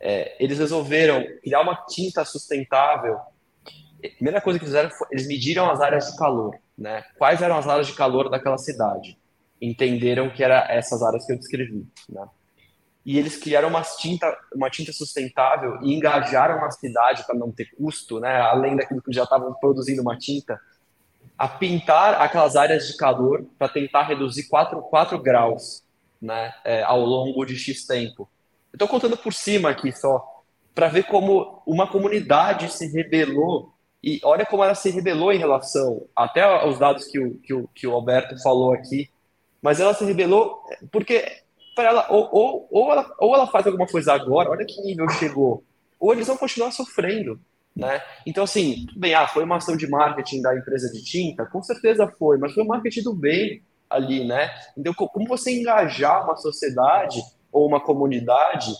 [0.00, 3.16] é, eles resolveram criar uma tinta sustentável.
[4.04, 7.04] A primeira coisa que fizeram foi eles mediram as áreas de calor, né?
[7.18, 9.18] Quais eram as áreas de calor daquela cidade?
[9.60, 12.26] Entenderam que eram essas áreas que eu descrevi, né?
[13.06, 17.70] E eles criaram uma tinta, uma tinta sustentável e engajaram a cidade para não ter
[17.76, 20.60] custo, né, além daquilo que já estavam produzindo uma tinta,
[21.38, 25.84] a pintar aquelas áreas de calor para tentar reduzir 4, 4 graus
[26.20, 28.28] né, é, ao longo de X tempo.
[28.72, 30.42] Estou contando por cima aqui só,
[30.74, 33.72] para ver como uma comunidade se rebelou.
[34.02, 37.68] E olha como ela se rebelou em relação até aos dados que o, que o,
[37.68, 39.08] que o Alberto falou aqui,
[39.62, 40.60] mas ela se rebelou
[40.90, 41.45] porque
[41.76, 45.08] para ela ou, ou, ou, ela, ou ela faz alguma coisa agora, olha que nível
[45.10, 45.62] chegou,
[46.00, 47.38] ou eles vão continuar sofrendo.
[47.76, 48.00] Né?
[48.24, 51.44] Então, assim, bem, ah, foi uma ação de marketing da empresa de tinta?
[51.44, 54.50] Com certeza foi, mas foi um marketing do bem ali, né?
[54.76, 57.20] Então, como você engajar uma sociedade
[57.52, 58.72] ou uma comunidade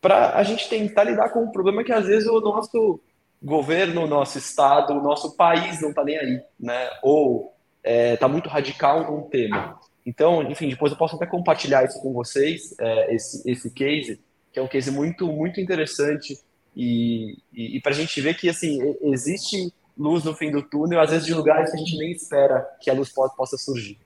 [0.00, 2.98] para a gente tentar lidar com um problema que às vezes o nosso
[3.42, 6.88] governo, o nosso estado, o nosso país não está nem aí, né?
[7.02, 9.78] Ou está é, tá muito radical num tema.
[10.10, 14.20] Então, enfim, depois eu posso até compartilhar isso com vocês, é, esse, esse case,
[14.52, 16.36] que é um case muito, muito interessante
[16.76, 21.00] e, e, e para a gente ver que, assim, existe luz no fim do túnel,
[21.00, 23.96] às vezes de lugares que a gente nem espera que a luz possa, surgir.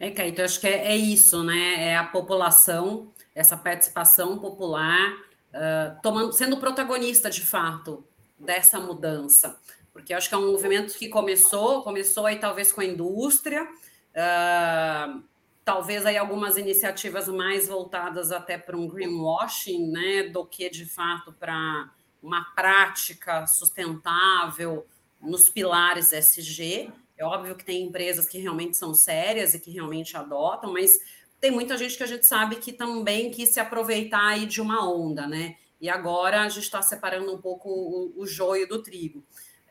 [0.00, 1.90] É, Caíto, acho que é, é, isso, né?
[1.90, 8.04] É a população, essa participação popular uh, tomando, sendo protagonista de fato
[8.36, 9.56] dessa mudança
[9.92, 15.22] porque acho que é um movimento que começou, começou aí talvez com a indústria, uh,
[15.64, 21.32] talvez aí algumas iniciativas mais voltadas até para um greenwashing, né, do que de fato
[21.32, 21.90] para
[22.22, 24.86] uma prática sustentável
[25.20, 26.90] nos pilares SG.
[27.16, 30.98] É óbvio que tem empresas que realmente são sérias e que realmente adotam, mas
[31.40, 34.88] tem muita gente que a gente sabe que também quis se aproveitar aí de uma
[34.88, 35.56] onda, né?
[35.80, 39.24] E agora a gente está separando um pouco o, o joio do trigo.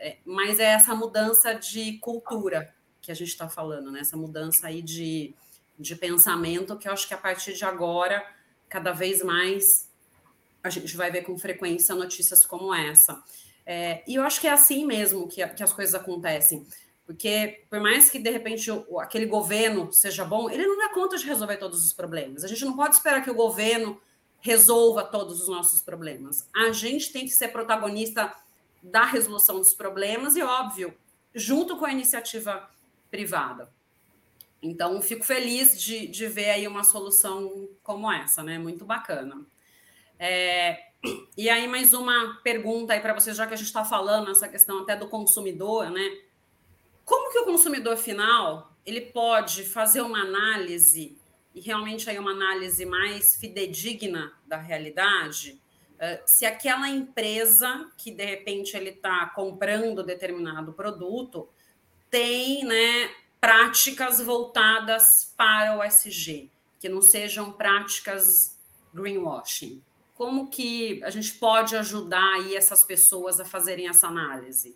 [0.04, 4.00] É, mas é essa mudança de cultura que a gente está falando, né?
[4.00, 5.36] Essa mudança aí de,
[5.78, 8.26] de pensamento que eu acho que a partir de agora,
[8.68, 9.88] cada vez mais,
[10.64, 13.24] a gente vai ver com frequência notícias como essa.
[13.64, 16.66] É, e eu acho que é assim mesmo que, que as coisas acontecem.
[17.06, 21.16] Porque, por mais que de repente o, aquele governo seja bom, ele não dá conta
[21.16, 22.44] de resolver todos os problemas.
[22.44, 24.02] A gente não pode esperar que o governo
[24.40, 26.50] resolva todos os nossos problemas.
[26.56, 28.34] A gente tem que ser protagonista
[28.82, 30.94] da resolução dos problemas e, óbvio,
[31.34, 32.70] junto com a iniciativa
[33.10, 33.72] privada.
[34.62, 38.60] Então, fico feliz de, de ver aí uma solução como essa, né?
[38.60, 39.44] Muito bacana.
[40.20, 40.80] É,
[41.36, 44.48] e aí, mais uma pergunta aí para vocês, já que a gente está falando essa
[44.48, 46.18] questão até do consumidor, né?
[47.04, 51.18] Como que o consumidor final ele pode fazer uma análise
[51.54, 55.61] e realmente aí uma análise mais fidedigna da realidade
[56.26, 61.48] se aquela empresa que de repente ele está comprando determinado produto
[62.10, 63.10] tem né,
[63.40, 66.50] práticas voltadas para o SG,
[66.80, 68.58] que não sejam práticas
[68.94, 69.82] greenwashing.
[70.16, 74.76] Como que a gente pode ajudar aí essas pessoas a fazerem essa análise?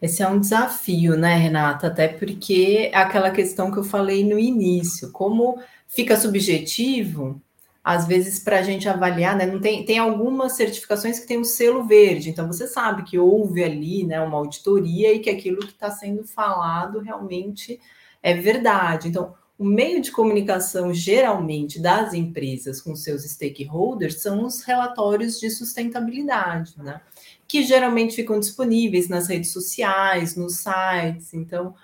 [0.00, 1.86] Esse é um desafio, né, Renata?
[1.86, 7.40] Até porque é aquela questão que eu falei no início, como fica subjetivo,
[7.84, 9.44] às vezes, para a gente avaliar, né?
[9.44, 13.62] Não tem, tem algumas certificações que tem um selo verde, então você sabe que houve
[13.62, 17.78] ali né, uma auditoria e que aquilo que está sendo falado realmente
[18.22, 19.08] é verdade.
[19.08, 25.50] Então, o meio de comunicação, geralmente, das empresas com seus stakeholders são os relatórios de
[25.50, 27.02] sustentabilidade, né?
[27.46, 31.34] Que geralmente ficam disponíveis nas redes sociais, nos sites.
[31.34, 31.74] Então,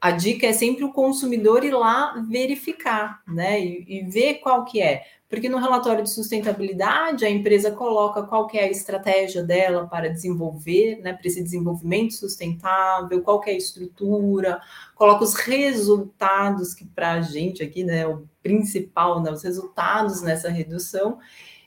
[0.00, 3.62] a dica é sempre o consumidor ir lá verificar, né?
[3.62, 5.04] E, e ver qual que é.
[5.34, 11.00] Porque no relatório de sustentabilidade, a empresa coloca qual é a estratégia dela para desenvolver,
[11.02, 14.60] né, para esse desenvolvimento sustentável, qual é a estrutura,
[14.94, 20.48] coloca os resultados, que para a gente aqui, né, o principal, né, os resultados nessa
[20.48, 21.18] redução.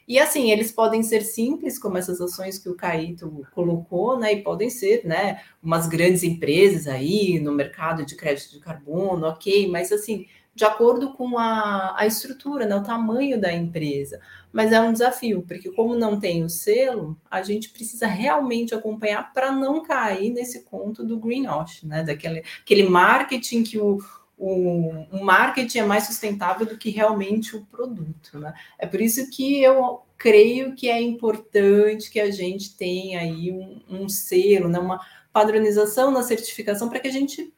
[0.07, 4.31] E assim, eles podem ser simples, como essas ações que o Caíto colocou, né?
[4.31, 9.69] E podem ser, né, umas grandes empresas aí no mercado de crédito de carbono, ok,
[9.69, 10.26] mas assim,
[10.57, 14.19] de acordo com a, a estrutura, né, o tamanho da empresa.
[14.51, 19.31] Mas é um desafio, porque como não tem o selo, a gente precisa realmente acompanhar
[19.31, 22.01] para não cair nesse conto do greenwash, né?
[22.01, 23.99] Daquele aquele marketing que o,
[24.35, 28.51] o, o, marketing é mais sustentável do que realmente o produto, né?
[28.79, 33.79] É por isso que eu creio que é importante que a gente tenha aí um,
[33.88, 34.79] um selo, né?
[34.79, 34.99] uma
[35.31, 37.53] padronização na certificação para que a gente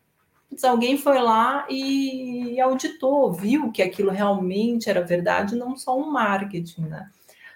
[0.68, 6.82] alguém foi lá e auditou, viu que aquilo realmente era verdade, não só um marketing,
[6.82, 7.10] né?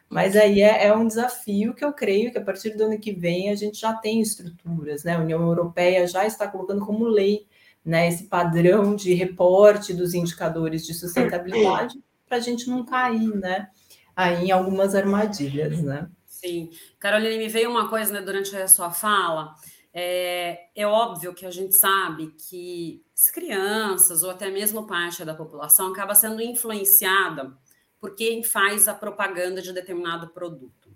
[0.10, 3.12] Mas aí é, é, um desafio que eu creio que a partir do ano que
[3.12, 5.16] vem a gente já tem estruturas, né?
[5.16, 7.48] A União Europeia já está colocando como lei
[7.84, 13.68] né, esse padrão de reporte dos indicadores de sustentabilidade para a gente não cair, né?
[14.16, 16.08] Aí em algumas armadilhas, né?
[16.28, 16.70] Sim.
[17.00, 19.56] Carolina, me veio uma coisa né, durante a sua fala
[19.94, 25.36] é, é óbvio que a gente sabe que as crianças ou até mesmo parte da
[25.36, 27.56] população acaba sendo influenciada
[28.00, 30.90] por quem faz a propaganda de determinado produto.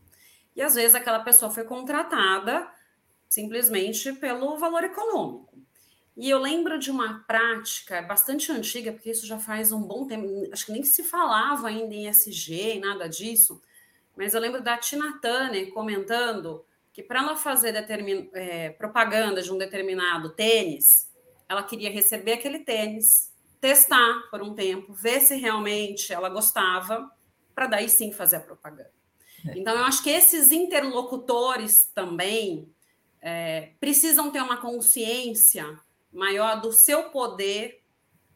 [0.56, 2.68] E às vezes aquela pessoa foi contratada
[3.30, 5.58] simplesmente pelo valor econômico.
[6.16, 10.28] E eu lembro de uma prática bastante antiga, porque isso já faz um bom tempo,
[10.52, 13.62] acho que nem se falava ainda em SG nada disso,
[14.16, 16.66] mas eu lembro da Tina Turner comentando
[16.98, 21.08] que para ela fazer determin, é, propaganda de um determinado tênis,
[21.48, 27.08] ela queria receber aquele tênis, testar por um tempo, ver se realmente ela gostava,
[27.54, 28.92] para daí sim fazer a propaganda.
[29.48, 29.60] É.
[29.60, 32.68] Então, eu acho que esses interlocutores também
[33.22, 35.80] é, precisam ter uma consciência
[36.12, 37.84] maior do seu poder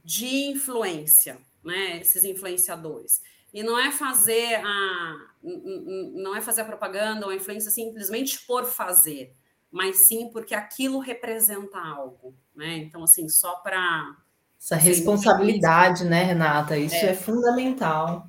[0.05, 1.99] de influência, né?
[1.99, 3.23] Esses influenciadores.
[3.51, 8.65] E não é fazer a não é fazer a propaganda ou a influência simplesmente por
[8.65, 9.35] fazer,
[9.72, 12.77] mas sim porque aquilo representa algo, né?
[12.77, 14.15] Então assim, só para
[14.59, 16.77] essa responsabilidade, né, Renata?
[16.77, 18.27] Isso é, é fundamental.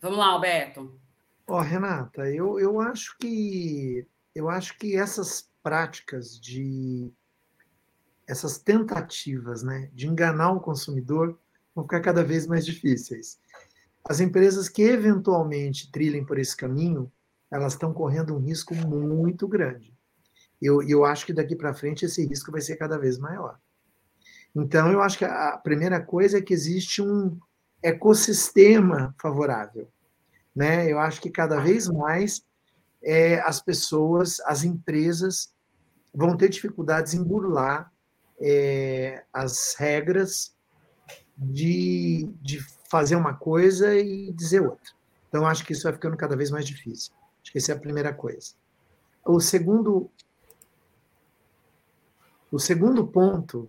[0.00, 1.00] Vamos lá, Alberto.
[1.46, 4.04] Ó, oh, Renata, eu, eu acho que
[4.34, 7.12] eu acho que essas práticas de
[8.26, 11.38] essas tentativas, né, de enganar o consumidor
[11.74, 13.38] vão ficar cada vez mais difíceis.
[14.04, 17.10] As empresas que eventualmente trilhem por esse caminho,
[17.50, 19.94] elas estão correndo um risco muito grande.
[20.60, 23.58] Eu, eu acho que daqui para frente esse risco vai ser cada vez maior.
[24.54, 27.38] Então, eu acho que a primeira coisa é que existe um
[27.82, 29.88] ecossistema favorável.
[30.54, 30.90] Né?
[30.90, 32.44] Eu acho que cada vez mais
[33.02, 35.52] é, as pessoas, as empresas,
[36.14, 37.90] vão ter dificuldades em burlar
[38.40, 40.54] é, as regras
[41.36, 42.60] de, de
[42.92, 44.92] fazer uma coisa e dizer outra.
[45.26, 47.10] Então, acho que isso vai ficando cada vez mais difícil.
[47.42, 48.52] Acho que essa é a primeira coisa.
[49.24, 50.10] O segundo,
[52.50, 53.66] o segundo ponto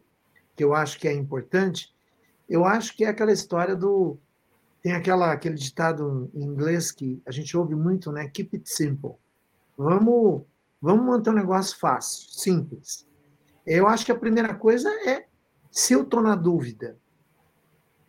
[0.58, 1.96] que eu acho que é importante,
[2.50, 4.18] eu acho que é aquela história do
[4.82, 8.28] tem aquela aquele ditado em inglês que a gente ouve muito, né?
[8.28, 9.14] Keep it simple.
[9.78, 10.44] Vamos
[10.82, 13.08] vamos manter um negócio fácil, simples.
[13.66, 15.28] Eu acho que a primeira coisa é
[15.72, 16.98] se eu estou na dúvida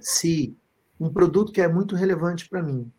[0.00, 0.58] se
[0.98, 2.90] um produto que é muito relevante para mim,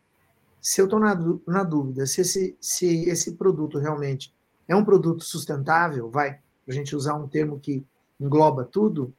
[0.61, 1.15] se eu estou na,
[1.47, 4.33] na dúvida se esse, se esse produto realmente
[4.67, 7.85] é um produto sustentável, vai, a gente usar um termo que
[8.19, 9.13] engloba tudo,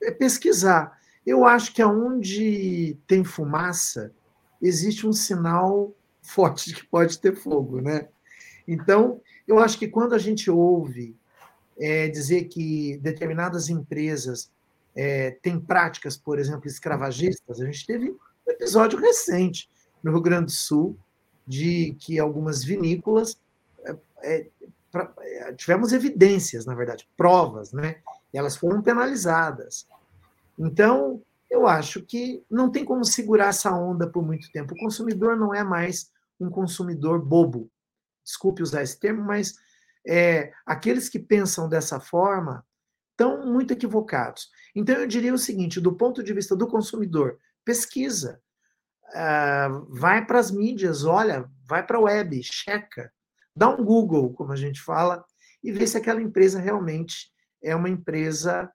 [0.00, 0.98] é pesquisar.
[1.26, 4.12] Eu acho que aonde tem fumaça,
[4.60, 5.92] existe um sinal
[6.22, 8.08] forte de que pode ter fogo, né?
[8.66, 11.16] Então, eu acho que quando a gente ouve
[11.78, 14.50] é, dizer que determinadas empresas
[14.96, 17.60] é, tem práticas, por exemplo, escravagistas.
[17.60, 19.68] A gente teve um episódio recente
[20.02, 20.98] no Rio Grande do Sul
[21.46, 23.38] de que algumas vinícolas
[23.84, 24.46] é, é
[24.90, 27.96] pra, é, tivemos evidências, na verdade, provas, né?
[28.32, 29.86] E elas foram penalizadas.
[30.58, 34.74] Então, eu acho que não tem como segurar essa onda por muito tempo.
[34.74, 36.10] O consumidor não é mais
[36.40, 37.68] um consumidor bobo.
[38.24, 39.56] Desculpe usar esse termo, mas
[40.06, 42.64] é, aqueles que pensam dessa forma
[43.14, 44.48] estão muito equivocados.
[44.74, 48.40] Então, eu diria o seguinte: do ponto de vista do consumidor, pesquisa,
[49.14, 53.10] uh, vai para as mídias, olha, vai para a web, checa,
[53.56, 55.24] dá um Google, como a gente fala,
[55.62, 57.32] e vê se aquela empresa realmente
[57.62, 58.70] é uma empresa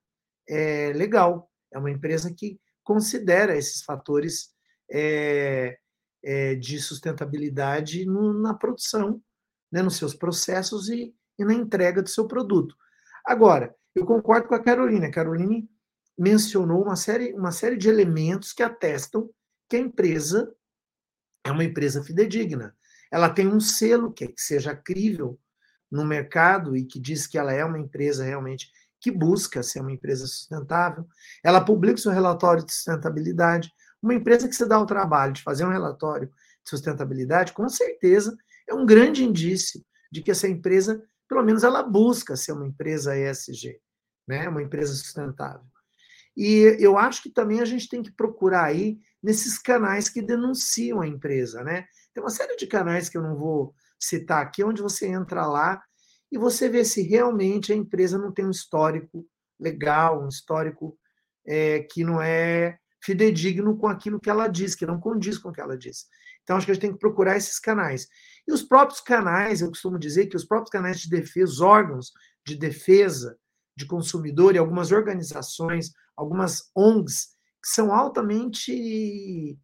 [0.48, 4.50] é, legal, é uma empresa que considera esses fatores
[4.92, 5.78] é,
[6.24, 9.22] é, de sustentabilidade no, na produção,
[9.72, 12.76] né, nos seus processos e, e na entrega do seu produto.
[13.24, 15.08] Agora, eu concordo com a Carolina.
[15.08, 15.64] A Carolina
[16.18, 19.30] mencionou uma série, uma série de elementos que atestam
[19.70, 20.54] que a empresa
[21.44, 22.76] é uma empresa fidedigna.
[23.12, 25.40] Ela tem um selo que, que seja crível
[25.90, 29.92] no mercado e que diz que ela é uma empresa realmente que busca ser uma
[29.92, 31.08] empresa sustentável.
[31.44, 33.72] Ela publica seu relatório de sustentabilidade.
[34.02, 38.38] Uma empresa que se dá o trabalho de fazer um relatório de sustentabilidade, com certeza
[38.68, 43.16] é um grande indício de que essa empresa, pelo menos, ela busca ser uma empresa
[43.16, 43.80] ESG,
[44.28, 44.50] né?
[44.50, 45.62] uma empresa sustentável.
[46.36, 51.02] E eu acho que também a gente tem que procurar aí nesses canais que denunciam
[51.02, 51.86] a empresa, né?
[52.14, 55.82] Tem uma série de canais que eu não vou citar aqui, onde você entra lá
[56.32, 59.28] e você vê se realmente a empresa não tem um histórico
[59.60, 60.98] legal, um histórico
[61.46, 65.52] é, que não é fidedigno com aquilo que ela diz, que não condiz com o
[65.52, 66.06] que ela diz.
[66.44, 68.08] Então, acho que a gente tem que procurar esses canais.
[68.50, 72.12] E os próprios canais, eu costumo dizer que os próprios canais de defesa, os órgãos
[72.44, 73.38] de defesa
[73.78, 77.28] de consumidor e algumas organizações, algumas ONGs,
[77.62, 79.56] que são altamente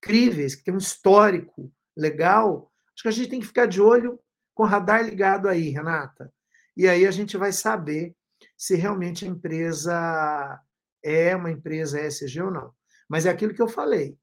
[0.00, 4.18] críveis, que têm um histórico legal, acho que a gente tem que ficar de olho
[4.54, 6.32] com o radar ligado aí, Renata.
[6.74, 8.16] E aí a gente vai saber
[8.56, 10.58] se realmente a empresa
[11.04, 12.72] é uma empresa ESG ou não.
[13.06, 14.16] Mas é aquilo que eu falei.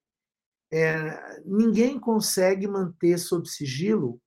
[0.71, 4.21] É, ninguém consegue manter sob sigilo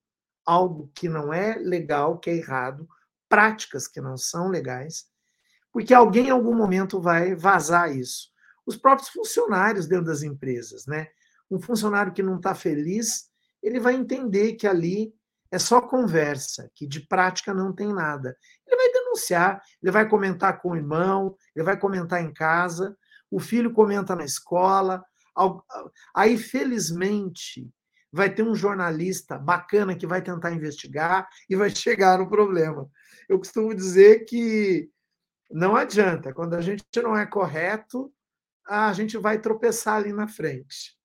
[0.45, 2.89] algo que não é legal, que é errado,
[3.29, 5.07] práticas que não são legais,
[5.73, 8.31] porque alguém em algum momento vai vazar isso.
[8.67, 11.09] Os próprios funcionários dentro das empresas, né?
[11.51, 13.29] Um funcionário que não está feliz,
[13.63, 15.15] ele vai entender que ali
[15.51, 18.37] é só conversa, que de prática não tem nada.
[18.67, 22.97] Ele vai denunciar, ele vai comentar com o irmão, ele vai comentar em casa,
[23.31, 25.05] o filho comenta na escola.
[26.15, 27.69] Aí, felizmente,
[28.13, 32.89] vai ter um jornalista bacana que vai tentar investigar e vai chegar no problema.
[33.29, 34.91] Eu costumo dizer que
[35.51, 38.13] não adianta, quando a gente não é correto,
[38.67, 40.97] a gente vai tropeçar ali na frente.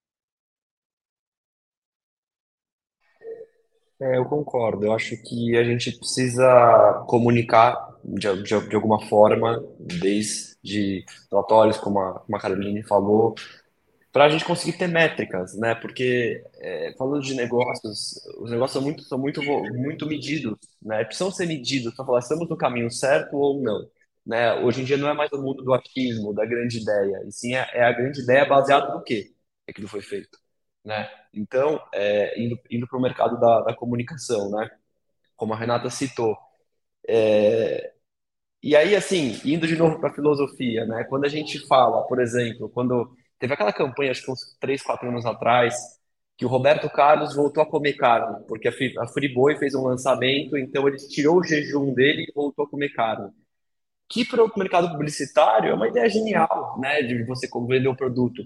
[3.99, 4.85] É, eu concordo.
[4.85, 11.99] Eu acho que a gente precisa comunicar de, de, de alguma forma, desde relatórios, como
[11.99, 13.33] a, como a Caroline falou,
[14.15, 15.75] para a gente conseguir ter métricas, né?
[15.75, 21.03] Porque é, falando de negócios, os negócios são muito, são muito, muito medidos, né?
[21.03, 23.85] Precisam ser medidos para falar estamos no caminho certo ou não,
[24.25, 24.53] né?
[24.63, 27.55] Hoje em dia não é mais o mundo do achismo, da grande ideia, e sim
[27.55, 29.33] é, é a grande ideia baseada no quê?
[29.67, 30.39] Aquilo foi feito,
[30.85, 31.09] né?
[31.33, 34.69] Então, é, indo, indo para o mercado da, da comunicação, né?
[35.35, 36.37] Como a Renata citou,
[37.07, 37.93] é,
[38.63, 41.03] e aí, assim, indo de novo para a filosofia, né?
[41.03, 43.15] Quando a gente fala, por exemplo, quando
[43.45, 45.75] teve aquela campanha, acho que uns 3, 4 anos atrás,
[46.35, 50.87] que o Roberto Carlos voltou a comer carne, porque a Friboi fez um lançamento, então
[50.87, 53.31] ele tirou o jejum dele e voltou a comer carne.
[54.09, 57.01] Que para o mercado publicitário é uma ideia genial, né?
[57.03, 58.43] De você vender o produto.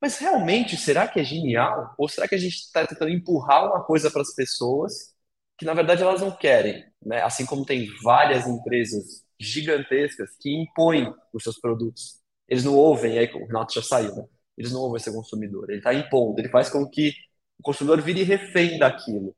[0.00, 1.94] Mas realmente, será que é genial?
[1.98, 5.14] Ou será que a gente está tentando empurrar uma coisa para as pessoas
[5.58, 6.84] que, na verdade, elas não querem?
[7.04, 7.22] Né?
[7.22, 12.22] Assim como tem várias empresas gigantescas que impõem os seus produtos.
[12.48, 14.24] Eles não ouvem, aí o Renato já saiu, né?
[14.56, 15.70] Eles não ouvem esse consumidor.
[15.70, 17.12] Ele está impondo, ele faz com que
[17.58, 19.34] o consumidor vire refém daquilo.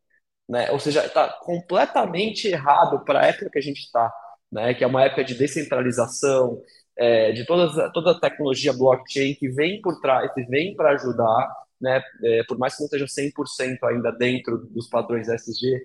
[0.48, 0.70] Né?
[0.70, 4.12] Ou seja, está completamente errado para a época que a gente está,
[4.50, 4.74] né?
[4.74, 6.62] que é uma época de descentralização,
[6.96, 11.48] é, de todas, toda a tecnologia blockchain que vem por trás, que vem para ajudar,
[11.80, 12.02] né?
[12.24, 15.84] É, por mais que não esteja 100% ainda dentro dos padrões SG,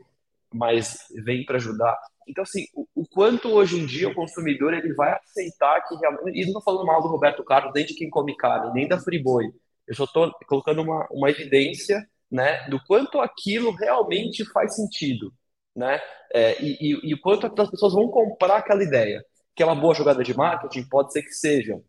[0.53, 1.97] mas vem para ajudar.
[2.27, 6.37] Então, assim, o, o, quanto hoje em dia o consumidor ele vai aceitar que realmente.
[6.37, 8.99] E não estou falando mal do Roberto Carlos, nem de quem come carne, nem da
[8.99, 9.51] Friboi.
[9.87, 15.33] Eu só estou colocando uma, uma evidência né, do quanto aquilo realmente faz sentido.
[15.75, 15.99] Né?
[16.33, 19.23] É, e, e, e o quanto as pessoas vão comprar aquela ideia.
[19.53, 21.81] Que é uma boa jogada de marketing, pode ser que seja.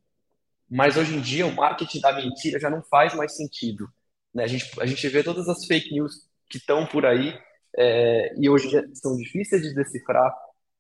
[0.69, 3.87] Mas hoje em dia o marketing da mentira já não faz mais sentido.
[4.35, 4.45] Né?
[4.45, 7.39] A, gente, a gente vê todas as fake news que estão por aí
[7.77, 10.35] é, e hoje são difíceis de decifrar,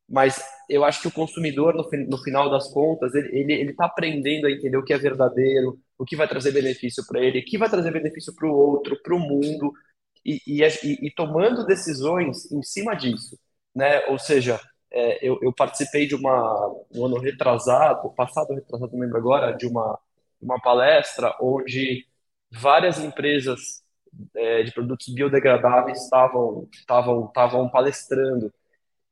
[0.08, 0.38] mas
[0.68, 3.86] eu acho que o consumidor, no, no final das contas, ele está ele, ele tá
[3.86, 7.44] aprendendo a entender o que é verdadeiro, o que vai trazer benefício para ele, o
[7.44, 9.72] que vai trazer benefício para o outro, para o mundo,
[10.24, 10.62] e, e,
[11.06, 13.38] e, tomando decisões em cima disso,
[13.74, 14.06] né?
[14.06, 14.60] Ou seja,
[14.90, 19.66] é, eu, eu, participei de uma, um ano retrasado, passado retrasado, não lembro agora, de
[19.66, 19.98] uma,
[20.40, 22.06] uma palestra onde
[22.50, 23.81] várias empresas
[24.34, 28.52] é, de produtos biodegradáveis estavam estavam estavam palestrando.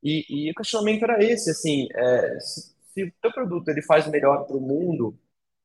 [0.02, 4.06] E, e, o questionamento era esse assim é, se, se, o teu produto ele faz
[4.08, 5.18] melhor para o mundo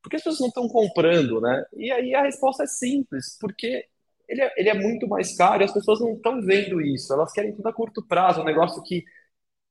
[0.03, 1.65] por que as pessoas não estão comprando né?
[1.73, 3.85] E aí a resposta é simples porque
[4.27, 7.13] ele é, ele é muito mais caro e as pessoas não estão vendo isso.
[7.13, 9.03] Elas querem tudo a curto prazo um negócio que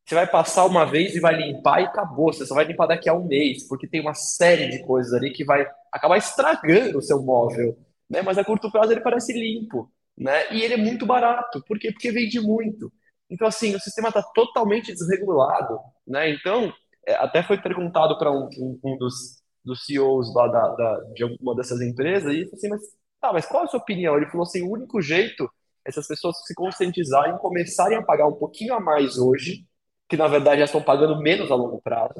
[0.05, 2.33] você vai passar uma vez e vai limpar e acabou.
[2.33, 5.33] Você só vai limpar daqui a um mês, porque tem uma série de coisas ali
[5.33, 7.77] que vai acabar estragando o seu móvel
[8.15, 8.23] né?
[8.23, 10.53] Mas a curto prazo ele parece limpo, né?
[10.53, 11.63] E ele é muito barato.
[11.67, 11.91] Por quê?
[11.93, 12.93] Porque vende muito.
[13.29, 16.31] Então, assim, o sistema está totalmente desregulado, né?
[16.31, 16.73] Então,
[17.07, 21.25] é, até foi perguntado para um, um, um, dos, dos CEOs lá da, da, de
[21.25, 22.81] alguma dessas empresas, e ele falou assim, mas,
[23.21, 24.17] tá, mas qual é a sua opinião?
[24.17, 25.45] Ele falou assim, o único jeito
[25.85, 29.67] é essas pessoas se conscientizarem, começarem a pagar um pouquinho a mais hoje,
[30.09, 32.15] que na verdade já estão pagando menos a longo prazo,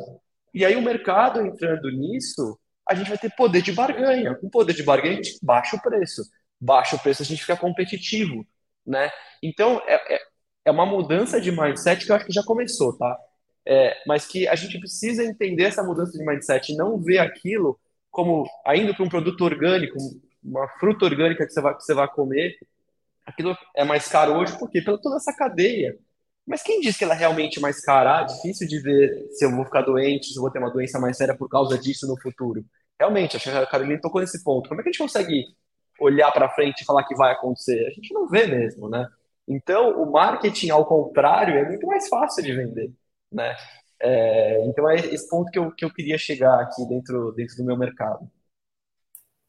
[0.53, 2.59] e aí o mercado entrando nisso,
[2.89, 4.35] a gente vai ter poder de barganha.
[4.37, 6.23] Com poder de barganha, a gente baixa o preço.
[6.61, 8.47] Baixa o preço, a gente fica competitivo,
[8.87, 9.11] né?
[9.43, 10.21] Então, é, é,
[10.67, 13.17] é uma mudança de mindset que eu acho que já começou, tá?
[13.67, 17.79] É, mas que a gente precisa entender essa mudança de mindset e não ver aquilo
[18.11, 19.99] como, ainda para um produto orgânico,
[20.43, 22.57] uma fruta orgânica que você vai, que você vai comer,
[23.27, 24.81] aquilo é mais caro hoje, por quê?
[24.83, 25.99] Pela toda essa cadeia.
[26.47, 28.21] Mas quem diz que ela é realmente mais cara?
[28.21, 30.99] Ah, difícil de ver se eu vou ficar doente, se eu vou ter uma doença
[31.01, 32.65] mais séria por causa disso no futuro.
[33.01, 34.69] Realmente, acho que a Caroline tocou nesse ponto.
[34.69, 35.45] Como é que a gente consegue
[36.01, 37.87] olhar para frente e falar que vai acontecer?
[37.87, 39.09] A gente não vê mesmo, né?
[39.49, 42.93] Então, o marketing, ao contrário, é muito mais fácil de vender,
[43.33, 43.55] né?
[44.01, 47.65] É, então, é esse ponto que eu, que eu queria chegar aqui dentro, dentro do
[47.65, 48.31] meu mercado.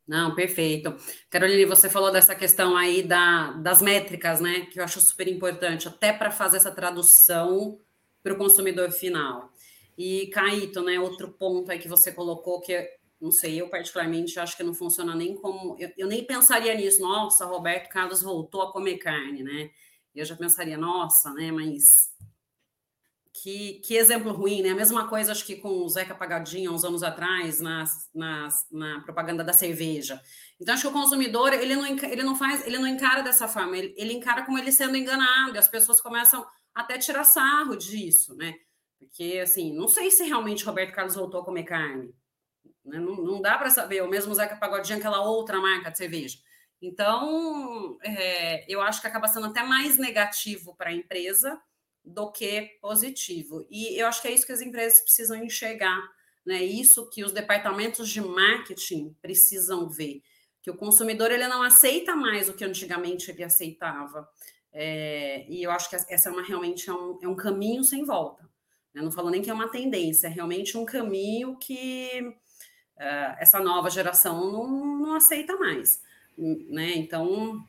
[0.07, 0.95] Não, perfeito.
[1.31, 4.67] Caroline, você falou dessa questão aí da, das métricas, né?
[4.67, 7.79] Que eu acho super importante, até para fazer essa tradução
[8.21, 9.51] para o consumidor final.
[9.97, 10.99] E, Caíto, né?
[10.99, 12.87] Outro ponto aí que você colocou, que
[13.19, 15.75] não sei, eu particularmente acho que não funciona nem como.
[15.79, 19.71] Eu, eu nem pensaria nisso, nossa, Roberto Carlos voltou a comer carne, né?
[20.13, 21.51] Eu já pensaria, nossa, né?
[21.51, 22.11] Mas
[23.41, 24.69] que, que exemplo ruim, né?
[24.69, 27.85] A mesma coisa, acho que com o Zeca Pagadinho, uns anos atrás, na
[29.03, 30.21] propaganda da cerveja.
[30.59, 33.77] Então, acho que o consumidor, ele não, ele não faz, ele não encara dessa forma,
[33.77, 38.35] ele, ele encara como ele sendo enganado, e as pessoas começam até tirar sarro disso,
[38.35, 38.55] né?
[38.97, 42.13] Porque, assim, não sei se realmente Roberto Carlos voltou a comer carne.
[42.85, 42.99] Né?
[42.99, 46.37] Não, não dá para saber, o mesmo Zeca Pagodinho, aquela outra marca de cerveja.
[46.81, 51.59] Então, é, eu acho que acaba sendo até mais negativo para a empresa,
[52.05, 53.65] do que positivo.
[53.69, 56.01] E eu acho que é isso que as empresas precisam enxergar,
[56.45, 56.63] né?
[56.63, 60.21] Isso que os departamentos de marketing precisam ver,
[60.61, 64.27] que o consumidor ele não aceita mais o que antigamente ele aceitava.
[64.71, 68.03] É, e eu acho que essa é uma realmente é um, é um caminho sem
[68.03, 68.43] volta.
[68.93, 69.01] Né?
[69.01, 72.09] Não falo nem que é uma tendência, é realmente um caminho que
[72.97, 76.01] uh, essa nova geração não, não aceita mais.
[76.37, 76.93] Né?
[76.95, 77.65] Então,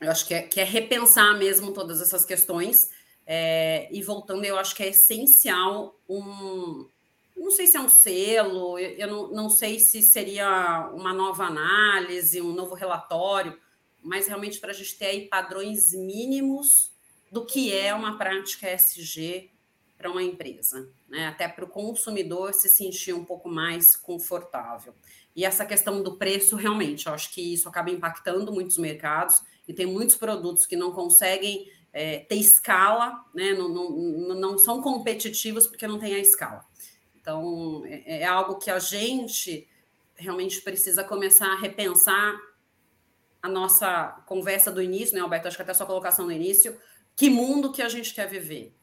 [0.00, 2.90] eu acho que é, que é repensar mesmo todas essas questões
[3.32, 6.88] é, e voltando, eu acho que é essencial um.
[7.36, 12.42] Não sei se é um selo, eu não, não sei se seria uma nova análise,
[12.42, 13.56] um novo relatório,
[14.02, 16.90] mas realmente para a gente ter aí padrões mínimos
[17.30, 19.48] do que é uma prática SG
[19.96, 21.28] para uma empresa, né?
[21.28, 24.92] até para o consumidor se sentir um pouco mais confortável.
[25.36, 29.72] E essa questão do preço, realmente, eu acho que isso acaba impactando muitos mercados e
[29.72, 33.52] tem muitos produtos que não conseguem é, ter escala, né?
[33.52, 36.64] Não, não, não, são competitivos porque não tem a escala.
[37.20, 39.68] Então, é, é, algo que a gente
[40.16, 42.38] realmente precisa começar a repensar
[43.42, 45.48] a nossa conversa do início, né, Alberto?
[45.48, 46.78] Acho que até a sua colocação no início.
[47.16, 48.74] Que mundo que a gente quer viver?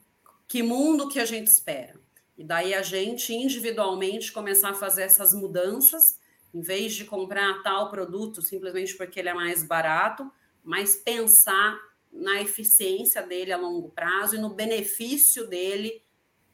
[0.47, 1.99] Que mundo que a gente espera?
[2.37, 6.19] E daí a gente individualmente começar a fazer essas mudanças,
[6.53, 10.31] em vez de comprar tal produto simplesmente porque ele é mais barato,
[10.63, 11.79] mas pensar
[12.11, 16.03] na eficiência dele a longo prazo e no benefício dele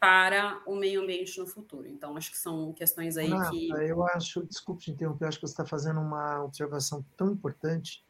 [0.04, 1.88] para o meio ambiente no futuro.
[1.88, 3.70] Então, acho que são questões aí que.
[3.88, 8.04] Eu acho, desculpe te interromper, acho que você está fazendo uma observação tão importante.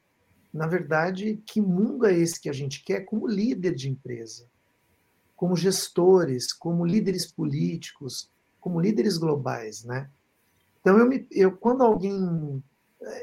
[0.51, 4.49] Na verdade, que mundo é esse que a gente quer como líder de empresa?
[5.35, 8.27] Como gestores, como líderes políticos,
[8.59, 10.09] como líderes globais, né?
[10.81, 12.63] Então, eu, me, eu quando alguém.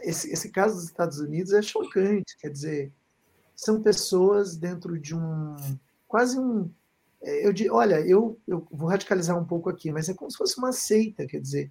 [0.02, 2.92] Esse, esse caso dos Estados Unidos é chocante, quer dizer,
[3.64, 5.56] são pessoas dentro de um
[6.06, 6.70] quase um
[7.22, 10.58] é, eu olha eu, eu vou radicalizar um pouco aqui mas é como se fosse
[10.58, 11.70] uma seita quer dizer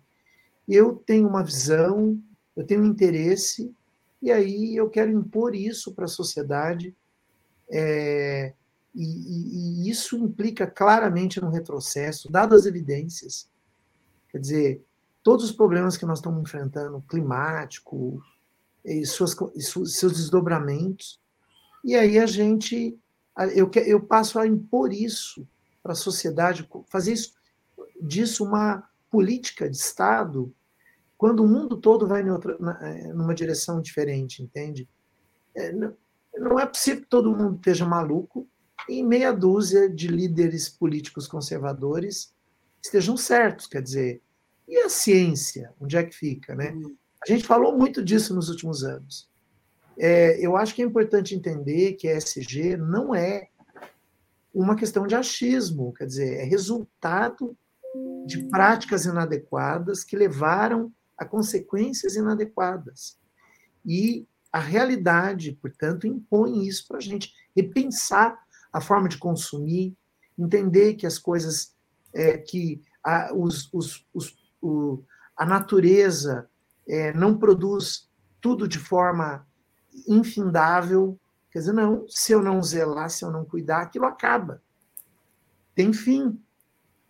[0.67, 2.21] eu tenho uma visão
[2.59, 3.73] eu tenho interesse,
[4.21, 6.93] e aí eu quero impor isso para a sociedade,
[7.71, 8.53] é,
[8.93, 13.49] e, e, e, isso implica claramente no retrocesso, dadas as evidências.
[14.29, 14.85] Quer dizer,
[15.23, 18.21] todos os problemas que nós estamos enfrentando, climático,
[18.83, 21.17] e, suas, e seus desdobramentos,
[21.83, 22.97] e aí a gente,
[23.55, 25.47] eu, eu passo a impor isso
[25.81, 27.33] para a sociedade, fazer isso,
[28.01, 30.53] disso uma política de Estado,
[31.17, 34.87] quando o mundo todo vai em outra, é, numa direção diferente, entende?
[35.55, 35.73] É,
[36.37, 38.47] não é possível que todo mundo esteja maluco
[38.87, 42.33] e meia dúzia de líderes políticos conservadores
[42.81, 44.21] estejam certos, quer dizer,
[44.67, 46.71] e a ciência, onde é que fica, né?
[46.71, 46.95] Uhum.
[47.21, 49.27] A gente falou muito disso nos últimos anos.
[49.99, 53.49] É, eu acho que é importante entender que ESG não é
[54.53, 57.55] uma questão de achismo, quer dizer, é resultado
[58.25, 63.19] de práticas inadequadas que levaram a consequências inadequadas.
[63.85, 68.39] E a realidade, portanto, impõe isso para a gente repensar
[68.71, 69.97] a forma de consumir,
[70.37, 71.75] entender que as coisas,
[72.13, 75.03] é, que a, os, os, os, o,
[75.35, 76.49] a natureza
[76.87, 78.09] é, não produz
[78.39, 79.45] tudo de forma
[80.07, 81.19] infindável.
[81.51, 84.61] Quer dizer, não, se eu não zelar, se eu não cuidar, aquilo acaba.
[85.73, 86.39] Tem fim.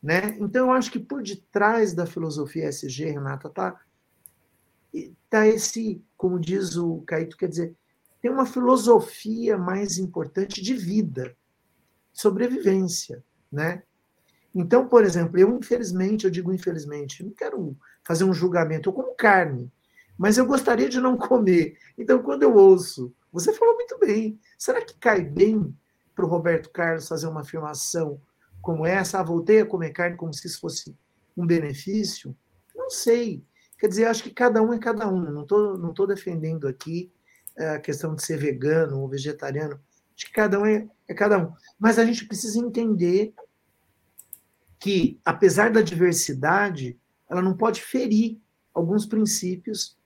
[0.02, 0.38] Né?
[0.40, 3.80] Então, eu acho que por detrás da filosofia SG, Renata, está
[5.30, 7.76] tá esse, como diz o Caíto, quer dizer,
[8.22, 11.36] tem uma filosofia mais importante de vida,
[12.11, 13.24] sobrevivência.
[13.52, 13.84] Né?
[14.53, 19.16] Então, por exemplo, eu, infelizmente, eu digo infelizmente, não quero fazer um julgamento, eu como
[19.16, 19.72] carne,
[20.20, 21.78] mas eu gostaria de não comer.
[21.98, 25.74] Então, quando eu ouço, você falou muito bem, será que cai bem
[26.14, 28.20] para o Roberto Carlos fazer uma afirmação
[28.62, 29.18] como essa?
[29.18, 30.94] Ah, voltei a comer carne como se isso fosse
[31.38, 32.36] um benefício?
[32.76, 33.41] Não sei.
[33.80, 35.22] Quer dizer, acho que cada um é cada um.
[35.22, 37.10] Não estou não tô defendendo aqui
[37.56, 39.80] eh, a questão de ser vegano ou vegetariano.
[40.14, 41.54] Acho que cada um é, é cada um.
[41.80, 43.34] Mas a gente precisa entender
[44.78, 48.38] que, apesar da diversidade, ela não pode ferir
[48.74, 49.98] alguns princípios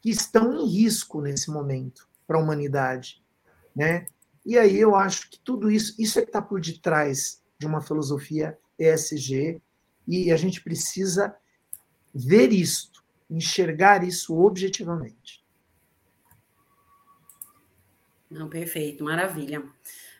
[0.00, 3.22] que estão em risco nesse momento para a humanidade,
[3.74, 4.06] né?
[4.44, 7.82] E aí eu acho que tudo isso, isso é que está por detrás de uma
[7.82, 9.60] filosofia ESG
[10.08, 11.36] e a gente precisa
[12.14, 12.90] ver isso,
[13.28, 15.44] enxergar isso objetivamente.
[18.30, 19.62] Não, perfeito, maravilha.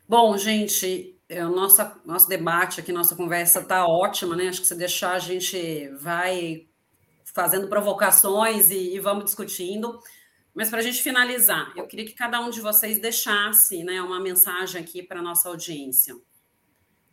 [0.06, 4.48] Bom, gente, é, o nosso, nosso debate aqui, nossa conversa está ótima, né?
[4.48, 6.66] Acho que se deixar, a gente vai
[7.34, 9.98] fazendo provocações e, e vamos discutindo.
[10.54, 14.20] Mas para a gente finalizar, eu queria que cada um de vocês deixasse né, uma
[14.20, 16.14] mensagem aqui para a nossa audiência.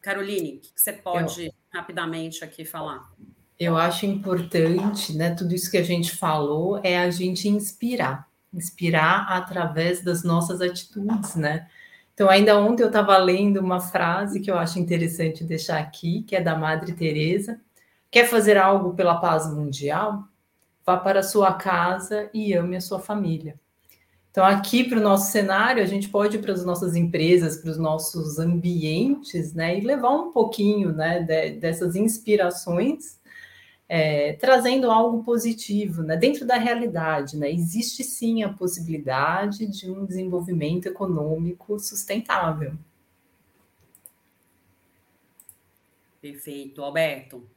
[0.01, 3.11] Caroline, o que você pode eu, rapidamente aqui falar?
[3.59, 5.33] Eu acho importante, né?
[5.35, 11.35] Tudo isso que a gente falou é a gente inspirar, inspirar através das nossas atitudes,
[11.35, 11.67] né?
[12.13, 16.35] Então, ainda ontem eu estava lendo uma frase que eu acho interessante deixar aqui, que
[16.35, 17.61] é da Madre Teresa.
[18.09, 20.23] Quer fazer algo pela paz mundial?
[20.85, 23.59] Vá para a sua casa e ame a sua família.
[24.31, 27.71] Então, aqui para o nosso cenário, a gente pode ir para as nossas empresas, para
[27.71, 33.17] os nossos ambientes, né, e levar um pouquinho né, de, dessas inspirações
[33.89, 36.17] é, trazendo algo positivo, né?
[36.17, 37.37] dentro da realidade.
[37.37, 37.51] Né?
[37.51, 42.73] Existe sim a possibilidade de um desenvolvimento econômico sustentável.
[46.21, 46.83] Perfeito.
[46.83, 47.47] Alberto.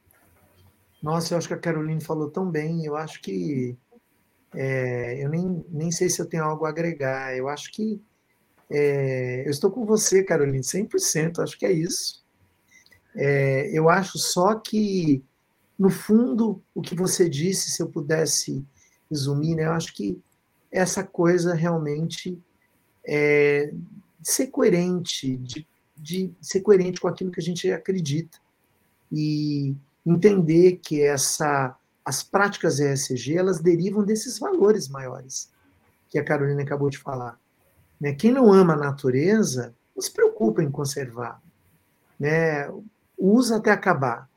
[1.01, 2.85] Nossa, eu acho que a Caroline falou tão bem.
[2.85, 3.77] Eu acho que.
[4.53, 7.35] É, eu nem, nem sei se eu tenho algo a agregar.
[7.35, 8.01] Eu acho que.
[8.69, 11.39] É, eu estou com você, Caroline, 100%.
[11.39, 12.23] Acho que é isso.
[13.15, 15.23] É, eu acho só que
[15.77, 18.63] no fundo, o que você disse, se eu pudesse
[19.09, 20.21] resumir, né, eu acho que
[20.71, 22.39] essa coisa realmente
[23.03, 23.73] é
[24.21, 25.67] ser coerente, de,
[25.97, 28.37] de ser coerente com aquilo que a gente acredita
[29.11, 29.75] e
[30.05, 35.51] entender que essa as práticas ESG elas derivam desses valores maiores
[36.09, 37.39] que a Carolina acabou de falar.
[37.99, 38.13] Né?
[38.13, 41.41] Quem não ama a natureza não se preocupa em conservar,
[42.19, 42.67] né?
[43.17, 44.27] usa até acabar.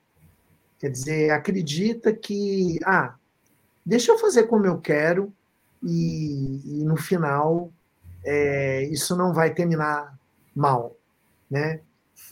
[0.78, 3.14] Quer dizer, acredita que, ah,
[3.84, 5.32] deixa eu fazer como eu quero
[5.82, 7.72] e, e no final
[8.22, 10.18] é, isso não vai terminar
[10.54, 10.96] mal,
[11.50, 11.80] né?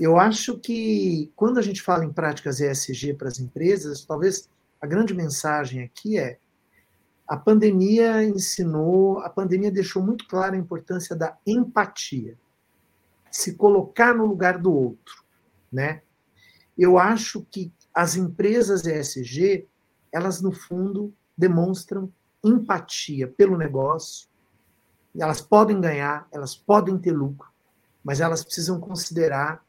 [0.00, 4.48] Eu acho que quando a gente fala em práticas ESG para as empresas, talvez
[4.80, 6.38] a grande mensagem aqui é
[7.26, 12.36] a pandemia ensinou, a pandemia deixou muito clara a importância da empatia,
[13.30, 15.24] se colocar no lugar do outro,
[15.72, 16.02] né?
[16.76, 19.66] Eu acho que as empresas ESG,
[20.12, 22.12] elas no fundo demonstram
[22.44, 24.28] empatia pelo negócio,
[25.16, 27.48] elas podem ganhar, elas podem ter lucro,
[28.02, 29.64] mas elas precisam considerar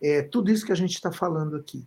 [0.00, 1.86] é, tudo isso que a gente está falando aqui.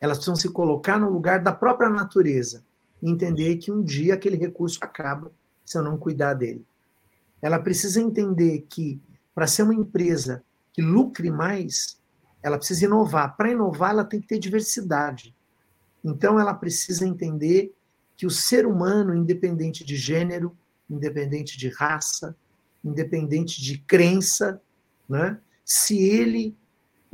[0.00, 2.64] Elas precisam se colocar no lugar da própria natureza
[3.02, 5.32] e entender que um dia aquele recurso acaba
[5.64, 6.64] se eu não cuidar dele.
[7.42, 9.00] Ela precisa entender que
[9.34, 10.42] para ser uma empresa
[10.72, 11.98] que lucre mais,
[12.42, 13.36] ela precisa inovar.
[13.36, 15.34] Para inovar, ela tem que ter diversidade.
[16.04, 17.74] Então, ela precisa entender
[18.16, 20.56] que o ser humano, independente de gênero,
[20.88, 22.36] independente de raça,
[22.84, 24.60] independente de crença,
[25.08, 25.38] né?
[25.64, 26.56] se ele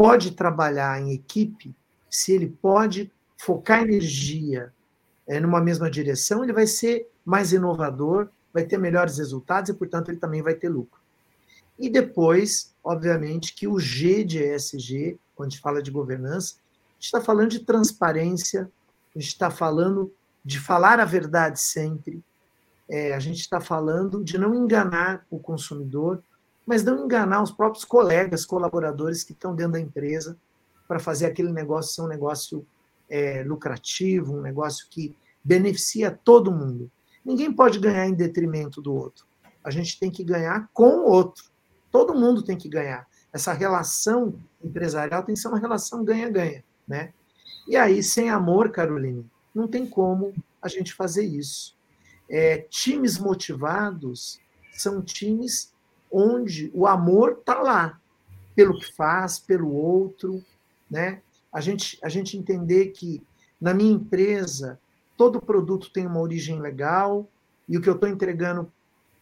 [0.03, 1.73] pode trabalhar em equipe,
[2.11, 4.73] se ele pode focar energia
[5.29, 10.11] é, numa mesma direção, ele vai ser mais inovador, vai ter melhores resultados e, portanto,
[10.11, 11.01] ele também vai ter lucro.
[11.79, 16.95] E depois, obviamente, que o G de ESG, quando a gente fala de governança, a
[16.95, 18.69] gente está falando de transparência,
[19.15, 20.13] a gente está falando
[20.45, 22.21] de falar a verdade sempre,
[22.89, 26.21] é, a gente está falando de não enganar o consumidor,
[26.67, 30.37] mas não enganar os próprios colegas, colaboradores que estão dentro da empresa
[30.87, 32.67] para fazer aquele negócio ser um negócio
[33.09, 36.91] é, lucrativo, um negócio que beneficia todo mundo.
[37.25, 39.27] Ninguém pode ganhar em detrimento do outro.
[39.65, 41.45] A gente tem que ganhar com o outro.
[41.91, 43.07] Todo mundo tem que ganhar.
[43.33, 47.13] Essa relação empresarial tem que ser uma relação ganha-ganha, né?
[47.67, 49.25] E aí, sem amor, Caroline,
[49.55, 51.77] não tem como a gente fazer isso.
[52.29, 54.41] É, times motivados
[54.73, 55.72] são times
[56.13, 57.99] onde o amor está lá,
[58.55, 60.45] pelo que faz, pelo outro,
[60.91, 61.23] né?
[61.53, 63.23] A gente, a gente entender que
[63.61, 64.79] na minha empresa
[65.17, 67.27] todo produto tem uma origem legal
[67.69, 68.71] e o que eu estou entregando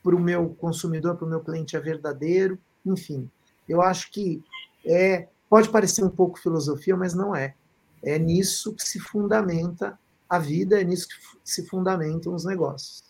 [0.02, 3.30] para o meu consumidor, para o meu cliente é verdadeiro, enfim.
[3.68, 4.42] Eu acho que
[4.84, 7.54] é pode parecer um pouco filosofia, mas não é.
[8.02, 9.98] É nisso que se fundamenta
[10.28, 11.14] a vida, é nisso que
[11.44, 13.09] se fundamentam os negócios.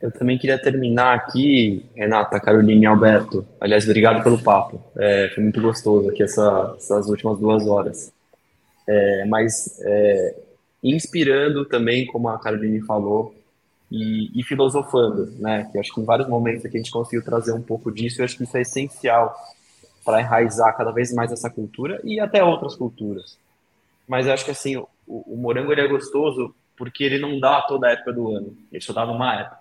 [0.00, 3.44] Eu também queria terminar aqui, Renata, Carolina e Alberto.
[3.60, 4.80] Aliás, obrigado pelo papo.
[4.96, 8.12] É, foi muito gostoso aqui essa, essas últimas duas horas.
[8.86, 10.36] É, mas é,
[10.82, 13.34] inspirando também, como a Caroline falou,
[13.90, 15.68] e, e, filosofando, né?
[15.72, 18.20] Que acho que em vários momentos aqui a gente conseguiu trazer um pouco disso.
[18.20, 19.34] E acho que isso é essencial
[20.04, 23.38] para enraizar cada vez mais essa cultura e até outras culturas.
[24.06, 27.88] Mas acho que assim, o, o morango ele é gostoso porque ele não dá toda
[27.88, 28.56] a época do ano.
[28.70, 29.57] Ele só dá numa época.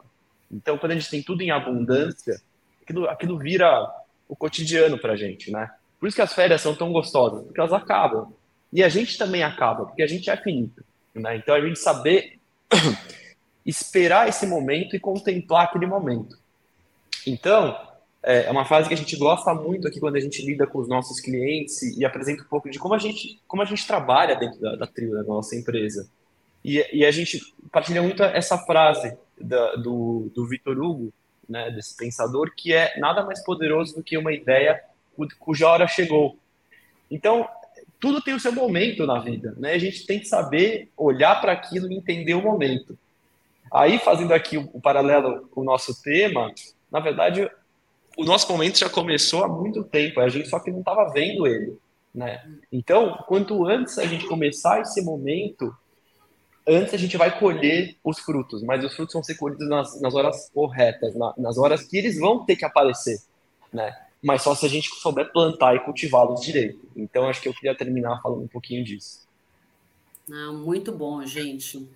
[0.52, 2.42] Então, quando a gente tem tudo em abundância,
[2.82, 3.90] aquilo, aquilo vira
[4.28, 5.70] o cotidiano para a gente, né?
[6.00, 8.32] Por isso que as férias são tão gostosas, porque elas acabam.
[8.72, 10.84] E a gente também acaba, porque a gente é finito.
[11.14, 11.38] Né?
[11.38, 12.40] Então, a gente saber
[13.66, 16.38] esperar esse momento e contemplar aquele momento.
[17.26, 17.76] Então,
[18.24, 20.80] é, é uma fase que a gente gosta muito aqui quando a gente lida com
[20.80, 24.36] os nossos clientes e, apresenta um pouco de como a gente, como a gente trabalha
[24.36, 26.10] dentro da, da trilha da nossa empresa.
[26.68, 27.40] E, e, a gente
[27.72, 31.14] partilha muito essa frase da, do, do Vitor Hugo,
[31.48, 34.84] né, desse pensador, que é nada mais poderoso do que uma ideia
[35.40, 36.38] cuja hora chegou.
[37.10, 37.48] Então,
[38.02, 39.76] tudo tem o seu momento na vida, né?
[39.76, 43.00] A gente tem que saber olhar para aquilo e entender o momento.
[43.72, 46.54] Aí, fazendo aqui o, o paralelo com o nosso tema,
[46.92, 47.50] na verdade,
[48.18, 51.48] o nosso momento já começou há muito tempo, a gente só que não estava vendo
[51.48, 51.78] ele,
[52.14, 52.46] né?
[52.70, 55.74] Então, quanto antes a gente começar esse momento,
[56.68, 60.14] antes a gente vai colher os frutos, mas os frutos vão ser colhidos nas, nas
[60.14, 63.20] horas corretas, na, nas horas que eles vão ter que aparecer,
[63.72, 63.96] né?
[64.22, 66.80] Mas só se a gente souber plantar e cultivá-los direito.
[66.96, 69.28] Então, acho que eu queria terminar falando um pouquinho disso.
[70.30, 71.88] Ah, muito bom, gente.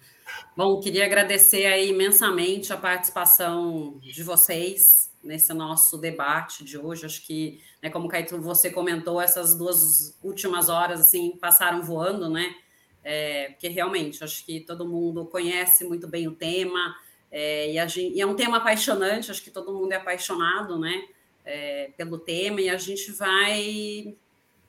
[0.56, 7.06] Bom, queria agradecer aí imensamente a participação de vocês nesse nosso debate de hoje.
[7.06, 12.56] Acho que, né, como Caetano, você comentou, essas duas últimas horas assim passaram voando, né?
[13.03, 16.95] É, porque realmente acho que todo mundo conhece muito bem o tema,
[17.32, 21.03] é, e, gente, e, é um tema apaixonante, acho que todo mundo é apaixonado né,
[21.45, 24.15] é, pelo tema, e a gente vai,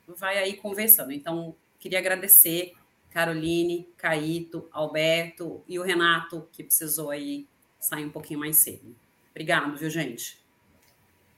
[0.07, 1.13] vai aí conversando.
[1.13, 2.73] Então, queria agradecer
[3.11, 7.47] Caroline, Caíto, Alberto e o Renato, que precisou aí
[7.81, 8.95] sair um pouquinho mais cedo.
[9.31, 10.41] Obrigado, viu, gente?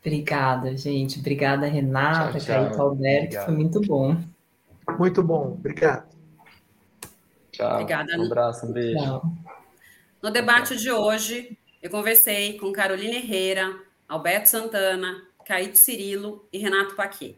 [0.00, 1.18] Obrigada, gente.
[1.18, 2.64] Obrigada, Renata, tchau, tchau.
[2.64, 3.44] Caíto, Alberto, Obrigado.
[3.46, 4.22] foi muito bom.
[4.98, 6.13] Muito bom, obrigado.
[7.54, 7.72] Tchau.
[7.72, 8.18] Obrigada.
[8.18, 8.98] Um abraço, um beijo.
[8.98, 9.22] Tchau.
[10.22, 13.78] No debate de hoje, eu conversei com Carolina Herrera,
[14.08, 17.36] Alberto Santana, Caíto Cirilo e Renato Paquet.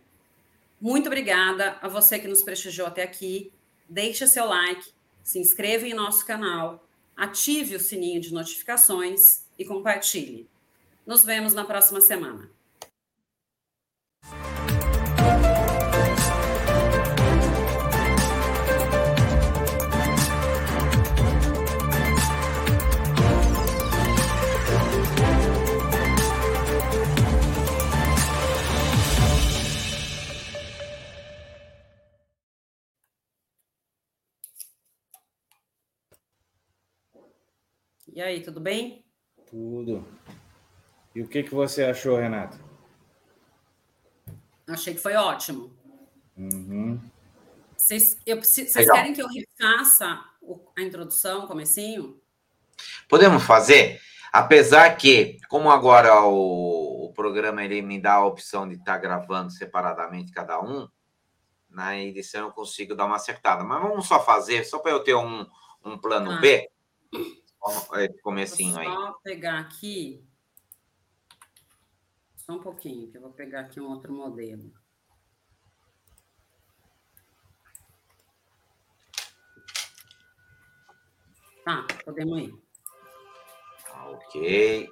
[0.81, 3.53] Muito obrigada a você que nos prestigiou até aqui.
[3.89, 6.87] Deixe seu like, se inscreva em nosso canal,
[7.17, 10.49] ative o sininho de notificações e compartilhe.
[11.05, 12.51] Nos vemos na próxima semana.
[38.17, 39.05] E aí, tudo bem?
[39.47, 40.03] Tudo.
[41.15, 42.59] E o que, que você achou, Renato?
[44.67, 45.71] Achei que foi ótimo.
[46.35, 46.99] Uhum.
[47.77, 50.19] Vocês, eu, vocês querem que eu refaça
[50.79, 52.19] a introdução, comecinho?
[53.07, 54.01] Podemos fazer,
[54.33, 58.99] apesar que, como agora o, o programa ele me dá a opção de estar tá
[58.99, 60.89] gravando separadamente cada um,
[61.69, 63.63] na edição eu consigo dar uma acertada.
[63.63, 65.47] Mas vamos só fazer, só para eu ter um,
[65.85, 66.41] um plano ah.
[66.41, 66.67] B.
[68.23, 68.87] Comecinho aí.
[68.87, 70.25] Vou só pegar aqui.
[72.37, 74.73] Só um pouquinho, que eu vou pegar aqui um outro modelo.
[81.65, 82.55] Tá, podemos ir.
[84.05, 84.89] Ok.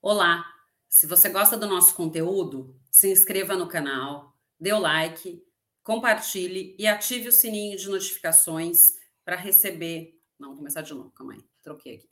[0.00, 0.54] Olá!
[0.88, 5.40] Se você gosta do nosso conteúdo, se inscreva no canal, dê o like,
[5.84, 10.20] compartilhe e ative o sininho de notificações para receber.
[10.36, 12.10] Não, vou começar de novo, calma aí, troquei aqui.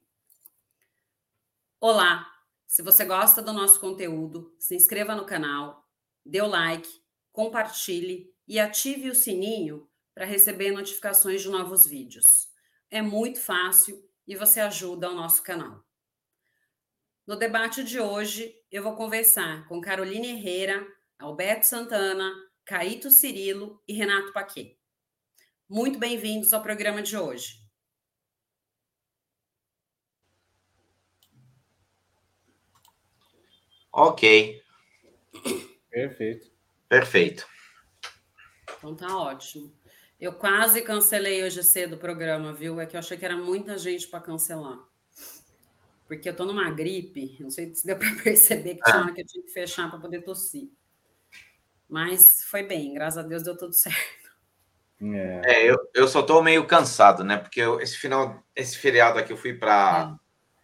[1.81, 2.33] Olá!
[2.69, 5.85] Se você gosta do nosso conteúdo, se inscreva no canal,
[6.25, 6.89] dê o like,
[7.33, 12.47] compartilhe e ative o sininho para receber notificações de novos vídeos.
[12.89, 15.85] É muito fácil e você ajuda o nosso canal.
[17.27, 20.87] No debate de hoje, eu vou conversar com Caroline Herrera,
[21.19, 22.31] Alberto Santana,
[22.63, 24.79] Caíto Cirilo e Renato Paquet.
[25.67, 27.59] Muito bem-vindos ao programa de hoje.
[33.91, 34.63] Ok.
[35.89, 36.53] Perfeito.
[36.87, 37.47] Perfeito.
[38.77, 39.75] Então tá ótimo.
[40.21, 42.79] Eu quase cancelei hoje cedo o programa, viu?
[42.79, 44.79] É que eu achei que era muita gente para cancelar.
[46.07, 49.23] Porque eu tô numa gripe, não sei se deu para perceber que tinha hora que
[49.23, 50.71] eu tinha que fechar para poder tossir.
[51.89, 54.27] Mas foi bem, graças a Deus deu tudo certo.
[55.01, 57.37] É, é eu, eu só tô meio cansado, né?
[57.37, 60.17] Porque eu, esse final, esse feriado aqui eu fui para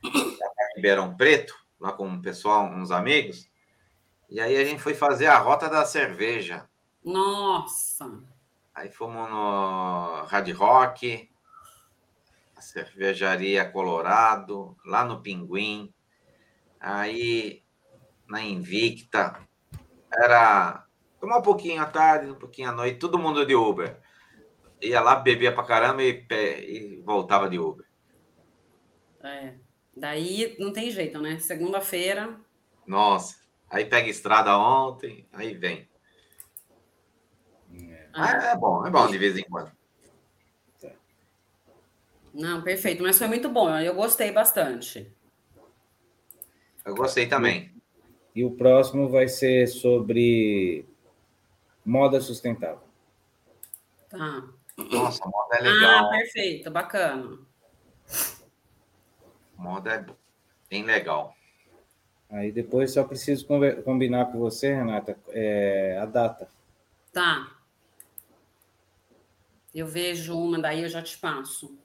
[0.04, 0.76] é.
[0.76, 3.50] Ribeirão Preto lá com o pessoal, uns amigos.
[4.30, 6.66] E aí a gente foi fazer a rota da cerveja.
[7.04, 8.22] Nossa!
[8.74, 11.28] Aí fomos no Hard Rock,
[12.62, 15.92] cervejaria Colorado, lá no Pinguim.
[16.80, 17.62] Aí
[18.28, 19.46] na Invicta.
[20.12, 20.86] Era
[21.20, 24.00] tomar um pouquinho à tarde, um pouquinho à noite, todo mundo de Uber.
[24.80, 27.86] Ia lá, bebia pra caramba e, e voltava de Uber.
[29.22, 29.54] É.
[29.96, 31.38] Daí não tem jeito, né?
[31.38, 32.36] Segunda-feira.
[32.86, 33.36] Nossa,
[33.70, 35.88] aí pega estrada ontem, aí vem.
[37.72, 38.08] É.
[38.12, 39.70] Ah, é bom, é bom de vez em quando.
[42.34, 45.10] Não, perfeito, mas foi muito bom, eu gostei bastante.
[46.84, 47.72] Eu gostei também.
[48.34, 50.86] E o próximo vai ser sobre
[51.84, 52.82] moda sustentável.
[54.08, 54.48] Tá.
[54.76, 56.06] Nossa, moda é legal.
[56.06, 57.38] Ah, perfeito, bacana
[59.62, 60.06] moda é
[60.68, 61.34] bem legal.
[62.28, 63.46] Aí depois só preciso
[63.84, 66.48] combinar com você, Renata, é, a data.
[67.12, 67.56] Tá.
[69.74, 71.78] Eu vejo uma, daí eu já te passo.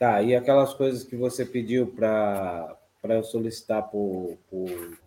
[0.00, 2.74] Tá, e aquelas coisas que você pediu para
[3.04, 4.98] eu solicitar por, por.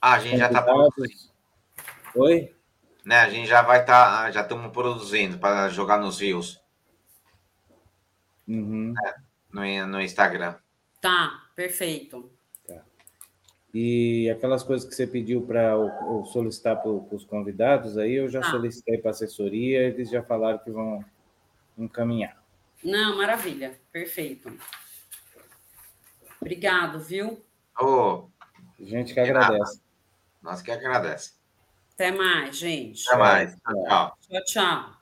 [0.00, 1.32] Ah, a gente já está produzindo.
[2.14, 2.54] Oi?
[3.04, 6.62] Né, a gente já vai estar, tá, já estamos produzindo para jogar nos rios.
[8.46, 8.94] Uhum.
[9.04, 9.14] É
[9.52, 10.54] no, no Instagram.
[11.00, 12.30] Tá, perfeito.
[12.68, 12.84] Tá.
[13.74, 15.74] E aquelas coisas que você pediu para
[16.32, 18.50] solicitar para os convidados, aí eu já tá.
[18.52, 21.04] solicitei para a assessoria, eles já falaram que vão
[21.76, 22.45] encaminhar.
[22.82, 24.52] Não, maravilha, perfeito.
[26.40, 27.44] Obrigado, viu?
[27.80, 28.28] Oh,
[28.78, 29.80] gente que agradece.
[30.42, 31.34] Nós que agradece.
[31.94, 33.08] Até mais, gente.
[33.08, 33.56] Até mais.
[33.56, 34.44] Tchau, tchau.
[34.44, 34.96] tchau.